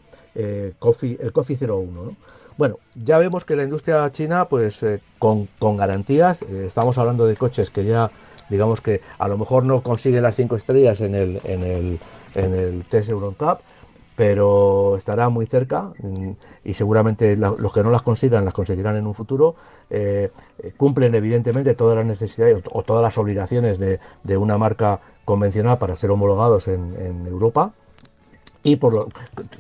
Coffee, 0.79 1.19
el 1.21 1.33
Coffee 1.33 1.57
01. 1.61 2.17
Bueno, 2.57 2.79
ya 2.95 3.19
vemos 3.19 3.45
que 3.45 3.57
la 3.57 3.65
industria 3.65 4.11
china, 4.13 4.45
pues 4.45 4.85
con, 5.19 5.49
con, 5.59 5.77
garantías, 5.79 6.43
estamos 6.43 6.99
hablando 6.99 7.27
de 7.27 7.37
coches 7.37 7.71
que 7.71 7.85
ya 7.85 8.11
digamos 8.51 8.81
que 8.81 9.01
a 9.19 9.29
lo 9.29 9.39
mejor 9.39 9.65
no 9.65 9.81
consigue 9.83 10.21
las 10.21 10.35
cinco 10.35 10.57
estrellas 10.57 11.01
en 11.01 11.15
el, 11.15 11.41
en 11.45 11.63
el, 11.63 11.99
en 12.35 12.55
el 12.55 12.85
pero 14.17 14.97
estará 14.97 15.29
muy 15.29 15.47
cerca 15.47 15.93
mm, 15.99 16.31
y 16.65 16.75
seguramente 16.75 17.37
los 17.37 17.73
que 17.73 17.83
no 17.83 17.91
las 17.91 18.03
consigan 18.03 18.45
las 18.45 18.55
conseguirán 18.55 18.97
en 18.97 19.07
un 19.07 19.15
futuro. 19.15 19.55
Eh, 19.89 20.31
cumplen 20.77 21.15
evidentemente 21.15 21.75
todas 21.75 21.97
las 21.97 22.07
necesidades 22.07 22.63
o, 22.71 22.83
todas 22.83 23.03
las 23.03 23.19
obligaciones 23.19 23.79
de, 23.79 24.37
una 24.37 24.57
marca 24.59 25.01
convencional 25.25 25.79
para 25.79 25.97
ser 25.97 26.11
homologados 26.11 26.69
en 26.69 27.27
Europa 27.27 27.73
y 28.63 28.77
por 28.77 29.09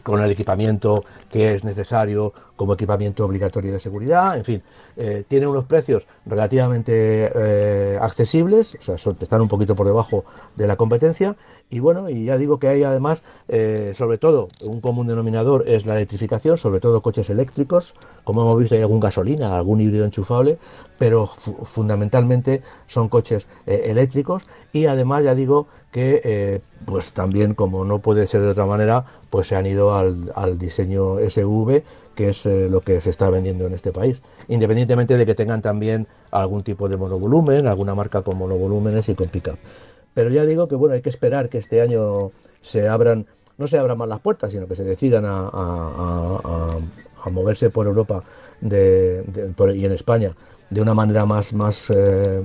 con 0.03 0.20
el 0.20 0.30
equipamiento 0.30 0.94
que 1.30 1.48
es 1.48 1.64
necesario 1.64 2.32
como 2.57 2.74
equipamiento 2.74 3.24
obligatorio 3.24 3.72
de 3.72 3.80
seguridad, 3.80 4.36
en 4.36 4.44
fin, 4.44 4.62
eh, 4.96 5.24
tiene 5.26 5.46
unos 5.46 5.64
precios 5.64 6.07
relativamente 6.26 6.92
eh, 7.34 7.98
accesibles, 8.01 8.76
o 8.86 8.98
sea, 8.98 9.12
están 9.20 9.40
un 9.40 9.48
poquito 9.48 9.74
por 9.74 9.86
debajo 9.86 10.24
de 10.57 10.66
la 10.66 10.76
competencia 10.76 11.36
y 11.71 11.81
bueno, 11.81 12.11
y 12.11 12.25
ya 12.25 12.37
digo 12.37 12.59
que 12.59 12.68
hay 12.68 12.83
además, 12.83 13.23
eh, 13.49 13.95
sobre 13.97 14.18
todo, 14.18 14.49
un 14.64 14.81
común 14.81 15.07
denominador 15.07 15.68
es 15.68 15.87
la 15.87 15.95
electrificación, 15.95 16.59
sobre 16.59 16.81
todo 16.81 17.01
coches 17.01 17.31
eléctricos, 17.31 17.95
como 18.25 18.43
hemos 18.43 18.59
visto 18.59 18.75
hay 18.75 18.81
algún 18.81 19.01
gasolina, 19.01 19.55
algún 19.55 19.81
híbrido 19.81 20.05
enchufable, 20.05 20.59
pero 20.99 21.27
fundamentalmente 21.27 22.62
son 22.87 23.09
coches 23.09 23.47
eléctricos 23.66 24.43
y 24.73 24.85
además 24.85 25.25
ya 25.25 25.35
digo 25.35 25.66
que 25.91 26.61
pues 26.85 27.12
también 27.12 27.55
como 27.55 27.85
no 27.85 28.01
puede 28.01 28.27
ser 28.27 28.43
de 28.43 28.49
otra 28.49 28.66
manera, 28.66 29.05
pues 29.31 29.47
se 29.47 29.57
han 29.57 29.66
ido 29.66 29.95
al, 29.95 30.59
diseño 30.59 31.18
SV, 31.18 31.83
que 32.14 32.31
es 32.31 32.45
eh, 32.47 32.68
lo 32.68 32.81
que 32.81 33.01
se 33.01 33.11
está 33.11 33.31
vendiendo 33.31 33.66
en 33.66 33.75
este 33.75 33.93
país, 33.93 34.21
independientemente 34.49 35.16
de 35.16 35.25
que 35.25 35.35
tengan 35.35 35.62
también 35.62 36.07
algún 36.31 36.62
tipo 36.62 36.89
de 36.89 36.99
monovolumen, 36.99 37.66
alguna 37.66 37.95
marca 37.95 38.23
con 38.23 38.39
monovolúmenes 38.39 39.09
y 39.09 39.14
con 39.14 39.29
pickup. 39.29 39.57
Pero 40.15 40.31
ya 40.31 40.45
digo 40.45 40.67
que 40.69 40.75
bueno, 40.75 40.95
hay 40.95 41.03
que 41.03 41.11
esperar 41.11 41.49
que 41.49 41.59
este 41.59 41.81
año 41.81 42.33
se 42.63 42.89
abran, 42.89 43.27
no 43.59 43.67
se 43.67 43.79
abran 43.79 43.99
más 43.99 44.09
las 44.09 44.21
puertas, 44.21 44.53
sino 44.53 44.67
que 44.67 44.77
se 44.77 44.85
decidan 44.85 45.25
a, 45.27 46.79
moverse 47.31 47.71
por 47.71 47.87
Europa 47.87 48.23
y 48.63 49.85
en 49.85 49.93
España 49.93 50.31
de 50.71 50.81
una 50.81 50.95
manera 50.95 51.27
más, 51.27 51.53
más 51.53 51.87
eh, 51.91 52.43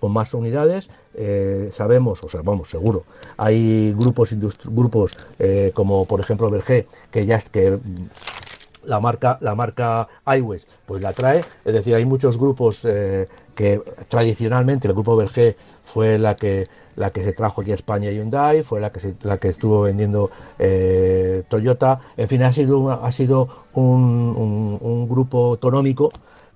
con 0.00 0.12
más 0.12 0.32
unidades. 0.32 0.88
Eh, 1.14 1.70
sabemos, 1.72 2.22
o 2.22 2.28
sea, 2.28 2.40
vamos, 2.42 2.70
seguro, 2.70 3.04
hay 3.36 3.92
grupos 3.92 4.30
grupos 4.64 5.16
eh, 5.38 5.72
como 5.74 6.06
por 6.06 6.20
ejemplo 6.20 6.48
Berger, 6.48 6.86
que 7.10 7.26
ya 7.26 7.40
que 7.40 7.78
la 8.88 9.00
marca, 9.00 9.38
la 9.40 9.54
marca 9.54 10.08
pues 10.86 11.02
la 11.02 11.12
trae. 11.12 11.44
Es 11.64 11.74
decir, 11.74 11.94
hay 11.94 12.04
muchos 12.04 12.38
grupos 12.38 12.80
que 12.82 13.82
tradicionalmente 14.08 14.88
el 14.88 14.94
grupo 14.94 15.16
Berger 15.16 15.56
fue 15.84 16.18
la 16.18 16.34
que 16.36 16.66
la 16.96 17.10
que 17.10 17.22
se 17.22 17.32
trajo 17.32 17.60
aquí 17.60 17.70
a 17.70 17.74
España 17.74 18.10
Hyundai, 18.10 18.64
fue 18.64 18.80
la 18.80 18.90
que 18.90 19.14
la 19.22 19.38
que 19.38 19.48
estuvo 19.48 19.82
vendiendo 19.82 20.30
Toyota. 21.48 22.00
En 22.16 22.28
fin, 22.28 22.42
ha 22.42 22.52
sido 22.52 22.90
ha 22.90 23.12
sido 23.12 23.48
un, 23.74 25.06
grupo 25.08 25.50
autonómico 25.50 26.08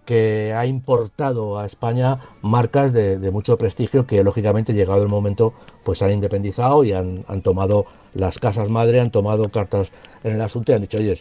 que 0.05 0.53
ha 0.53 0.67
importado 0.67 1.59
a 1.59 1.67
España 1.67 2.19
marcas 2.43 2.93
de, 2.93 3.31
mucho 3.31 3.57
prestigio 3.57 4.07
que 4.07 4.23
lógicamente 4.25 4.73
llegado 4.73 5.03
el 5.03 5.09
momento 5.09 5.55
pues 5.85 6.03
han 6.03 6.13
independizado 6.13 6.85
y 6.85 6.93
han, 6.93 7.25
tomado 7.43 7.87
las 8.15 8.39
casas 8.39 8.69
madre, 8.69 9.01
han 9.01 9.11
tomado 9.11 9.45
cartas 9.45 9.93
en 10.25 10.35
el 10.35 10.41
asunto 10.41 10.73
y 10.73 10.75
han 10.75 10.83
dicho, 10.83 10.99
oye, 10.99 11.19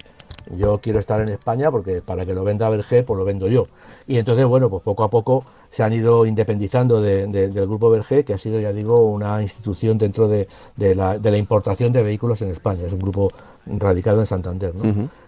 yo 0.55 0.79
quiero 0.79 0.99
estar 0.99 1.21
en 1.21 1.29
España 1.29 1.71
porque 1.71 2.01
para 2.01 2.25
que 2.25 2.33
lo 2.33 2.43
venda 2.43 2.69
Berger, 2.69 3.05
pues 3.05 3.17
lo 3.17 3.25
vendo 3.25 3.47
yo. 3.47 3.63
Y 4.07 4.17
entonces, 4.17 4.45
bueno, 4.45 4.69
pues 4.69 4.83
poco 4.83 5.03
a 5.03 5.09
poco 5.09 5.45
se 5.69 5.83
han 5.83 5.93
ido 5.93 6.25
independizando 6.25 7.01
del 7.01 7.53
grupo 7.53 7.89
Berger, 7.89 8.25
que 8.25 8.33
ha 8.33 8.37
sido, 8.37 8.59
ya 8.59 8.73
digo, 8.73 8.99
una 9.05 9.41
institución 9.41 9.97
dentro 9.97 10.27
de, 10.27 10.47
la, 10.77 11.37
importación 11.37 11.91
de 11.91 12.03
vehículos 12.03 12.41
en 12.41 12.49
España. 12.49 12.85
Es 12.85 12.93
un 12.93 12.99
grupo 12.99 13.29
radicado 13.65 14.19
en 14.19 14.27
Santander, 14.27 14.73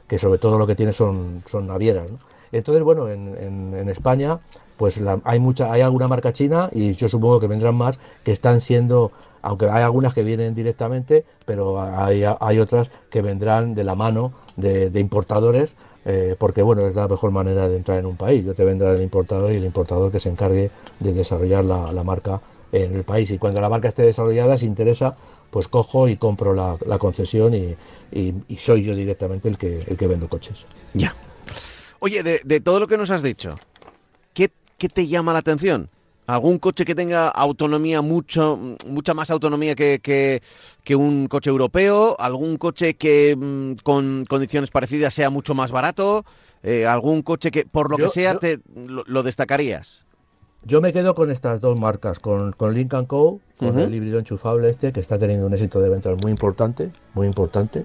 que 0.07 0.19
sobre 0.19 0.39
todo 0.39 0.57
lo 0.57 0.67
que 0.67 0.75
tiene 0.75 0.91
son, 0.91 1.43
son 1.49 1.67
navieras. 1.67 2.11
¿no? 2.11 2.17
Entonces, 2.53 2.83
bueno, 2.83 3.09
en, 3.09 3.89
España 3.89 4.39
pues 4.77 5.01
hay 5.23 5.39
mucha, 5.39 5.71
hay 5.71 5.81
alguna 5.81 6.07
marca 6.07 6.33
china 6.33 6.69
y 6.71 6.93
yo 6.93 7.09
supongo 7.09 7.39
que 7.39 7.47
vendrán 7.47 7.75
más 7.75 7.99
que 8.23 8.31
están 8.31 8.61
siendo, 8.61 9.11
aunque 9.43 9.69
hay 9.69 9.83
algunas 9.83 10.13
que 10.13 10.23
vienen 10.23 10.55
directamente, 10.55 11.25
pero 11.45 11.79
hay, 11.79 12.23
otras 12.59 12.89
que 13.11 13.21
vendrán 13.21 13.75
de 13.75 13.83
la 13.83 13.93
mano 13.93 14.31
de, 14.55 14.89
importadores, 14.99 15.75
eh, 16.05 16.35
porque 16.39 16.61
bueno, 16.61 16.87
es 16.87 16.95
la 16.95 17.07
mejor 17.07 17.31
manera 17.31 17.67
de 17.67 17.75
entrar 17.75 17.99
en 17.99 18.05
un 18.05 18.15
país. 18.15 18.43
Yo 18.45 18.55
te 18.55 18.63
vendrá 18.63 18.93
el 18.93 19.01
importador 19.01 19.51
y 19.51 19.57
el 19.57 19.65
importador 19.65 20.11
que 20.11 20.19
se 20.19 20.29
encargue 20.29 20.71
de 20.99 21.13
desarrollar 21.13 21.65
la, 21.65 22.03
marca 22.03 22.41
en 22.71 22.95
el 22.95 23.03
país. 23.03 23.29
Y 23.31 23.37
cuando 23.37 23.61
la 23.61 23.69
marca 23.69 23.89
esté 23.89 24.03
desarrollada, 24.03 24.57
si 24.57 24.65
interesa, 24.65 25.15
pues 25.51 25.67
cojo 25.67 26.07
y 26.07 26.15
compro 26.15 26.53
la, 26.53 26.97
concesión 26.97 27.53
y, 27.53 27.75
soy 28.57 28.83
yo 28.83 28.95
directamente 28.95 29.49
el 29.49 29.57
que, 29.57 29.79
el 29.87 29.97
que 29.97 30.07
vendo 30.07 30.29
coches. 30.29 30.65
Ya. 30.93 31.13
Oye, 31.99 32.23
de, 32.23 32.59
todo 32.61 32.79
lo 32.79 32.87
que 32.87 32.97
nos 32.97 33.11
has 33.11 33.23
dicho, 33.23 33.55
¿qué, 34.33 34.49
te 34.89 35.07
llama 35.07 35.33
la 35.33 35.39
atención? 35.39 35.89
¿Algún 36.25 36.57
coche 36.57 36.85
que 36.85 36.95
tenga 36.95 37.27
autonomía, 37.27 38.01
mucho, 38.01 38.57
mucha 38.87 39.13
más 39.13 39.29
autonomía 39.29 39.75
que, 39.75 40.41
un 40.95 41.27
coche 41.27 41.49
europeo? 41.49 42.15
¿Algún 42.17 42.57
coche 42.57 42.93
que 42.95 43.35
mm, 43.35 43.83
con 43.83 44.25
condiciones 44.29 44.71
parecidas 44.71 45.13
sea 45.13 45.29
mucho 45.29 45.53
más 45.53 45.71
barato? 45.71 46.23
Eh, 46.63 46.85
¿Algún 46.85 47.23
coche 47.23 47.51
que, 47.51 47.65
por 47.65 47.91
lo 47.91 47.97
que 47.97 48.07
sea, 48.07 48.39
te, 48.39 48.59
lo, 48.87 49.23
destacarías? 49.23 50.05
Yo 50.63 50.79
me 50.79 50.93
quedo 50.93 51.13
con 51.13 51.29
estas 51.29 51.59
dos 51.59 51.77
marcas, 51.77 52.19
con, 52.19 52.53
con 52.53 52.73
Lincoln 52.73 53.05
Co., 53.05 53.41
con 53.57 53.77
el 53.79 53.93
híbrido 53.93 54.19
enchufable 54.19 54.67
este, 54.67 54.93
que 54.93 55.01
está 55.01 55.17
teniendo 55.17 55.45
un 55.45 55.53
éxito 55.53 55.81
de 55.81 55.89
ventas 55.89 56.17
muy 56.23 56.31
importante, 56.31 56.89
muy 57.13 57.27
importante. 57.27 57.83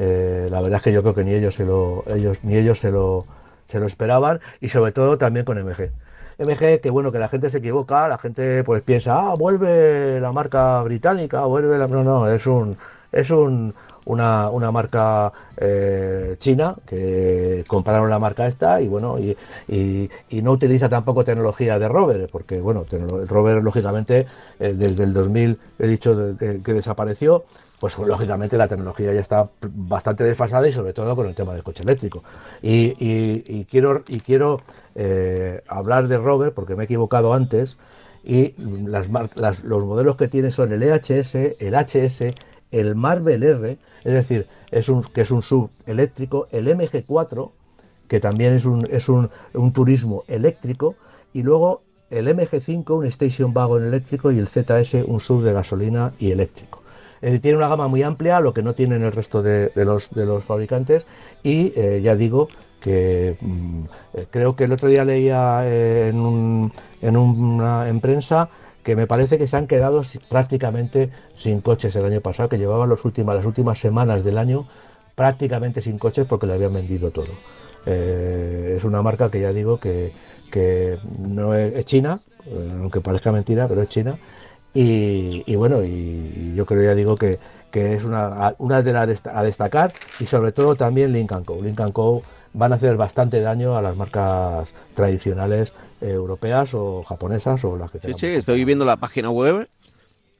Eh, 0.00 0.48
la 0.50 0.60
verdad 0.60 0.78
es 0.78 0.82
que 0.82 0.92
yo 0.92 1.02
creo 1.02 1.14
que 1.14 1.24
ni 1.24 1.32
ellos 1.32 1.54
se 1.54 1.64
lo, 1.64 2.04
ellos, 2.08 2.38
ni 2.42 2.56
ellos 2.56 2.80
se 2.80 2.90
lo, 2.90 3.24
se 3.68 3.78
lo 3.78 3.86
esperaban 3.86 4.40
y 4.60 4.68
sobre 4.68 4.90
todo 4.90 5.16
también 5.16 5.44
con 5.44 5.58
MG. 5.58 5.90
MG, 6.38 6.80
que 6.80 6.90
bueno, 6.90 7.10
que 7.12 7.18
la 7.18 7.28
gente 7.28 7.50
se 7.50 7.58
equivoca, 7.58 8.08
la 8.08 8.18
gente 8.18 8.64
pues 8.64 8.82
piensa, 8.82 9.18
ah, 9.18 9.34
vuelve 9.36 10.20
la 10.20 10.32
marca 10.32 10.82
británica, 10.82 11.44
vuelve 11.44 11.78
la... 11.78 11.86
No, 11.88 12.04
no, 12.04 12.28
es 12.28 12.46
un... 12.46 12.76
Es 13.10 13.30
un, 13.30 13.74
una, 14.04 14.50
una, 14.50 14.70
marca 14.70 15.32
eh, 15.56 16.36
china 16.38 16.74
que 16.86 17.64
compraron 17.66 18.10
la 18.10 18.18
marca 18.18 18.46
esta 18.46 18.80
y 18.80 18.88
bueno 18.88 19.18
y, 19.18 19.36
y, 19.68 20.42
no 20.42 20.52
utiliza 20.52 20.88
tampoco 20.88 21.24
tecnología 21.24 21.78
de 21.78 21.88
rover 21.88 22.28
porque 22.30 22.60
bueno 22.60 22.84
el 22.90 23.28
rover 23.28 23.62
lógicamente 23.62 24.26
eh, 24.60 24.72
desde 24.74 25.04
el 25.04 25.12
2000 25.12 25.58
he 25.78 25.86
dicho 25.86 26.36
que 26.38 26.72
desapareció 26.72 27.44
pues 27.80 27.96
lógicamente 27.98 28.58
la 28.58 28.66
tecnología 28.66 29.12
ya 29.12 29.20
está 29.20 29.48
bastante 29.62 30.24
desfasada 30.24 30.66
y 30.68 30.72
sobre 30.72 30.92
todo 30.92 31.14
con 31.14 31.26
el 31.26 31.34
tema 31.34 31.54
del 31.54 31.62
coche 31.62 31.82
eléctrico. 31.84 32.24
Y, 32.60 33.64
quiero, 33.66 34.02
y 34.08 34.20
quiero 34.20 34.62
eh, 35.00 35.62
hablar 35.68 36.08
de 36.08 36.18
Robert 36.18 36.54
porque 36.54 36.74
me 36.74 36.82
he 36.82 36.86
equivocado 36.86 37.32
antes 37.32 37.78
y 38.24 38.54
las, 38.58 39.62
los 39.62 39.84
modelos 39.84 40.16
que 40.16 40.26
tiene 40.26 40.50
son 40.50 40.72
el 40.72 40.82
EHS, 40.82 41.36
el 41.60 41.74
HS, 41.74 42.34
el 42.72 42.96
Marvel 42.96 43.44
R, 43.44 43.78
es 44.02 44.12
decir, 44.12 44.48
es 44.72 44.88
un, 44.88 45.04
que 45.04 45.20
es 45.20 45.30
un 45.30 45.42
sub 45.42 45.70
eléctrico, 45.86 46.48
el 46.50 46.66
MG4, 46.66 47.50
que 48.08 48.18
también 48.18 48.54
es 48.54 48.64
un, 48.64 48.88
es 48.90 49.08
un, 49.08 49.30
turismo 49.72 50.24
eléctrico, 50.26 50.96
y 51.32 51.44
luego 51.44 51.82
el 52.10 52.26
MG5, 52.26 52.90
un 52.90 53.06
station 53.06 53.52
wagon 53.54 53.86
eléctrico, 53.86 54.32
y 54.32 54.40
el 54.40 54.48
ZS, 54.48 55.04
un 55.06 55.20
sub 55.20 55.44
de 55.44 55.52
gasolina 55.52 56.10
y 56.18 56.32
eléctrico. 56.32 56.82
Eh, 57.22 57.38
tiene 57.38 57.56
una 57.56 57.68
gama 57.68 57.86
muy 57.86 58.02
amplia, 58.02 58.40
lo 58.40 58.52
que 58.52 58.62
no 58.62 58.74
tienen 58.74 59.04
el 59.04 59.12
resto 59.12 59.42
de, 59.42 59.70
los, 59.76 60.10
de 60.10 60.26
los, 60.26 60.44
fabricantes. 60.44 61.06
Y 61.42 61.72
eh, 61.76 62.00
ya 62.02 62.16
digo 62.16 62.48
que 62.80 63.36
mm, 63.40 63.84
eh, 64.14 64.26
creo 64.30 64.56
que 64.56 64.64
el 64.64 64.72
otro 64.72 64.88
día 64.88 65.04
leía 65.04 65.62
en, 65.68 66.72
en 67.02 67.16
una 67.16 67.88
en 67.88 68.00
prensa 68.00 68.48
que 68.82 68.96
me 68.96 69.06
parece 69.06 69.38
que 69.38 69.46
se 69.46 69.56
han 69.56 69.66
quedado 69.66 70.02
prácticamente 70.28 71.10
sin 71.36 71.60
coches 71.60 71.94
el 71.96 72.04
año 72.04 72.20
pasado, 72.20 72.48
que 72.48 72.58
llevaban 72.58 72.88
los 72.88 73.04
últimas, 73.04 73.36
las 73.36 73.44
últimas 73.44 73.78
semanas 73.78 74.24
del 74.24 74.38
año 74.38 74.66
prácticamente 75.14 75.80
sin 75.80 75.98
coches 75.98 76.26
porque 76.26 76.46
le 76.46 76.54
habían 76.54 76.72
vendido 76.72 77.10
todo. 77.10 77.32
es 77.84 78.84
una 78.84 79.02
marca 79.02 79.30
que 79.30 79.40
ya 79.40 79.52
digo 79.52 79.78
que, 79.78 80.12
que 80.50 80.98
no 81.18 81.54
es 81.54 81.84
china, 81.84 82.20
aunque 82.80 83.00
parezca 83.00 83.32
mentira, 83.32 83.68
pero 83.68 83.82
es 83.82 83.88
china 83.88 84.16
y, 84.74 85.56
bueno, 85.56 85.82
y, 85.82 86.54
yo 86.54 86.66
creo, 86.66 86.82
ya 86.82 86.94
digo, 86.94 87.16
que, 87.16 87.38
es 87.72 88.04
una, 88.04 88.54
una 88.58 88.82
de 88.82 88.92
las 88.92 89.26
a 89.26 89.42
destacar 89.42 89.92
y 90.20 90.26
sobre 90.26 90.52
todo 90.52 90.74
también 90.74 91.12
Lincoln 91.12 91.44
Co. 91.44 91.60
Lincoln 91.62 91.92
Co. 91.92 92.22
van 92.58 92.72
a 92.72 92.76
hacer 92.76 92.96
bastante 92.96 93.40
daño 93.40 93.76
a 93.76 93.82
las 93.82 93.96
marcas 93.96 94.68
tradicionales 94.94 95.72
europeas 96.00 96.74
o 96.74 97.04
japonesas 97.04 97.64
o 97.64 97.76
las 97.76 97.90
que 97.90 98.00
Sí, 98.00 98.12
sí, 98.14 98.26
estoy 98.26 98.64
viendo 98.64 98.84
la 98.84 98.96
página 98.96 99.30
web. 99.30 99.68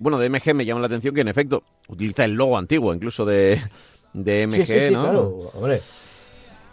Bueno, 0.00 0.18
de 0.18 0.28
MG 0.28 0.54
me 0.54 0.64
llama 0.64 0.80
la 0.80 0.88
atención 0.88 1.14
que 1.14 1.20
en 1.20 1.28
efecto 1.28 1.62
utiliza 1.88 2.24
el 2.24 2.32
logo 2.32 2.58
antiguo 2.58 2.92
incluso 2.92 3.24
de, 3.24 3.62
de 4.12 4.46
MG, 4.46 4.66
sí, 4.66 4.72
sí, 4.88 4.92
¿no? 4.92 5.02
Claro, 5.02 5.50
hombre. 5.54 5.80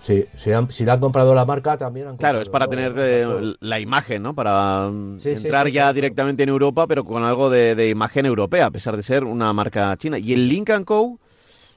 Sí, 0.03 0.23
si, 0.35 0.51
han, 0.51 0.71
si 0.71 0.85
le 0.85 0.91
han 0.91 0.99
comprado 0.99 1.33
la 1.33 1.45
marca 1.45 1.77
también 1.77 2.07
han 2.07 2.17
Claro, 2.17 2.39
es 2.39 2.49
para 2.49 2.67
tener 2.67 2.93
eh, 2.95 3.55
la 3.59 3.79
imagen, 3.79 4.21
¿no? 4.21 4.35
Para 4.35 4.89
mm, 4.91 5.19
entrar 5.23 5.67
ya 5.69 5.91
directamente 5.93 6.43
en 6.43 6.49
Europa, 6.49 6.85
pero 6.85 7.03
con 7.03 7.23
algo 7.23 7.49
de, 7.49 7.89
imagen 7.89 8.27
europea, 8.27 8.67
a 8.67 8.71
pesar 8.71 8.97
de 8.97 9.03
ser 9.03 9.23
una 9.23 9.51
marca 9.53 9.95
china. 9.97 10.19
Y 10.19 10.33
el 10.33 10.47
Lincoln 10.47 10.85
Co., 10.85 11.19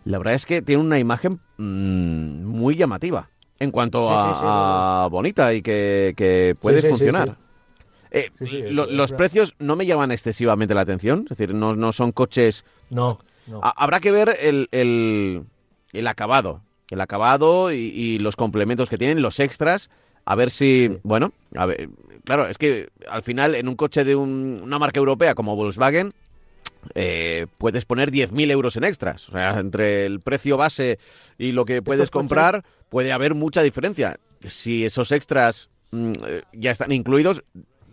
la 0.04 0.18
verdad 0.18 0.34
es 0.34 0.44
que 0.44 0.60
tiene 0.60 0.82
una 0.82 0.98
imagen 0.98 1.40
mm, 1.56 2.44
muy 2.44 2.76
llamativa 2.76 3.28
en 3.60 3.70
cuanto 3.70 4.08
a, 4.10 5.08
bonita 5.10 5.52
y 5.54 5.62
que, 5.62 6.14
que 6.16 6.56
puede 6.60 6.82
funcionar. 6.88 7.36
Eh, 8.10 8.30
lo- 8.70 8.86
los 8.86 9.12
precios 9.12 9.54
no 9.58 9.76
me 9.76 9.84
llaman 9.84 10.10
excesivamente 10.12 10.74
la 10.74 10.80
atención, 10.82 11.22
es 11.24 11.36
decir, 11.36 11.54
no, 11.54 11.76
no 11.76 11.92
son 11.92 12.12
coches... 12.12 12.64
No, 12.90 13.18
no. 13.46 13.60
Ha- 13.62 13.74
habrá 13.76 14.00
que 14.00 14.10
ver 14.12 14.30
el, 14.40 14.68
el- 14.72 15.42
el 15.92 16.06
acabado, 16.06 16.62
el 16.90 17.00
acabado 17.02 17.70
y, 17.72 17.76
y 17.76 18.18
los 18.18 18.34
complementos 18.36 18.88
que 18.88 18.96
tienen, 18.96 19.20
los 19.20 19.40
extras, 19.40 19.90
a 20.24 20.34
ver 20.36 20.50
si, 20.50 20.88
Sí. 20.90 20.98
bueno, 21.02 21.32
a 21.54 21.66
ver, 21.66 21.90
claro, 22.24 22.46
es 22.48 22.56
que 22.56 22.88
al 23.10 23.22
final 23.22 23.54
en 23.54 23.68
un 23.68 23.74
coche 23.76 24.04
de 24.04 24.14
un- 24.16 24.60
una 24.62 24.78
marca 24.78 25.00
europea 25.00 25.34
como 25.34 25.54
Volkswagen 25.56 26.10
eh, 26.94 27.46
puedes 27.58 27.84
poner 27.84 28.10
10.000 28.10 28.50
euros 28.50 28.76
en 28.76 28.84
extras. 28.84 29.28
O 29.28 29.32
sea, 29.32 29.58
entre 29.58 30.06
el 30.06 30.20
precio 30.20 30.56
base 30.56 30.98
y 31.36 31.52
lo 31.52 31.64
que 31.66 31.82
puedes 31.82 32.10
coches- 32.10 32.10
comprar 32.10 32.64
puede 32.88 33.12
haber 33.12 33.34
mucha 33.34 33.62
diferencia. 33.62 34.18
Si 34.46 34.84
esos 34.84 35.12
extras 35.12 35.68
mm, 35.90 36.12
eh, 36.26 36.42
ya 36.52 36.70
están 36.70 36.92
incluidos, 36.92 37.42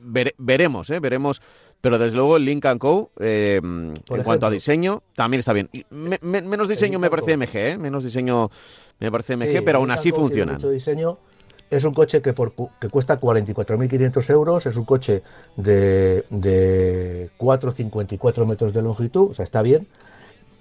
vere- 0.03 0.35
veremos, 0.37 0.89
¿eh? 0.89 0.99
Veremos. 0.99 1.41
Pero 1.81 1.99
desde 1.99 2.15
luego 2.15 2.37
el 2.37 2.45
Lincoln 2.45 2.79
Co, 2.79 3.11
eh, 3.19 3.59
en 3.63 3.93
Por 4.07 4.23
cuanto 4.23 4.47
a 4.47 4.49
diseño, 4.49 5.03
también 5.15 5.39
está 5.39 5.53
bien. 5.53 5.69
Y 5.71 5.85
me- 5.91 6.17
me- 6.21 6.41
menos 6.41 6.67
diseño 6.67 6.97
me 6.97 7.09
parece. 7.11 7.37
MG, 7.37 7.55
¿eh? 7.73 7.77
Menos 7.77 8.03
diseño 8.03 8.49
me 8.99 9.11
parece 9.11 9.33
MG, 9.35 9.57
Sí, 9.57 9.61
pero 9.63 9.77
aún 9.79 9.91
así 9.91 10.11
diseño. 10.71 11.19
Es 11.69 11.83
un 11.83 11.93
coche 11.93 12.21
que, 12.21 12.31
por, 12.33 12.53
que 12.79 12.89
cuesta 12.89 13.19
44.500 13.19 14.29
euros, 14.29 14.65
es 14.65 14.75
un 14.77 14.85
coche 14.85 15.23
de, 15.57 16.23
de 16.29 17.29
4,54 17.39 18.45
metros 18.45 18.73
de 18.73 18.81
longitud, 18.83 19.31
o 19.31 19.33
sea, 19.33 19.43
está 19.43 19.61
bien, 19.63 19.87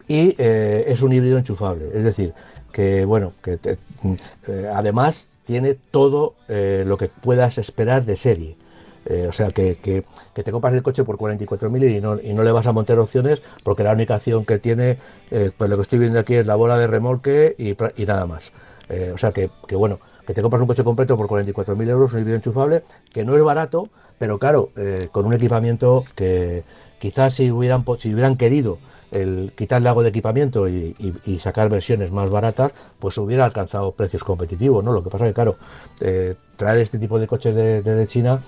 y 0.09 0.35
eh, 0.39 0.85
es 0.89 1.03
un 1.03 1.13
híbrido 1.13 1.37
enchufable. 1.39 1.91
Es 1.95 2.05
decir, 2.05 2.33
que 2.75 3.05
bueno, 3.05 3.33
que 3.41 3.57
eh, 3.63 4.71
además 4.75 5.27
tiene 5.47 5.77
todo 5.93 6.35
eh, 6.49 6.83
lo 6.85 6.99
que 6.99 7.09
puedas 7.09 7.57
esperar 7.59 8.05
de 8.05 8.17
serie. 8.17 8.57
Eh, 9.07 9.27
o 9.29 9.33
sea, 9.33 9.49
que, 9.49 9.77
que- 9.77 10.03
te 10.35 10.51
compras 10.51 10.75
el 10.75 10.83
coche 10.83 11.05
por 11.05 11.17
44.000 11.17 11.85
y 11.85 12.01
no, 12.01 12.19
y 12.21 12.33
no 12.35 12.43
le 12.43 12.51
vas 12.51 12.67
a 12.67 12.73
montar 12.73 12.99
opciones 12.99 13.41
porque 13.63 13.85
la 13.85 13.93
única 13.93 14.17
opción 14.17 14.45
que 14.45 14.59
tiene, 14.59 14.99
pues 15.57 15.71
lo 15.71 15.77
que 15.77 15.83
estoy 15.83 16.01
viendo 16.01 16.19
aquí 16.19 16.35
es 16.35 16.47
la 16.47 16.57
bola 16.57 16.77
de 16.77 16.87
remolque 16.89 17.55
y, 17.57 17.77
nada 18.05 18.27
más. 18.27 18.53
O 19.15 19.19
sea, 19.19 19.31
que, 19.33 19.51
que 19.69 19.77
bueno, 19.77 20.01
que 20.27 20.35
te 20.35 20.43
compras 20.43 20.61
un 20.63 20.67
coche 20.67 20.83
completo 20.83 21.17
por 21.17 21.29
44.000 21.29 21.89
euros, 21.89 22.13
un 22.15 22.21
híbrido 22.21 22.37
enchufable, 22.37 22.83
que 23.13 23.25
no 23.25 23.37
es 23.37 23.43
barato, 23.45 23.85
pero 24.19 24.39
claro, 24.39 24.71
con 25.13 25.27
un 25.27 25.35
equipamiento 25.35 26.05
que 26.17 26.65
quizás 26.99 27.35
si 27.35 27.51
hubieran, 27.53 27.85
si 28.01 28.13
hubieran 28.13 28.37
querido 28.37 28.79
el 29.15 29.53
quitarle 29.57 29.89
algo 29.89 30.03
de 30.03 30.09
equipamiento 30.11 30.69
y, 30.69 30.95
sacar 31.43 31.69
versiones 31.69 32.11
más 32.11 32.31
baratas, 32.31 32.73
pues 32.99 33.17
hubiera 33.19 33.45
alcanzado 33.45 33.93
precios 33.93 34.25
competitivos, 34.25 34.83
¿no? 34.83 34.93
Lo 34.93 35.03
que 35.03 35.11
pasa 35.11 35.27
que, 35.27 35.35
claro, 35.35 35.57
eh, 36.01 36.35
traer 36.57 36.81
este 36.81 36.99
tipo 36.99 37.19
de 37.19 37.27
coches 37.27 37.55
de, 37.55 38.07
China, 38.09 38.41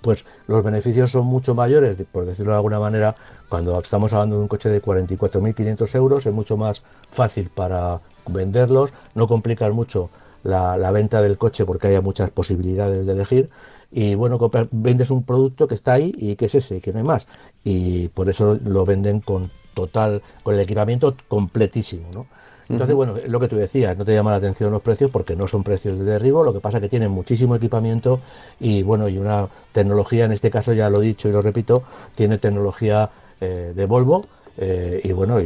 pues 0.00 0.24
los 0.46 0.62
beneficios 0.62 1.10
son 1.10 1.26
mucho 1.26 1.54
mayores, 1.54 1.96
por 2.10 2.26
decirlo 2.26 2.52
de 2.52 2.56
alguna 2.56 2.78
manera, 2.78 3.14
cuando 3.48 3.78
estamos 3.80 4.12
hablando 4.12 4.36
de 4.36 4.42
un 4.42 4.48
coche 4.48 4.68
de 4.68 4.82
44.500 4.82 5.94
euros, 5.94 6.26
es 6.26 6.32
mucho 6.32 6.56
más 6.56 6.82
fácil 7.10 7.50
para 7.54 8.00
venderlos, 8.26 8.92
no 9.14 9.26
complican 9.26 9.72
mucho 9.72 10.10
la, 10.44 10.76
la 10.76 10.90
venta 10.90 11.20
del 11.22 11.38
coche 11.38 11.64
porque 11.64 11.88
haya 11.88 12.00
muchas 12.00 12.30
posibilidades 12.30 13.06
de 13.06 13.12
elegir 13.12 13.50
y 13.90 14.14
bueno, 14.14 14.38
vendes 14.70 15.10
un 15.10 15.24
producto 15.24 15.68
que 15.68 15.74
está 15.74 15.92
ahí 15.92 16.12
y 16.16 16.36
que 16.36 16.46
es 16.46 16.54
ese, 16.54 16.80
que 16.80 16.92
no 16.92 16.98
hay 16.98 17.04
más 17.04 17.26
y 17.62 18.08
por 18.08 18.28
eso 18.30 18.58
lo 18.64 18.84
venden 18.84 19.20
con 19.20 19.50
total, 19.74 20.22
con 20.42 20.54
el 20.54 20.60
equipamiento 20.60 21.14
completísimo, 21.28 22.06
¿no? 22.14 22.26
Entonces, 22.68 22.94
bueno, 22.96 23.14
lo 23.26 23.38
que 23.38 23.48
tú 23.48 23.56
decías, 23.56 23.98
no 23.98 24.04
te 24.04 24.14
llama 24.14 24.30
la 24.30 24.38
atención 24.38 24.70
los 24.72 24.80
precios 24.80 25.10
porque 25.10 25.36
no 25.36 25.46
son 25.46 25.62
precios 25.62 25.98
de 25.98 26.04
derribo, 26.04 26.42
lo 26.42 26.54
que 26.54 26.60
pasa 26.60 26.78
es 26.78 26.82
que 26.82 26.88
tienen 26.88 27.10
muchísimo 27.10 27.54
equipamiento 27.56 28.20
y 28.60 28.82
bueno, 28.82 29.08
y 29.08 29.18
una 29.18 29.46
tecnología, 29.72 30.24
en 30.24 30.32
este 30.32 30.50
caso 30.50 30.72
ya 30.72 30.88
lo 30.88 31.02
he 31.02 31.06
dicho 31.06 31.28
y 31.28 31.32
lo 31.32 31.42
repito, 31.42 31.82
tiene 32.14 32.38
tecnología 32.38 33.10
eh, 33.42 33.72
de 33.74 33.84
Volvo 33.86 34.24
eh, 34.56 35.00
y 35.04 35.12
bueno, 35.12 35.38
y, 35.40 35.44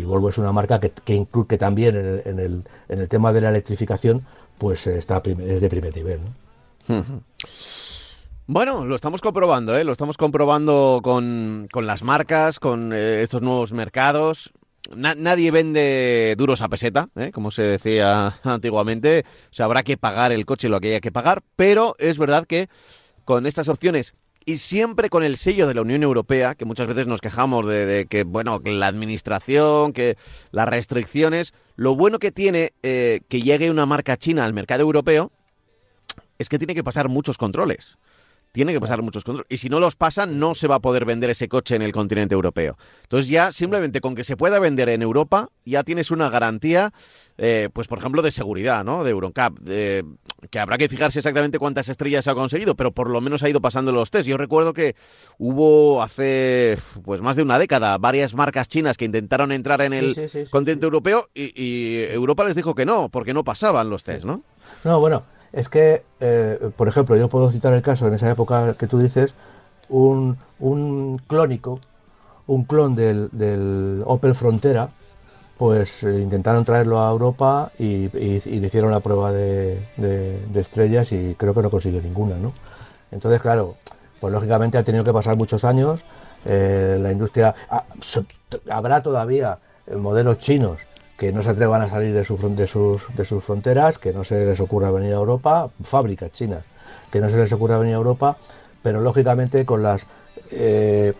y 0.00 0.02
Volvo 0.04 0.28
es 0.28 0.36
una 0.38 0.52
marca 0.52 0.80
que, 0.80 0.90
que, 0.90 1.16
inclu- 1.18 1.46
que 1.46 1.56
también 1.56 1.96
en 1.96 2.04
el, 2.06 2.22
en, 2.26 2.38
el, 2.40 2.62
en 2.90 3.00
el 3.00 3.08
tema 3.08 3.32
de 3.32 3.40
la 3.40 3.48
electrificación 3.50 4.22
pues 4.58 4.86
está 4.86 5.22
es 5.24 5.60
de 5.62 5.68
primer 5.70 5.96
nivel. 5.96 6.20
¿no? 6.88 6.94
Bueno, 8.52 8.84
lo 8.84 8.96
estamos 8.96 9.20
comprobando, 9.20 9.76
¿eh? 9.76 9.84
Lo 9.84 9.92
estamos 9.92 10.16
comprobando 10.16 10.98
con, 11.04 11.68
con 11.70 11.86
las 11.86 12.02
marcas, 12.02 12.58
con 12.58 12.92
eh, 12.92 13.22
estos 13.22 13.42
nuevos 13.42 13.72
mercados. 13.72 14.50
Na- 14.92 15.14
nadie 15.14 15.52
vende 15.52 16.34
duros 16.36 16.60
a 16.60 16.68
peseta, 16.68 17.10
¿eh? 17.14 17.30
como 17.32 17.52
se 17.52 17.62
decía 17.62 18.34
antiguamente. 18.42 19.24
O 19.52 19.54
sea, 19.54 19.66
habrá 19.66 19.84
que 19.84 19.96
pagar 19.96 20.32
el 20.32 20.46
coche 20.46 20.68
lo 20.68 20.80
que 20.80 20.88
haya 20.88 21.00
que 21.00 21.12
pagar, 21.12 21.44
pero 21.54 21.94
es 22.00 22.18
verdad 22.18 22.44
que 22.44 22.68
con 23.24 23.46
estas 23.46 23.68
opciones 23.68 24.14
y 24.44 24.58
siempre 24.58 25.10
con 25.10 25.22
el 25.22 25.36
sello 25.36 25.68
de 25.68 25.74
la 25.74 25.82
Unión 25.82 26.02
Europea, 26.02 26.56
que 26.56 26.64
muchas 26.64 26.88
veces 26.88 27.06
nos 27.06 27.20
quejamos 27.20 27.68
de, 27.68 28.08
que, 28.10 28.24
bueno, 28.24 28.60
la 28.64 28.88
administración, 28.88 29.92
que 29.92 30.16
las 30.50 30.68
restricciones, 30.68 31.54
lo 31.76 31.94
bueno 31.94 32.18
que 32.18 32.32
tiene 32.32 32.72
eh, 32.82 33.20
que 33.28 33.42
llegue 33.42 33.70
una 33.70 33.86
marca 33.86 34.16
china 34.16 34.44
al 34.44 34.54
mercado 34.54 34.82
europeo 34.82 35.30
es 36.40 36.48
que 36.48 36.58
tiene 36.58 36.74
que 36.74 36.82
pasar 36.82 37.08
muchos 37.08 37.38
controles. 37.38 37.96
Tiene 38.52 38.72
que 38.72 38.80
pasar 38.80 39.00
muchos 39.00 39.22
controles. 39.22 39.46
Y 39.48 39.58
si 39.58 39.68
no 39.68 39.78
los 39.78 39.94
pasan, 39.94 40.40
no 40.40 40.56
se 40.56 40.66
va 40.66 40.76
a 40.76 40.80
poder 40.80 41.04
vender 41.04 41.30
ese 41.30 41.48
coche 41.48 41.76
en 41.76 41.82
el 41.82 41.92
continente 41.92 42.34
europeo. 42.34 42.76
Entonces 43.02 43.28
ya 43.30 43.52
simplemente 43.52 44.00
con 44.00 44.16
que 44.16 44.24
se 44.24 44.36
pueda 44.36 44.58
vender 44.58 44.88
en 44.88 45.02
Europa, 45.02 45.48
ya 45.64 45.84
tienes 45.84 46.10
una 46.10 46.28
garantía, 46.30 46.92
eh, 47.38 47.68
pues 47.72 47.86
por 47.86 47.98
ejemplo, 47.98 48.22
de 48.22 48.32
seguridad, 48.32 48.82
¿no? 48.84 49.04
De 49.04 49.10
Euroncap. 49.12 49.56
de- 49.60 50.04
que 50.50 50.58
habrá 50.58 50.78
que 50.78 50.88
fijarse 50.88 51.18
exactamente 51.18 51.58
cuántas 51.58 51.90
estrellas 51.90 52.26
ha 52.26 52.34
conseguido, 52.34 52.74
pero 52.74 52.92
por 52.92 53.10
lo 53.10 53.20
menos 53.20 53.42
ha 53.42 53.48
ido 53.50 53.60
pasando 53.60 53.92
los 53.92 54.10
test. 54.10 54.26
Yo 54.26 54.38
recuerdo 54.38 54.72
que 54.72 54.96
hubo 55.38 56.02
hace 56.02 56.78
pues 57.04 57.20
más 57.20 57.36
de 57.36 57.42
una 57.42 57.58
década 57.58 57.98
varias 57.98 58.34
marcas 58.34 58.66
chinas 58.66 58.96
que 58.96 59.04
intentaron 59.04 59.52
entrar 59.52 59.82
en 59.82 59.92
el 59.92 60.14
Sí, 60.14 60.28
sí, 60.28 60.44
sí, 60.46 60.50
continente 60.50 60.86
europeo 60.86 61.28
y, 61.34 61.52
y 61.62 62.04
Europa 62.10 62.44
les 62.44 62.54
dijo 62.56 62.74
que 62.74 62.86
no, 62.86 63.10
porque 63.10 63.34
no 63.34 63.44
pasaban 63.44 63.90
los 63.90 64.02
test, 64.02 64.24
¿no? 64.24 64.42
No, 64.82 64.98
bueno, 64.98 65.24
es 65.52 65.68
que, 65.68 66.02
eh, 66.20 66.70
por 66.76 66.88
ejemplo, 66.88 67.16
yo 67.16 67.28
puedo 67.28 67.50
citar 67.50 67.72
el 67.72 67.82
caso 67.82 68.06
en 68.06 68.14
esa 68.14 68.30
época 68.30 68.74
que 68.74 68.86
tú 68.86 68.98
dices, 68.98 69.34
un, 69.88 70.38
un 70.60 71.18
clónico, 71.26 71.80
un 72.46 72.64
clon 72.64 72.94
del, 72.94 74.02
Opel 74.06 74.34
Frontera, 74.34 74.90
pues 75.58 76.02
eh, 76.04 76.20
intentaron 76.20 76.64
traerlo 76.64 77.00
a 77.00 77.10
Europa 77.10 77.72
y, 77.78 78.08
le 78.08 78.66
hicieron 78.66 78.90
la 78.90 79.00
prueba 79.00 79.32
de, 79.32 79.80
estrellas 80.54 81.12
y 81.12 81.34
creo 81.36 81.54
que 81.54 81.62
no 81.62 81.70
consiguió 81.70 82.00
ninguna, 82.00 82.36
¿no? 82.36 82.52
Entonces, 83.10 83.40
claro, 83.42 83.76
pues 84.20 84.32
lógicamente 84.32 84.78
ha 84.78 84.84
tenido 84.84 85.04
que 85.04 85.12
pasar 85.12 85.36
muchos 85.36 85.64
años, 85.64 86.02
eh, 86.44 86.98
la 87.00 87.12
industria... 87.12 87.54
ah, 87.68 87.84
habrá 88.70 89.02
todavía 89.02 89.58
modelos 89.96 90.38
chinos 90.38 90.78
que 91.20 91.32
no 91.32 91.42
se 91.42 91.50
atrevan 91.50 91.82
a 91.82 91.90
salir 91.90 92.14
de, 92.14 92.24
sus, 92.24 93.44
fronteras, 93.44 93.98
que 93.98 94.10
no 94.10 94.24
se 94.24 94.42
les 94.46 94.58
ocurra 94.58 94.90
venir 94.90 95.12
a 95.12 95.16
Europa, 95.16 95.68
fábricas 95.84 96.32
chinas, 96.32 96.64
que 97.10 97.20
no 97.20 97.28
se 97.28 97.36
les 97.36 97.52
ocurra 97.52 97.76
venir 97.76 97.92
a 97.92 97.98
Europa, 97.98 98.38
pero 98.82 99.02
lógicamente 99.02 99.66
con 99.66 99.82
las 99.82 100.06
eh, 100.50 101.12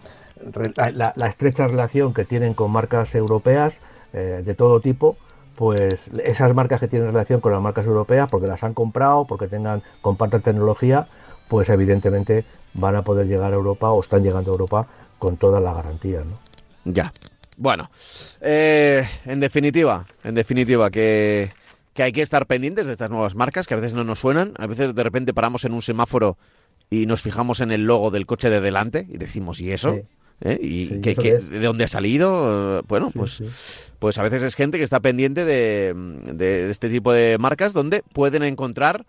la 0.95 1.27
estrecha 1.29 1.67
relación 1.67 2.15
que 2.15 2.25
tienen 2.25 2.55
con 2.55 2.71
marcas 2.71 3.15
europeas 3.15 3.79
eh, 4.15 4.43
de 4.43 4.55
todo 4.55 4.81
tipo, 4.81 5.19
pues 5.55 6.09
esas 6.25 6.55
marcas 6.55 6.81
que 6.81 6.89
tienen 6.89 7.09
relación 7.09 7.43
con 7.43 7.53
las 7.53 7.61
marcas 7.61 7.85
europeas, 7.85 8.27
porque 8.31 8.47
las 8.47 8.65
han 8.65 8.73
comprado, 8.73 9.27
porque 9.27 9.49
tengan 9.49 9.83
compartan 10.01 10.41
tecnología, 10.41 11.09
pues 11.47 11.69
evidentemente 11.69 12.47
van 12.73 12.97
a 12.97 13.03
poder 13.03 13.27
llegar 13.27 13.53
a 13.53 13.57
Europa 13.57 13.91
o 13.91 14.01
están 14.01 14.23
llegando 14.23 14.51
a 14.51 14.55
Europa 14.55 14.87
con 15.19 15.37
todas 15.37 15.63
las 15.63 15.75
garantías, 15.75 16.25
¿no? 16.25 16.39
Ya. 16.87 17.13
Bueno, 17.61 17.91
eh, 18.41 19.07
en 19.27 19.39
definitiva, 19.39 20.07
en 20.25 20.35
definitiva, 20.35 20.91
que, 20.91 21.53
que 21.93 22.03
hay 22.03 22.11
que 22.11 22.23
estar 22.23 22.47
pendientes 22.47 22.87
de 22.87 22.93
estas 22.93 23.11
nuevas 23.11 23.35
marcas 23.35 23.67
que 23.67 23.75
a 23.75 23.77
veces 23.77 23.93
no 23.93 24.03
nos 24.03 24.19
suenan, 24.21 24.55
a 24.57 24.67
veces 24.67 24.95
de 24.95 25.03
repente 25.03 25.35
paramos 25.35 25.67
en 25.67 25.75
un 25.75 25.83
semáforo 25.83 26.39
y 26.89 27.05
nos 27.05 27.21
fijamos 27.21 27.61
en 27.61 27.71
el 27.71 27.85
logo 27.85 28.11
del 28.11 28.25
coche 28.25 28.49
de 28.49 28.63
delante 28.63 29.07
y 29.11 29.19
decimos, 29.19 29.61
¿y 29.61 29.73
eso? 29.73 29.93
Sí. 29.95 30.01
¿Eh? 30.43 30.59
¿Y 30.63 30.87
Sí, 30.89 31.01
qué- 31.03 31.11
¿eso 31.11 31.21
qué- 31.23 31.31
qué 31.33 31.37
es? 31.37 31.51
de 31.51 31.61
dónde 31.61 31.85
ha 31.85 31.89
salido? 31.89 32.79
Eh, 32.79 32.83
Bueno, 32.89 33.11
pues, 33.15 33.33
sí. 33.33 33.45
pues 33.99 34.17
a 34.17 34.23
veces 34.23 34.43
es 34.43 34.55
gente 34.55 34.79
que 34.79 34.85
está 34.85 35.01
pendiente 35.01 35.45
de, 35.45 35.93
de 36.33 36.71
este 36.71 36.89
tipo 36.89 37.13
de 37.13 37.37
marcas 37.37 37.75
donde 37.75 38.03
pueden 38.15 38.43
encontrar 38.43 39.05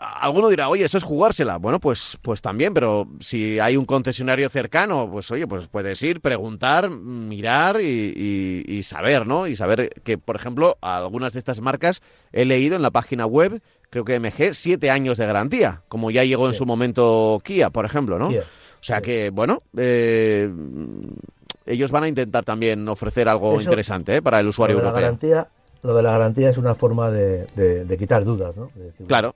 Alguno 0.00 0.48
dirá, 0.48 0.68
oye, 0.68 0.84
eso 0.84 0.98
es 0.98 1.04
jugársela. 1.04 1.56
Bueno, 1.58 1.80
pues, 1.80 2.18
pues 2.22 2.42
también, 2.42 2.74
pero 2.74 3.08
si 3.20 3.58
hay 3.58 3.76
un 3.76 3.86
concesionario 3.86 4.48
cercano, 4.50 5.08
pues 5.10 5.30
oye, 5.30 5.46
pues 5.46 5.68
puedes 5.68 6.02
ir, 6.02 6.20
preguntar, 6.20 6.90
mirar 6.90 7.80
y, 7.80 7.84
y- 8.66 8.76
y 8.76 8.82
saber, 8.82 9.26
¿no? 9.26 9.46
Y 9.46 9.56
saber 9.56 9.90
que, 10.04 10.18
por 10.18 10.36
ejemplo, 10.36 10.76
algunas 10.80 11.32
de 11.32 11.38
estas 11.38 11.60
marcas 11.60 12.02
he 12.32 12.44
leído 12.44 12.76
en 12.76 12.82
la 12.82 12.90
página 12.90 13.26
web, 13.26 13.60
creo 13.90 14.04
que 14.04 14.16
MG, 14.20 14.54
siete 14.54 14.90
años 14.90 15.18
de 15.18 15.26
garantía, 15.26 15.82
como 15.88 16.10
ya 16.10 16.24
llegó 16.24 16.46
en 16.46 16.52
Sí. 16.54 16.58
su 16.58 16.66
momento 16.66 17.40
Kia, 17.44 17.70
por 17.70 17.84
ejemplo, 17.84 18.18
¿no? 18.18 18.28
O 18.28 18.84
sea 18.86 19.00
que, 19.00 19.30
bueno, 19.30 19.60
eh, 19.76 20.48
ellos 21.64 21.90
van 21.90 22.04
a 22.04 22.08
intentar 22.08 22.44
también 22.44 22.88
ofrecer 22.88 23.28
algo 23.28 23.60
interesante 23.60 24.16
¿eh? 24.16 24.22
para 24.22 24.40
el 24.40 24.46
usuario 24.48 24.74
europeo. 24.76 24.94
La 24.94 25.00
garantía, 25.00 25.48
lo 25.82 25.94
de 25.96 26.02
la 26.02 26.12
garantía 26.12 26.50
es 26.50 26.58
una 26.58 26.74
forma 26.74 27.10
de, 27.10 27.46
de, 27.56 27.98
quitar 27.98 28.24
dudas, 28.24 28.54
¿no? 28.56 28.70
claro. 29.08 29.34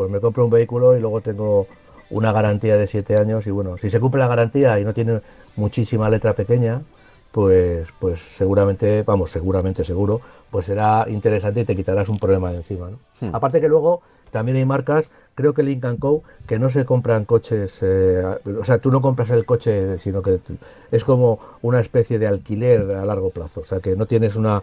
Pues 0.00 0.10
me 0.10 0.18
compro 0.18 0.46
un 0.46 0.50
vehículo 0.50 0.96
y 0.96 1.00
luego 1.00 1.20
tengo 1.20 1.66
una 2.08 2.32
garantía 2.32 2.74
de 2.78 2.86
siete 2.86 3.16
años 3.20 3.46
y 3.46 3.50
bueno, 3.50 3.76
si 3.76 3.90
se 3.90 4.00
cumple 4.00 4.20
la 4.20 4.28
garantía 4.28 4.80
y 4.80 4.84
no 4.86 4.94
tiene 4.94 5.20
muchísima 5.56 6.08
letra 6.08 6.32
pequeña, 6.32 6.80
pues, 7.32 7.86
pues 7.98 8.18
seguramente, 8.38 9.02
vamos, 9.02 9.30
seguramente 9.30 9.84
seguro, 9.84 10.22
pues 10.50 10.64
será 10.64 11.04
interesante 11.06 11.60
y 11.60 11.64
te 11.66 11.76
quitarás 11.76 12.08
un 12.08 12.18
problema 12.18 12.50
de 12.50 12.56
encima. 12.56 12.88
¿no? 12.88 12.96
Hmm. 13.20 13.34
Aparte 13.34 13.60
que 13.60 13.68
luego 13.68 14.00
también 14.30 14.56
hay 14.56 14.64
marcas, 14.64 15.10
creo 15.34 15.54
que 15.54 15.62
Lincoln 15.62 15.96
Co, 15.96 16.22
que 16.46 16.58
no 16.58 16.70
se 16.70 16.84
compran 16.84 17.24
coches, 17.24 17.78
eh, 17.82 18.22
o 18.60 18.64
sea, 18.64 18.78
tú 18.78 18.90
no 18.90 19.00
compras 19.00 19.30
el 19.30 19.44
coche, 19.44 19.98
sino 19.98 20.22
que 20.22 20.40
es 20.90 21.04
como 21.04 21.38
una 21.62 21.80
especie 21.80 22.18
de 22.18 22.26
alquiler 22.26 22.90
a 22.92 23.04
largo 23.04 23.30
plazo. 23.30 23.60
O 23.60 23.64
sea, 23.64 23.80
que 23.80 23.96
no 23.96 24.06
tienes 24.06 24.36
una, 24.36 24.62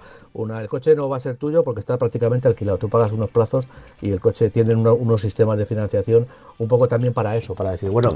el 0.59 0.67
coche 0.67 0.95
no 0.95 1.09
va 1.09 1.17
a 1.17 1.19
ser 1.19 1.37
tuyo 1.37 1.63
porque 1.63 1.79
está 1.79 1.97
prácticamente 1.97 2.47
alquilado. 2.47 2.77
Tú 2.77 2.89
pagas 2.89 3.11
unos 3.11 3.29
plazos 3.29 3.65
y 4.01 4.11
el 4.11 4.19
coche 4.19 4.49
tiene 4.49 4.75
unos 4.75 5.21
sistemas 5.21 5.57
de 5.57 5.65
financiación 5.65 6.27
un 6.59 6.67
poco 6.67 6.87
también 6.87 7.13
para 7.13 7.35
eso, 7.35 7.55
para 7.55 7.71
decir, 7.71 7.89
bueno, 7.89 8.09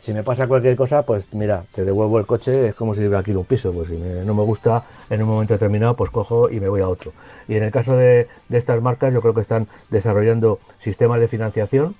si 0.00 0.12
me 0.12 0.22
pasa 0.22 0.46
cualquier 0.46 0.76
cosa, 0.76 1.02
pues 1.02 1.26
mira, 1.32 1.64
te 1.74 1.84
devuelvo 1.84 2.18
el 2.18 2.26
coche, 2.26 2.68
es 2.68 2.74
como 2.74 2.94
si 2.94 3.04
aquí 3.12 3.32
un 3.32 3.44
piso, 3.44 3.72
pues 3.72 3.88
si 3.88 3.96
no 3.96 4.34
me 4.34 4.42
gusta 4.42 4.84
en 5.10 5.22
un 5.22 5.28
momento 5.28 5.54
determinado, 5.54 5.94
pues 5.94 6.10
cojo 6.10 6.48
y 6.50 6.60
me 6.60 6.68
voy 6.68 6.80
a 6.80 6.88
otro. 6.88 7.12
Y 7.48 7.56
en 7.56 7.62
el 7.62 7.72
caso 7.72 7.96
de, 7.96 8.28
estas 8.50 8.80
marcas, 8.82 9.12
yo 9.12 9.20
creo 9.20 9.34
que 9.34 9.40
están 9.40 9.66
desarrollando 9.90 10.60
sistemas 10.78 11.18
de 11.18 11.28
financiación 11.28 11.96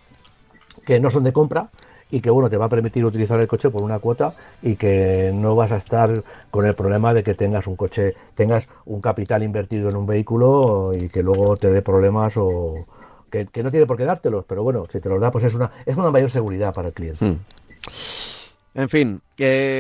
que 0.87 1.01
no 1.01 1.11
son 1.11 1.25
de 1.25 1.33
compra 1.33 1.69
y 2.11 2.21
que 2.21 2.31
bueno 2.31 2.49
te 2.49 2.57
va 2.57 2.67
a 2.67 2.69
permitir 2.69 3.05
utilizar 3.05 3.39
el 3.41 3.49
coche 3.49 3.69
por 3.69 3.83
una 3.83 3.99
cuota 3.99 4.35
y 4.63 4.77
que 4.77 5.31
no 5.35 5.55
vas 5.57 5.73
a 5.73 5.77
estar 5.77 6.23
con 6.51 6.65
el 6.65 6.75
problema 6.75 7.13
de 7.13 7.23
que 7.23 7.35
tengas 7.35 7.67
un 7.67 7.77
coche, 7.77 8.15
tengas 8.35 8.69
un 8.87 9.01
capital 9.01 9.43
invertido 9.43 9.91
en 9.91 9.97
un 9.97 10.07
vehículo 10.07 10.93
y 10.95 11.09
que 11.09 11.23
luego 11.23 11.57
te 11.57 11.71
dé 11.71 11.83
problemas 11.83 12.37
o 12.37 12.87
que, 13.31 13.47
no 13.63 13.71
tiene 13.71 13.85
por 13.85 13.99
qué 13.99 14.05
dártelos, 14.05 14.45
pero 14.49 14.63
bueno, 14.63 14.87
si 14.91 15.01
te 15.01 15.09
los 15.09 15.21
da 15.21 15.31
pues 15.31 15.45
es 15.45 15.55
una 15.55 15.71
es 15.85 15.97
una 15.97 16.11
mayor 16.11 16.31
seguridad 16.31 16.73
para 16.73 16.89
el 16.89 16.95
cliente. 16.95 17.25
Hmm. 17.25 17.37
En 18.79 18.89
fin, 18.89 19.22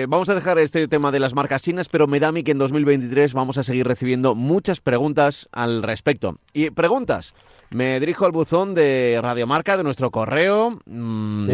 vamos 0.08 0.28
a 0.28 0.34
dejar 0.34 0.58
este 0.58 0.88
tema 0.88 1.12
de 1.12 1.20
las 1.20 1.32
marcas 1.32 1.62
chinas, 1.62 1.88
pero 1.88 2.08
me 2.08 2.18
da 2.18 2.28
a 2.28 2.32
mí 2.32 2.42
que 2.42 2.50
en 2.50 2.58
2023 2.58 3.32
vamos 3.32 3.56
a 3.56 3.62
seguir 3.62 3.86
recibiendo 3.86 4.34
muchas 4.34 4.80
preguntas 4.80 5.48
al 5.52 5.84
respecto. 5.84 6.40
Y 6.52 6.70
preguntas, 6.70 7.32
me 7.70 8.00
dirijo 8.00 8.26
al 8.26 8.32
buzón 8.32 8.74
de 8.74 9.20
Radiomarca, 9.22 9.76
de 9.76 9.84
nuestro 9.84 10.10
correo, 10.10 10.80
mmm, 10.86 11.48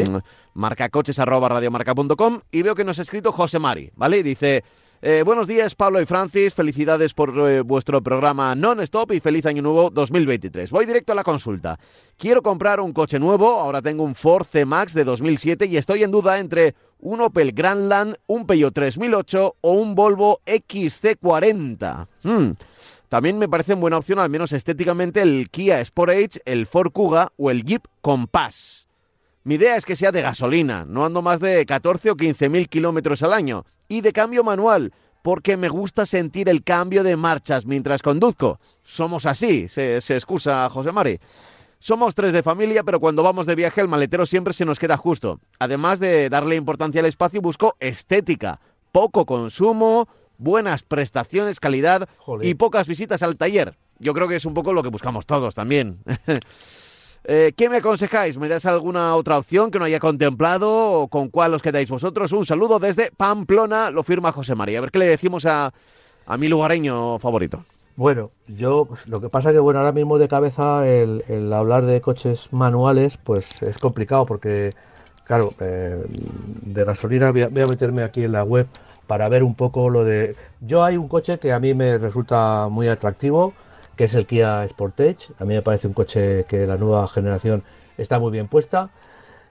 marcacoches.radiomarca.com 0.55 2.41
y 2.51 2.63
veo 2.63 2.75
que 2.75 2.85
nos 2.85 2.99
ha 2.99 3.03
escrito 3.03 3.31
José 3.31 3.59
Mari, 3.59 3.91
¿vale? 3.95 4.21
Y 4.21 4.23
dice... 4.23 4.65
Eh, 5.07 5.23
buenos 5.23 5.47
días, 5.47 5.75
Pablo 5.75 6.01
y 6.01 6.07
Francis. 6.07 6.55
Felicidades 6.55 7.13
por 7.13 7.39
eh, 7.47 7.61
vuestro 7.61 8.03
programa 8.03 8.55
Non-Stop 8.55 9.13
y 9.13 9.21
feliz 9.21 9.45
año 9.45 9.61
nuevo 9.61 9.91
2023. 9.91 10.71
Voy 10.71 10.87
directo 10.87 11.13
a 11.13 11.15
la 11.15 11.23
consulta. 11.23 11.79
Quiero 12.17 12.41
comprar 12.41 12.81
un 12.81 12.95
coche 12.95 13.19
nuevo. 13.19 13.47
Ahora 13.61 13.83
tengo 13.83 14.03
un 14.03 14.15
Ford 14.15 14.47
C-Max 14.51 14.95
de 14.95 15.05
2007 15.05 15.67
y 15.67 15.77
estoy 15.77 16.05
en 16.05 16.11
duda 16.11 16.39
entre 16.39 16.75
un 17.05 17.21
Opel 17.21 17.53
Grandland, 17.53 18.17
un 18.27 18.47
Peugeot 18.47 18.75
3008 18.75 19.57
o 19.61 19.73
un 19.73 19.95
Volvo 19.95 20.41
XC40. 20.47 22.09
Hmm. 22.23 22.53
También 23.09 23.39
me 23.39 23.49
parece 23.49 23.75
buena 23.75 23.99
opción, 23.99 24.19
al 24.19 24.31
menos 24.31 24.53
estéticamente, 24.53 25.23
el 25.23 25.49
Kia 25.51 25.85
Sportage, 25.85 26.41
el 26.47 26.67
Ford 26.67 26.91
Kuga 26.91 27.31
o 27.37 27.51
el 27.51 27.63
Jeep 27.63 27.85
Compass. 28.01 28.89
Mi 29.45 29.57
idea 29.57 29.77
es 29.77 29.85
que 29.85 29.97
sea 29.97 30.11
de 30.11 30.23
gasolina, 30.23 30.87
no 30.87 31.05
ando 31.05 31.21
más 31.21 31.39
de 31.41 31.67
14 31.67 32.11
o 32.11 32.17
15 32.17 32.49
mil 32.49 32.69
kilómetros 32.69 33.23
al 33.23 33.35
año, 33.35 33.67
y 33.87 34.01
de 34.01 34.13
cambio 34.15 34.43
manual, 34.43 34.93
porque 35.23 35.59
me 35.59 35.69
gusta 35.69 36.07
sentir 36.07 36.49
el 36.49 36.65
cambio 36.65 37.05
de 37.05 37.17
marchas 37.17 37.67
mientras 37.67 38.01
conduzco. 38.01 38.59
Somos 38.83 39.27
así, 39.27 39.69
se, 39.69 40.01
se 40.01 40.15
excusa 40.15 40.69
José 40.71 40.91
Mari. 40.91 41.21
Somos 41.79 42.15
tres 42.15 42.33
de 42.33 42.43
familia, 42.43 42.83
pero 42.83 43.01
cuando 43.01 43.23
vamos 43.23 43.47
de 43.47 43.55
viaje 43.55 43.81
el 43.81 43.89
maletero 43.89 44.27
siempre 44.27 44.55
se 44.55 44.65
nos 44.65 44.79
queda 44.79 44.97
justo. 44.97 45.41
Además 45.59 46.01
de 46.01 46.31
darle 46.31 46.57
importancia 46.57 47.01
al 47.01 47.07
espacio, 47.07 47.41
busco 47.41 47.77
estética, 47.81 48.61
poco 48.93 49.27
consumo, 49.27 50.09
buenas 50.39 50.83
prestaciones, 50.83 51.61
calidad 51.61 52.09
y 52.43 52.55
pocas 52.55 52.87
visitas 52.87 53.23
al 53.23 53.37
taller. 53.37 53.77
Yo 53.99 54.15
creo 54.15 54.29
que 54.29 54.37
es 54.37 54.45
un 54.45 54.55
poco 54.55 54.73
lo 54.73 54.83
que 54.83 54.89
buscamos 54.89 55.27
todos 55.27 55.55
también. 55.55 55.99
eh, 57.25 57.53
¿Qué 57.57 57.69
me 57.69 57.79
aconsejáis? 57.79 58.39
¿Me 58.39 58.49
das 58.49 58.67
alguna 58.67 59.15
otra 59.17 59.39
opción 59.39 59.71
que 59.71 59.79
no 59.79 59.85
haya 59.85 60.01
contemplado 60.01 61.01
o 61.03 61.09
con 61.09 61.29
cuál 61.29 61.55
os 61.55 61.63
quedáis 61.63 61.89
vosotros? 61.89 62.33
Un 62.33 62.47
saludo 62.47 62.79
desde 62.79 63.11
Pamplona, 63.17 63.91
lo 63.91 64.03
firma 64.03 64.33
José 64.33 64.55
María. 64.55 64.79
A 64.79 64.83
ver 64.83 64.91
qué 64.91 64.99
le 64.99 65.07
decimos 65.07 65.47
a, 65.47 65.73
a 66.27 66.37
mi 66.37 66.49
lugareño 66.49 67.19
favorito. 67.19 67.65
Bueno, 67.97 68.33
yo 68.49 68.89
lo 69.07 69.21
que 69.21 69.29
pasa 69.29 69.53
que 69.53 69.61
bueno 69.61 69.79
ahora 69.79 69.93
mismo 69.93 70.19
de 70.19 70.27
cabeza 70.27 70.87
el, 70.87 71.53
hablar 71.53 71.87
de 71.87 72.01
coches 72.01 72.49
manuales 72.53 73.19
pues 73.19 73.63
es 73.63 73.79
complicado 73.79 74.27
porque 74.27 74.71
claro 75.25 75.51
eh, 75.61 76.05
de 76.09 76.85
gasolina 76.85 77.31
voy 77.31 77.43
a, 77.43 77.49
meterme 77.49 78.03
aquí 78.03 78.25
en 78.25 78.33
la 78.33 78.43
web 78.43 78.67
para 79.07 79.29
ver 79.29 79.45
un 79.45 79.55
poco 79.55 79.91
lo 79.91 80.05
de 80.05 80.35
yo 80.61 80.83
hay 80.83 80.97
un 80.97 81.07
coche 81.07 81.39
que 81.39 81.53
a 81.53 81.61
mí 81.61 81.73
me 81.73 81.97
resulta 81.99 82.69
muy 82.69 82.89
atractivo 82.89 83.55
que 83.97 84.05
es 84.05 84.15
el 84.15 84.27
Kia 84.27 84.67
Sportage. 84.69 85.29
A 85.39 85.45
mí 85.45 85.55
me 85.55 85.63
parece 85.63 85.87
un 85.87 85.95
coche 85.95 86.45
que 86.49 86.67
la 86.67 86.77
nueva 86.77 87.07
generación 87.09 87.63
está 87.97 88.19
muy 88.19 88.33
bien 88.33 88.49
puesta 88.49 88.91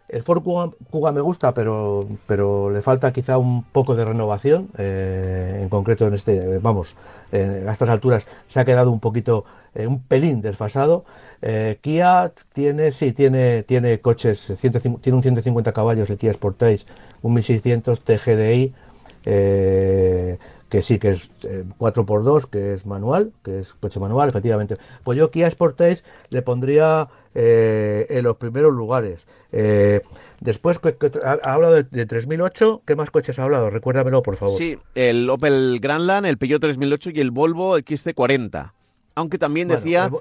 el 0.10 0.24
Ford 0.24 0.44
Kuga, 0.90 1.12
me 1.12 1.22
gusta, 1.22 1.54
pero, 1.54 2.06
pero 2.28 2.70
le 2.70 2.82
falta 2.82 3.14
quizá 3.14 3.38
un 3.38 3.64
poco 3.64 3.96
de 3.96 4.06
renovación. 4.06 4.70
Eh, 4.78 5.60
en 5.62 5.70
concreto, 5.70 6.06
en 6.08 6.14
este, 6.14 6.60
vamos, 6.60 6.96
a 7.32 7.72
estas 7.72 7.90
alturas 7.90 8.26
se 8.48 8.60
ha 8.60 8.66
quedado 8.66 8.92
un 8.92 9.00
poquito, 9.00 9.46
eh, 9.74 9.88
un 9.88 10.02
pelín 10.02 10.42
desfasado. 10.42 11.06
Eh, 11.42 11.80
Kia 11.82 12.32
tiene, 12.54 12.92
sí, 12.92 13.12
tiene, 13.14 13.64
tiene 13.64 14.00
coches, 14.02 14.54
tiene 14.62 15.16
un 15.16 15.24
150 15.24 15.72
caballos 15.72 16.10
el 16.10 16.18
Kia 16.18 16.34
Sportage, 16.34 16.86
un 17.22 17.34
1600 17.34 18.02
TGDI, 18.02 18.74
que 19.24 20.82
sí, 20.82 21.00
que 21.00 21.12
es 21.12 21.30
4x2, 21.80 22.50
que 22.50 22.74
es 22.74 22.86
manual, 22.86 23.32
que 23.44 23.60
es 23.62 23.74
coche 23.74 24.00
manual, 24.00 24.30
efectivamente. 24.30 24.78
Pues 25.04 25.18
yo 25.18 25.32
Kia 25.32 25.50
Sportage 25.50 26.04
le 26.30 26.42
pondría 26.42 27.08
eh, 27.36 28.06
en 28.10 28.24
los 28.24 28.38
primeros 28.38 28.74
lugares. 28.74 29.26
Eh, 29.52 30.02
después, 30.42 30.80
ha, 31.24 31.52
hablado 31.52 31.82
de, 31.82 32.06
3008, 32.06 32.84
¿qué 32.86 32.96
más 32.96 33.10
coches 33.10 33.40
ha 33.40 33.44
hablado? 33.44 33.70
Recuérdamelo, 33.70 34.22
por 34.22 34.36
favor. 34.36 34.56
Sí, 34.56 34.78
el 34.96 35.30
Opel 35.30 35.80
Grandland, 35.82 36.26
el 36.26 36.38
Peugeot 36.38 36.62
3008 36.62 37.12
y 37.14 37.20
el 37.22 37.32
Volvo 37.32 37.78
XC40. 37.78 38.72
Aunque 39.16 39.38
también 39.38 39.68
decía 39.68 40.12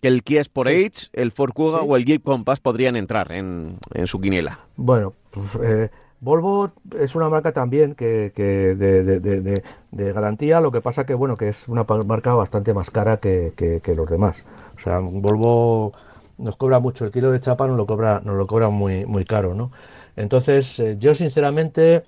que 0.00 0.08
el 0.08 0.22
Kia 0.22 0.42
Sportage, 0.44 1.08
el 1.12 1.32
Ford 1.32 1.52
Kuga 1.52 1.82
o 1.82 1.96
el 1.96 2.04
Jeep 2.04 2.22
Compass 2.22 2.60
podrían 2.60 2.96
entrar 2.96 3.30
en, 3.32 3.78
su 4.06 4.20
quiniela. 4.20 4.58
Bueno, 4.76 5.14
pues, 5.30 5.46
eh, 5.62 5.90
Volvo 6.20 6.70
es 6.98 7.14
una 7.14 7.28
marca 7.28 7.52
también 7.52 7.94
que, 7.94 8.32
de, 8.34 10.12
garantía, 10.12 10.60
lo 10.60 10.70
que 10.70 10.80
pasa 10.80 11.04
que 11.04 11.14
bueno 11.14 11.36
que 11.36 11.48
es 11.48 11.68
una 11.68 11.84
marca 11.84 12.34
bastante 12.34 12.72
más 12.74 12.90
cara 12.90 13.18
que, 13.18 13.52
que 13.56 13.94
los 13.94 14.08
demás. 14.08 14.36
O 14.76 14.80
sea, 14.80 14.98
Volvo 15.00 15.92
nos 16.38 16.56
cobra 16.56 16.80
mucho, 16.80 17.04
el 17.04 17.12
kilo 17.12 17.30
de 17.30 17.40
chapa 17.40 17.66
nos 17.66 17.76
lo 17.76 17.86
cobra, 17.86 18.20
nos 18.24 18.36
lo 18.36 18.46
cobra 18.46 18.68
muy, 18.68 19.06
muy 19.06 19.24
caro, 19.24 19.54
¿no? 19.54 19.70
Entonces, 20.16 20.78
eh, 20.80 20.96
yo 20.98 21.14
sinceramente 21.14 22.04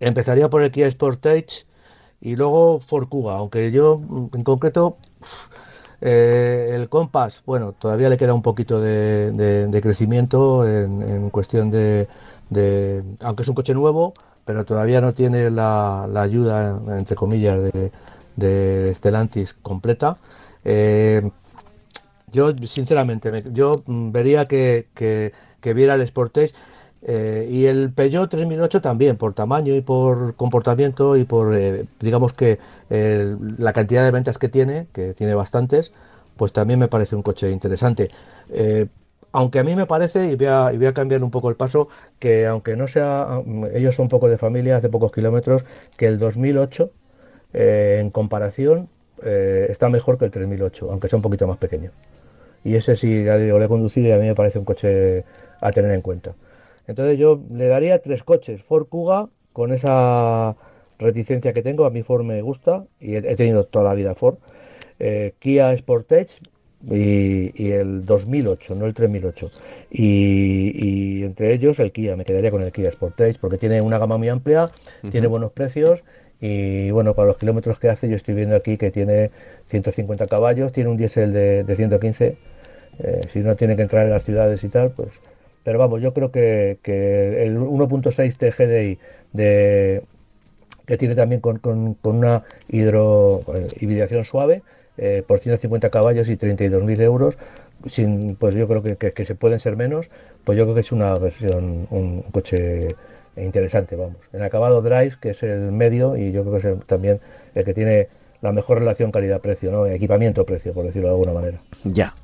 empezaría 0.00 0.48
por 0.48 0.62
el 0.62 0.70
Kia 0.70 0.90
Sportage 0.90 1.66
y 2.20 2.36
luego 2.36 2.80
Ford 2.80 3.08
Kuga, 3.08 3.36
aunque 3.36 3.70
yo 3.70 4.00
en 4.34 4.44
concreto 4.44 4.96
eh, 6.00 6.72
el 6.74 6.88
Compass, 6.88 7.42
bueno, 7.46 7.72
todavía 7.72 8.08
le 8.08 8.16
queda 8.16 8.34
un 8.34 8.42
poquito 8.42 8.80
de, 8.80 9.80
crecimiento 9.82 10.66
en, 10.66 11.30
cuestión 11.30 11.70
de, 11.70 12.08
aunque 13.20 13.42
es 13.42 13.48
un 13.48 13.54
coche 13.54 13.74
nuevo, 13.74 14.14
pero 14.44 14.64
todavía 14.64 15.00
no 15.00 15.12
tiene 15.12 15.50
la, 15.50 16.04
ayuda, 16.04 16.80
entre 16.98 17.16
comillas, 17.16 17.60
de, 17.72 17.92
de 18.36 19.46
completa. 19.62 20.16
Eh, 20.64 21.30
yo, 22.32 22.54
sinceramente, 22.66 23.44
yo 23.52 23.72
mm, 23.86 24.12
vería 24.12 24.46
que, 24.46 24.86
que, 24.94 25.32
viera 25.74 25.94
el 25.94 26.06
Sportage 26.06 26.52
eh, 27.02 27.48
y 27.50 27.66
el 27.66 27.92
Peugeot 27.92 28.30
3008 28.30 28.80
también, 28.80 29.16
por 29.16 29.34
tamaño 29.34 29.74
y 29.74 29.82
por 29.82 30.34
comportamiento 30.34 31.16
y 31.16 31.24
por, 31.24 31.54
eh, 31.54 31.84
digamos 32.00 32.32
que 32.32 32.58
la 32.90 33.72
cantidad 33.74 34.02
de 34.04 34.10
ventas 34.10 34.38
que 34.38 34.48
tiene, 34.48 34.86
que 34.92 35.14
tiene 35.14 35.34
bastantes, 35.34 35.92
pues 36.36 36.52
también 36.52 36.78
me 36.80 36.88
parece 36.88 37.16
un 37.16 37.22
coche 37.22 37.50
interesante. 37.50 38.08
Eh, 38.50 38.86
aunque 39.32 39.58
a 39.58 39.64
mí 39.64 39.76
me 39.76 39.86
parece, 39.86 40.30
y 40.30 40.36
voy, 40.36 40.46
a, 40.46 40.72
y 40.72 40.78
voy 40.78 40.86
a 40.86 40.94
cambiar 40.94 41.22
un 41.22 41.30
poco 41.30 41.50
el 41.50 41.56
paso, 41.56 41.88
que 42.18 42.46
aunque 42.46 42.76
no 42.76 42.88
sea, 42.88 43.42
ellos 43.74 43.94
son 43.94 44.04
un 44.04 44.08
poco 44.08 44.28
de 44.28 44.38
familia, 44.38 44.78
hace 44.78 44.88
pocos 44.88 45.12
kilómetros, 45.12 45.64
que 45.98 46.06
el 46.06 46.18
2008, 46.18 46.90
en 47.52 48.10
comparación, 48.10 48.88
está 49.24 49.88
mejor 49.88 50.18
que 50.18 50.26
el 50.26 50.30
3008, 50.30 50.90
aunque 50.90 51.08
sea 51.08 51.16
un 51.16 51.22
poquito 51.22 51.46
más 51.46 51.58
pequeño 51.58 51.90
y 52.64 52.74
ese 52.74 52.96
sí, 52.96 53.24
lo 53.24 53.62
he 53.62 53.68
conducido 53.68 54.08
y 54.08 54.12
a 54.12 54.18
mí 54.18 54.26
me 54.26 54.34
parece 54.34 54.58
un 54.58 54.64
coche 54.64 55.24
a 55.60 55.70
tener 55.72 55.92
en 55.92 56.02
cuenta. 56.02 56.34
Entonces 56.86 57.18
yo 57.18 57.40
le 57.50 57.66
daría 57.66 58.00
tres 58.00 58.22
coches, 58.22 58.62
Ford 58.62 58.86
Kuga 58.88 59.28
con 59.52 59.72
esa 59.72 60.56
reticencia 60.98 61.52
que 61.52 61.62
tengo. 61.62 61.84
A 61.84 61.90
mí 61.90 62.02
Ford 62.02 62.24
me 62.24 62.40
gusta 62.42 62.84
y 63.00 63.16
he, 63.16 63.36
tenido 63.36 63.64
toda 63.64 63.86
la 63.86 63.94
vida 63.94 64.14
Ford. 64.14 64.36
Eh, 64.98 65.34
Kia 65.38 65.76
Sportage 65.76 66.40
y, 66.90 67.70
el 67.70 68.04
2008, 68.04 68.74
no 68.74 68.86
el 68.86 68.94
3008. 68.94 69.50
Y, 69.90 71.22
entre 71.22 71.52
ellos 71.52 71.78
el 71.78 71.92
Kia, 71.92 72.16
me 72.16 72.24
quedaría 72.24 72.50
con 72.50 72.62
el 72.62 72.72
Kia 72.72 72.90
Sportage 72.90 73.38
porque 73.40 73.58
tiene 73.58 73.80
una 73.80 73.98
gama 73.98 74.16
muy 74.16 74.28
amplia, 74.28 74.70
tiene 75.10 75.26
buenos 75.26 75.52
precios 75.52 76.02
y 76.40 76.90
bueno, 76.90 77.14
para 77.14 77.28
los 77.28 77.38
kilómetros 77.38 77.78
que 77.78 77.88
hace 77.88 78.08
yo 78.08 78.16
estoy 78.16 78.34
viendo 78.34 78.54
aquí 78.54 78.76
que 78.76 78.90
tiene 78.90 79.30
150 79.70 80.26
caballos, 80.26 80.72
tiene 80.72 80.90
un 80.90 80.96
diésel 80.96 81.32
de, 81.32 81.64
de 81.64 81.76
115, 81.76 82.36
eh, 83.00 83.20
si 83.32 83.40
no 83.40 83.56
tiene 83.56 83.76
que 83.76 83.82
entrar 83.82 84.04
en 84.04 84.10
las 84.10 84.24
ciudades 84.24 84.62
y 84.64 84.68
tal, 84.68 84.90
pues... 84.90 85.08
Pero 85.64 85.78
vamos, 85.78 86.00
yo 86.00 86.14
creo 86.14 86.30
que, 86.32 86.78
el 86.84 87.58
1.6 87.58 88.36
TGDI 88.36 88.98
de, 89.34 90.02
que 90.86 90.96
tiene 90.96 91.14
también 91.14 91.42
con, 91.42 91.60
una 92.02 92.44
hidro, 92.68 93.42
eh, 93.54 93.66
hibridación 93.80 94.24
suave, 94.24 94.62
eh, 94.96 95.22
por 95.26 95.40
150 95.40 95.90
caballos 95.90 96.28
y 96.28 96.36
32.000 96.36 97.00
euros, 97.02 97.38
sin, 97.86 98.34
pues 98.36 98.54
yo 98.54 98.66
creo 98.66 98.82
que, 98.82 99.24
se 99.26 99.34
pueden 99.34 99.60
ser 99.60 99.76
menos, 99.76 100.08
pues 100.44 100.56
yo 100.56 100.64
creo 100.64 100.74
que 100.74 100.80
es 100.80 100.90
una 100.90 101.18
versión, 101.18 101.86
un 101.90 102.22
coche 102.32 102.96
interesante, 103.44 103.96
vamos. 103.96 104.16
En 104.32 104.42
acabado 104.42 104.82
Drive, 104.82 105.16
que 105.20 105.30
es 105.30 105.42
el 105.42 105.72
medio, 105.72 106.16
y 106.16 106.32
yo 106.32 106.44
creo 106.44 106.60
que 106.60 106.68
es 106.68 106.86
también 106.86 107.20
el 107.54 107.64
que 107.64 107.74
tiene 107.74 108.08
la 108.40 108.52
mejor 108.52 108.78
relación 108.78 109.10
calidad-precio, 109.10 109.70
¿no? 109.70 109.86
Equipamiento-precio, 109.86 110.72
por 110.72 110.84
decirlo 110.84 111.08
de 111.08 111.14
alguna 111.14 111.32
manera. 111.32 111.60
Ya. 111.84 112.14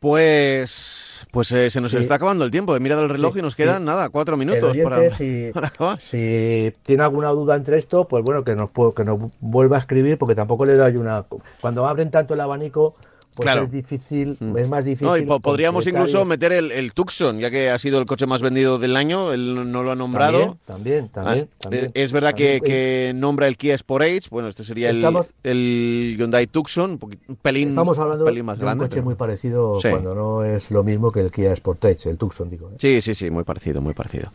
Pues, 0.00 1.26
pues 1.30 1.52
eh, 1.52 1.70
se 1.70 1.80
nos 1.80 1.94
está 1.94 2.16
acabando 2.16 2.44
el 2.44 2.50
tiempo. 2.50 2.76
He 2.76 2.80
mirado 2.80 3.02
el 3.02 3.08
reloj 3.08 3.36
y 3.38 3.42
nos 3.42 3.56
quedan 3.56 3.84
nada, 3.84 4.08
cuatro 4.10 4.36
minutos 4.36 4.76
para, 4.82 5.10
si, 5.10 5.50
acabar. 5.54 6.00
Si 6.00 6.72
tiene 6.82 7.02
alguna 7.02 7.30
duda 7.30 7.56
entre 7.56 7.78
esto, 7.78 8.06
pues 8.06 8.22
bueno, 8.22 8.44
que 8.44 8.54
nos, 8.54 8.70
que 8.94 9.04
nos 9.04 9.18
vuelva 9.40 9.76
a 9.76 9.80
escribir, 9.80 10.18
porque 10.18 10.34
tampoco 10.34 10.64
le 10.64 10.74
doy 10.74 10.96
una. 10.96 11.24
Cuando 11.60 11.86
abren 11.86 12.10
tanto 12.10 12.34
el 12.34 12.40
abanico, 12.40 12.94
pues 13.36 13.56
es 13.56 13.70
difícil, 13.70 14.36
mm. 14.40 14.58
es 14.58 14.68
más 14.68 14.84
difícil. 14.84 15.26
podríamos 15.42 15.86
incluso 15.86 16.24
meter 16.24 16.52
el, 16.52 16.92
Tucson, 16.94 17.38
ya 17.38 17.50
que 17.50 17.70
ha 17.70 17.78
sido 17.78 17.98
el 17.98 18.06
coche 18.06 18.26
más 18.26 18.40
vendido 18.40 18.78
del 18.78 18.96
año, 18.96 19.32
él 19.32 19.70
no 19.70 19.82
lo 19.82 19.90
ha 19.90 19.94
nombrado. 19.94 20.56
También, 20.64 21.08
también, 21.08 21.48
ah, 21.64 21.68
eh, 21.70 21.90
Es 21.94 22.12
verdad 22.12 22.34
que, 22.34 23.12
nombra 23.14 23.48
el 23.48 23.56
Kia 23.56 23.76
Sportage, 23.76 24.28
bueno, 24.30 24.48
este 24.48 24.64
sería 24.64 24.90
el, 24.90 25.04
el, 25.42 26.16
Hyundai 26.18 26.46
Tucson, 26.46 26.98
un 27.00 27.36
pelín, 27.36 27.70
estamos 27.70 27.98
hablando 27.98 28.24
más 28.24 28.58
de 28.58 28.64
grande. 28.64 28.84
un 28.84 28.90
coche 28.90 29.02
muy 29.02 29.14
parecido 29.14 29.78
cuando 29.80 30.14
no 30.14 30.44
es 30.44 30.70
lo 30.70 30.82
mismo 30.82 31.12
que 31.12 31.20
el 31.20 31.30
Kia 31.30 31.54
Sportage, 31.54 32.08
el 32.08 32.16
Tucson, 32.16 32.48
digo. 32.50 32.70
¿eh? 32.70 32.76
Sí, 32.78 33.00
sí, 33.02 33.14
sí, 33.14 33.30
muy 33.30 33.44
parecido, 33.44 33.80
muy 33.80 33.94
parecido. 33.94 34.30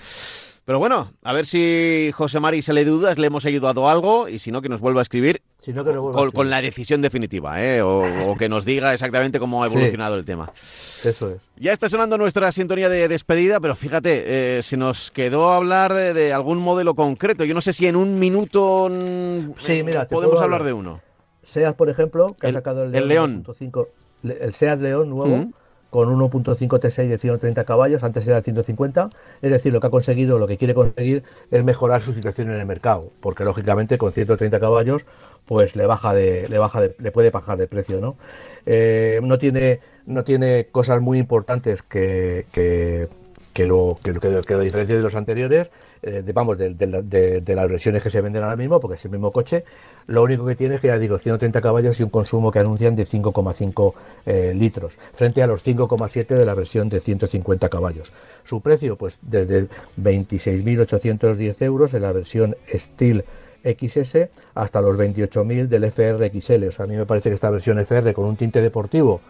Pero 0.64 0.78
bueno, 0.78 1.12
a 1.24 1.34
ver 1.34 1.48
si 1.48 2.12
José 2.14 2.40
Mari 2.40 2.62
se 2.62 2.74
le 2.74 2.86
dudas, 2.86 3.18
le 3.18 3.28
hemos 3.28 3.46
ayudado 3.46 3.90
algo 3.90 4.30
y 4.30 4.38
si 4.38 4.52
no, 4.52 4.62
que 4.62 4.70
nos 4.70 4.80
vuelva 4.80 5.02
a 5.02 5.04
escribir 5.04 5.42
con, 6.34 6.50
la 6.50 6.62
decisión 6.62 7.02
definitiva, 7.02 7.64
¿eh? 7.64 7.82
o, 7.82 8.36
que 8.38 8.48
nos 8.48 8.64
diga 8.64 8.94
exactamente 8.94 9.40
cómo 9.40 9.64
ha 9.64 9.68
evolucionado 9.68 10.16
el 10.16 10.26
tema. 10.26 10.52
Eso 11.04 11.32
es. 11.32 11.42
Ya 11.58 11.74
está 11.74 11.90
sonando 11.90 12.18
nuestra 12.18 12.52
sintonía 12.52 12.90
de 12.90 13.08
despedida, 13.08 13.60
pero 13.60 13.76
fíjate, 13.76 14.58
eh, 14.58 14.64
se 14.64 14.78
nos 14.78 15.10
quedó 15.12 15.52
hablar 15.52 15.94
de, 15.94 16.32
algún 16.32 16.60
modelo 16.60 16.94
concreto. 16.94 17.44
Yo 17.44 17.56
no 17.56 17.62
sé 17.62 17.74
si 17.74 17.88
en 17.88 17.96
un 17.96 18.20
minuto 18.20 18.88
mm, 18.90 19.54
sí, 19.60 19.84
mira, 19.84 20.08
podemos 20.08 20.40
hablar 20.42 20.64
de 20.64 20.74
uno. 20.74 21.02
SEAT, 21.44 21.76
por 21.76 21.90
ejemplo, 21.90 22.36
que 22.40 22.48
ha 22.48 22.54
sacado 22.54 22.84
el, 22.84 23.08
León. 23.08 23.44
el 24.24 24.54
SEAT 24.54 24.80
León 24.80 25.10
nuevo 25.10 25.52
con 25.92 26.10
1.5 26.10 26.58
T6 26.80 27.08
de 27.08 27.18
130 27.20 27.64
caballos, 27.66 28.04
antes 28.04 28.28
era 28.28 28.42
150, 28.42 29.10
es 29.42 29.52
decir, 29.52 29.72
lo 29.74 29.82
que 29.82 29.88
ha 29.88 29.90
conseguido, 29.92 30.40
lo 30.40 30.48
que 30.48 30.58
quiere 30.58 30.74
conseguir 30.74 31.24
es 31.52 31.64
mejorar 31.64 32.02
su 32.02 32.14
situación 32.14 32.50
en 32.50 32.60
el 32.60 32.66
mercado, 32.66 33.12
porque 33.20 33.44
lógicamente 33.44 34.00
con 34.00 34.14
130 34.14 34.60
caballos 34.60 35.06
pues 35.46 35.76
le 35.76 35.86
baja 35.86 36.14
de, 36.14 36.48
le 36.48 36.58
baja 36.60 36.82
le 36.98 37.12
puede 37.12 37.30
bajar 37.30 37.58
de 37.58 37.68
precio, 37.68 38.00
¿no? 38.00 38.16
Eh, 38.66 39.20
no 39.22 39.38
tiene 39.38 39.82
no 40.06 40.24
tiene 40.24 40.68
cosas 40.72 41.02
muy 41.02 41.20
importantes 41.20 41.84
que, 41.84 43.10
que 43.54 43.66
lo 43.66 43.98
que, 44.04 44.14
que, 44.14 44.54
lo 44.54 44.62
diferencie 44.62 44.96
de 44.96 45.02
los 45.02 45.16
anteriores, 45.16 45.68
eh, 46.04 46.24
vamos, 46.34 46.58
de, 46.58 47.44
las 47.48 47.70
versiones 47.70 48.02
que 48.02 48.10
se 48.10 48.22
venden 48.22 48.44
ahora 48.44 48.56
mismo, 48.56 48.80
porque 48.80 48.96
es 48.96 49.06
el 49.06 49.12
mismo 49.12 49.32
coche. 49.32 49.64
Lo 50.08 50.24
único 50.24 50.46
que 50.46 50.56
tiene 50.56 50.76
es 50.76 50.82
que 50.82 50.88
ya 50.88 50.98
digo, 50.98 51.18
130 51.18 51.62
caballos 51.62 52.00
y 52.00 52.04
un 52.04 52.10
consumo 52.10 52.52
que 52.52 52.60
anuncian 52.60 52.96
de 52.96 53.06
5,5 53.06 53.94
eh, 54.26 54.54
litros, 54.56 54.98
frente 55.14 55.44
a 55.44 55.48
los 55.48 55.64
5,7 55.64 56.38
de 56.38 56.46
la 56.46 56.54
versión 56.54 56.90
de 56.90 57.00
150 57.02 57.70
caballos. 57.70 58.12
Su 58.46 58.62
precio, 58.62 58.96
pues 58.96 59.18
desde 59.22 59.68
26.810 60.02 61.62
euros 61.62 61.94
en 61.94 62.02
la 62.02 62.12
versión 62.12 62.56
Steel 62.74 63.24
XS 63.64 64.30
hasta 64.56 64.82
los 64.82 64.98
28.000 64.98 65.68
del 65.68 65.84
FR 65.86 66.30
XL. 66.30 66.68
O 66.68 66.72
sea, 66.72 66.86
a 66.86 66.88
mí 66.88 66.96
me 66.96 67.06
parece 67.06 67.30
que 67.30 67.36
esta 67.36 67.50
versión 67.50 67.78
FR 67.80 68.14
con 68.14 68.26
un 68.26 68.36
tinte 68.36 68.62
deportivo 68.62 69.22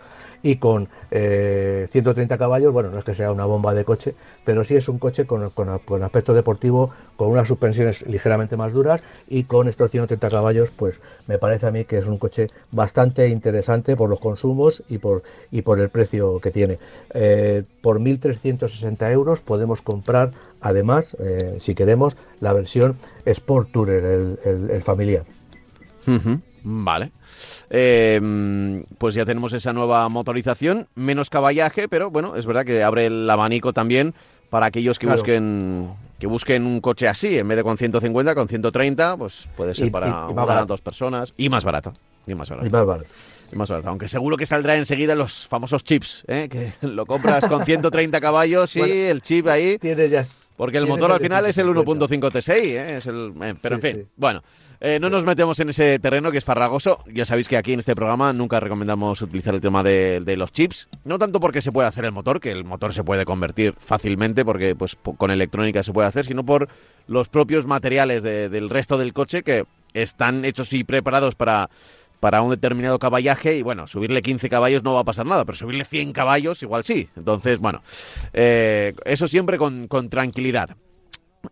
y 0.43 0.55
con 0.55 0.87
130 1.09 2.33
eh, 2.33 2.37
caballos, 2.37 2.73
bueno, 2.73 2.89
no 2.89 2.99
es 2.99 3.03
que 3.05 3.13
sea 3.13 3.31
una 3.31 3.45
bomba 3.45 3.73
de 3.73 3.83
coche, 3.85 4.15
pero 4.43 4.63
sí 4.63 4.75
es 4.75 4.87
un 4.89 4.97
coche 4.97 5.25
con, 5.25 5.49
con, 5.49 6.03
aspecto 6.03 6.33
deportivo, 6.33 6.91
con 7.15 7.29
unas 7.29 7.47
suspensiones 7.47 8.01
ligeramente 8.07 8.57
más 8.57 8.73
duras 8.73 9.03
y 9.27 9.43
con 9.43 9.67
estos 9.67 9.91
130 9.91 10.29
caballos, 10.29 10.69
pues 10.75 10.99
me 11.27 11.37
parece 11.37 11.67
a 11.67 11.71
mí 11.71 11.85
que 11.85 11.97
es 11.97 12.05
un 12.05 12.17
coche 12.17 12.47
bastante 12.71 13.27
interesante 13.27 13.95
por 13.95 14.09
los 14.09 14.19
consumos 14.19 14.83
y 14.89 14.97
por, 14.97 15.23
y 15.51 15.61
por 15.61 15.79
el 15.79 15.89
precio 15.89 16.39
que 16.39 16.51
tiene. 16.51 16.79
Eh, 17.13 17.63
por 17.81 17.99
1.360 17.99 19.11
euros 19.11 19.39
podemos 19.39 19.81
comprar, 19.81 20.31
además, 20.61 21.15
eh, 21.19 21.57
si 21.61 21.75
queremos, 21.75 22.15
la 22.39 22.53
versión 22.53 22.97
Sport 23.25 23.71
Tourer, 23.71 24.37
el, 24.43 24.81
familiar. 24.81 25.23
Vale. 26.63 27.11
Em, 27.69 28.83
pues 28.97 29.15
ya 29.15 29.25
tenemos 29.25 29.53
esa 29.53 29.73
nueva 29.73 30.07
motorización, 30.09 30.87
menos 30.95 31.29
caballaje, 31.29 31.87
pero 31.87 32.11
bueno, 32.11 32.35
es 32.35 32.45
verdad 32.45 32.65
que 32.65 32.83
abre 32.83 33.07
el 33.07 33.29
abanico 33.29 33.73
también 33.73 34.13
para 34.49 34.67
aquellos 34.67 34.99
que 34.99 35.07
busquen 35.07 35.89
que 36.19 36.27
busquen 36.27 36.67
un 36.67 36.81
coche 36.81 37.07
así, 37.07 37.39
en 37.39 37.47
vez 37.47 37.57
de 37.57 37.63
con 37.63 37.79
150, 37.79 38.35
con 38.35 38.47
130, 38.47 39.17
pues 39.17 39.49
puede 39.57 39.73
ser 39.73 39.91
para 39.91 40.65
dos 40.65 40.81
personas 40.81 41.33
y 41.35 41.49
más 41.49 41.63
barato. 41.63 41.93
Y 42.27 42.35
más 42.35 42.47
barato. 42.47 42.67
Y 43.51 43.55
más 43.55 43.69
barato. 43.69 43.89
Aunque 43.89 44.07
seguro 44.07 44.37
que 44.37 44.45
saldrá 44.45 44.75
enseguida 44.75 45.15
los 45.15 45.47
famosos 45.47 45.83
chips, 45.83 46.23
¿eh? 46.27 46.47
que 46.51 46.73
lo 46.85 47.07
compras 47.07 47.47
con 47.47 47.65
130 47.65 48.21
caballos 48.21 48.75
y 48.75 48.81
el 48.81 49.23
chip 49.23 49.47
ahí. 49.47 49.79
Tiene 49.79 50.09
ya, 50.09 50.27
porque 50.61 50.77
el 50.77 50.85
motor 50.85 51.11
al 51.11 51.19
final 51.19 51.43
es 51.47 51.57
el 51.57 51.69
1.5 51.69 52.07
T6, 52.31 52.53
¿eh? 52.53 52.97
es 52.97 53.07
el, 53.07 53.33
eh, 53.41 53.55
pero 53.59 53.77
en 53.77 53.81
fin, 53.81 54.07
bueno, 54.15 54.43
eh, 54.79 54.99
no 55.01 55.09
nos 55.09 55.25
metemos 55.25 55.59
en 55.59 55.69
ese 55.69 55.97
terreno 55.97 56.29
que 56.29 56.37
es 56.37 56.45
farragoso. 56.45 57.03
Ya 57.11 57.25
sabéis 57.25 57.47
que 57.47 57.57
aquí 57.57 57.73
en 57.73 57.79
este 57.79 57.95
programa 57.95 58.31
nunca 58.31 58.59
recomendamos 58.59 59.23
utilizar 59.23 59.55
el 59.55 59.61
tema 59.61 59.81
de, 59.81 60.35
los 60.37 60.51
chips, 60.51 60.87
no 61.03 61.17
tanto 61.17 61.39
porque 61.39 61.63
se 61.63 61.71
puede 61.71 61.87
hacer 61.87 62.05
el 62.05 62.11
motor, 62.11 62.39
que 62.39 62.51
el 62.51 62.63
motor 62.63 62.93
se 62.93 63.03
puede 63.03 63.25
convertir 63.25 63.73
fácilmente 63.79 64.45
porque 64.45 64.75
pues 64.75 64.95
con 65.17 65.31
electrónica 65.31 65.81
se 65.81 65.93
puede 65.93 66.07
hacer, 66.07 66.27
sino 66.27 66.45
por 66.45 66.67
los 67.07 67.27
propios 67.27 67.65
materiales 67.65 68.21
del 68.21 68.69
resto 68.69 68.99
del 68.99 69.13
coche 69.13 69.41
que 69.41 69.65
están 69.95 70.45
hechos 70.45 70.71
y 70.73 70.83
preparados 70.83 71.33
para 71.33 71.71
para 72.21 72.43
un 72.43 72.51
determinado 72.51 72.99
caballaje 72.99 73.57
y 73.57 73.63
bueno, 73.63 73.87
subirle 73.87 74.21
15 74.21 74.47
caballos 74.47 74.83
no 74.83 74.93
va 74.93 75.01
a 75.01 75.03
pasar 75.03 75.25
nada, 75.25 75.43
pero 75.43 75.57
subirle 75.57 75.83
100 75.83 76.13
caballos 76.13 76.61
igual 76.61 76.85
sí. 76.85 77.09
Entonces, 77.17 77.57
bueno, 77.57 77.81
eh, 78.31 78.93
eso 79.05 79.27
siempre 79.27 79.57
con, 79.57 79.87
tranquilidad. 80.09 80.77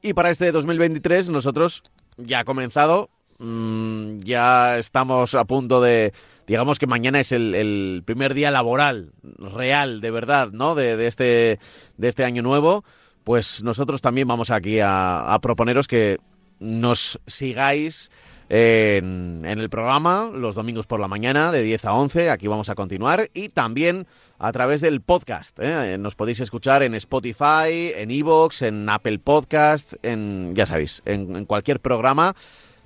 Y 0.04 0.14
para 0.14 0.30
este 0.30 0.52
2023 0.52 1.30
nosotros 1.30 1.82
ya 2.18 2.42
ha 2.42 2.46
comenzado, 2.46 3.10
mm, 3.40 4.20
ya 4.20 4.78
estamos 4.78 5.34
a 5.34 5.44
punto 5.46 5.82
de, 5.82 6.14
digamos 6.46 6.78
que 6.78 6.86
mañana 6.86 7.20
es 7.20 7.32
el, 7.32 8.04
primer 8.06 8.36
día 8.36 8.52
laboral 8.52 9.12
real, 9.24 10.02
de 10.02 10.12
verdad, 10.12 10.52
¿no? 10.52 10.76
De, 10.76 11.08
este, 11.08 11.60
de 11.98 12.08
este 12.08 12.24
año 12.24 12.44
nuevo. 12.44 12.86
Pues 13.24 13.64
nosotros 13.64 14.02
también 14.02 14.28
vamos 14.28 14.52
aquí 14.52 14.80
a, 14.80 15.34
a 15.34 15.40
proponeros 15.40 15.88
que 15.88 16.20
nos 16.60 17.20
sigáis 17.26 18.12
en, 18.50 19.46
el 19.46 19.70
programa 19.70 20.32
los 20.34 20.56
domingos 20.56 20.88
por 20.88 21.00
la 21.00 21.08
mañana 21.08 21.52
de 21.52 21.62
10 21.62 21.86
a 21.86 21.94
11. 21.94 22.30
Aquí 22.32 22.48
vamos 22.48 22.70
a 22.70 22.76
continuar 22.76 23.30
y 23.34 23.50
también 23.50 24.08
a 24.40 24.52
través 24.52 24.82
del 24.82 25.02
podcast. 25.02 25.58
¿eh? 25.62 25.98
Nos 26.00 26.16
podéis 26.16 26.40
escuchar 26.40 26.82
en 26.82 26.96
Spotify, 26.96 27.94
en 27.96 28.10
Evox, 28.10 28.64
en 28.64 28.90
Apple 28.90 29.20
Podcast, 29.20 29.94
en 30.02 30.54
ya 30.56 30.66
sabéis, 30.66 31.04
en, 31.06 31.46
cualquier 31.46 31.80
programa. 31.80 32.36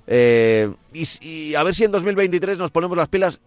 Eh, 0.06 0.70
y, 0.92 1.54
a 1.54 1.62
ver 1.62 1.74
si 1.74 1.84
en 1.84 1.92
2023 1.92 2.58
nos 2.58 2.70
ponemos 2.70 2.96
las 2.96 3.08
pilas 3.08 3.40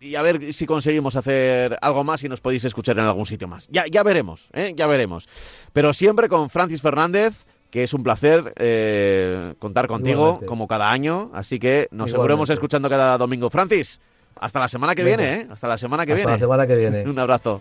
y 0.00 0.16
a 0.16 0.22
ver 0.22 0.52
si 0.52 0.66
conseguimos 0.66 1.16
hacer 1.16 1.78
algo 1.80 2.04
más 2.04 2.22
y 2.24 2.28
nos 2.28 2.42
podéis 2.42 2.64
escuchar 2.64 2.98
en 2.98 3.06
algún 3.06 3.24
sitio 3.24 3.48
más. 3.48 3.68
Ya, 3.70 3.86
ya 3.90 4.02
veremos, 4.02 4.50
¿eh? 4.52 4.74
ya 4.76 4.86
veremos. 4.86 5.28
Pero 5.72 5.94
siempre 5.94 6.28
con 6.28 6.50
Francis 6.50 6.82
Fernández 6.82 7.46
que 7.74 7.82
es 7.82 7.92
un 7.92 8.04
placer 8.04 8.54
eh, 8.54 9.54
contar 9.58 9.88
contigo 9.88 10.38
como 10.46 10.68
cada 10.68 10.92
año. 10.92 11.32
Así 11.34 11.58
que 11.58 11.88
nos 11.90 12.12
seguiremos 12.12 12.48
escuchando 12.48 12.88
cada 12.88 13.18
domingo. 13.18 13.50
Francis, 13.50 14.00
hasta 14.38 14.60
la 14.60 14.68
semana 14.68 14.94
que 14.94 15.02
viene, 15.02 15.40
¿eh? 15.40 15.46
Hasta 15.50 15.66
la 15.66 15.76
semana 15.76 16.06
que 16.06 16.14
viene. 16.14 16.30
la 16.30 16.38
semana 16.38 16.68
que 16.68 16.76
viene. 16.76 17.02
un 17.10 17.18
abrazo. 17.18 17.60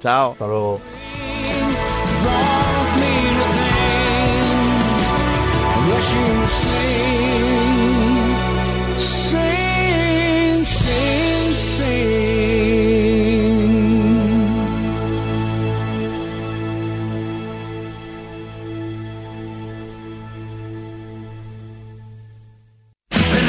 Chao. 0.00 0.32
Hasta 0.32 0.46
luego. 0.48 0.80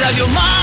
Radio 0.04 0.26
Marca. 0.28 0.53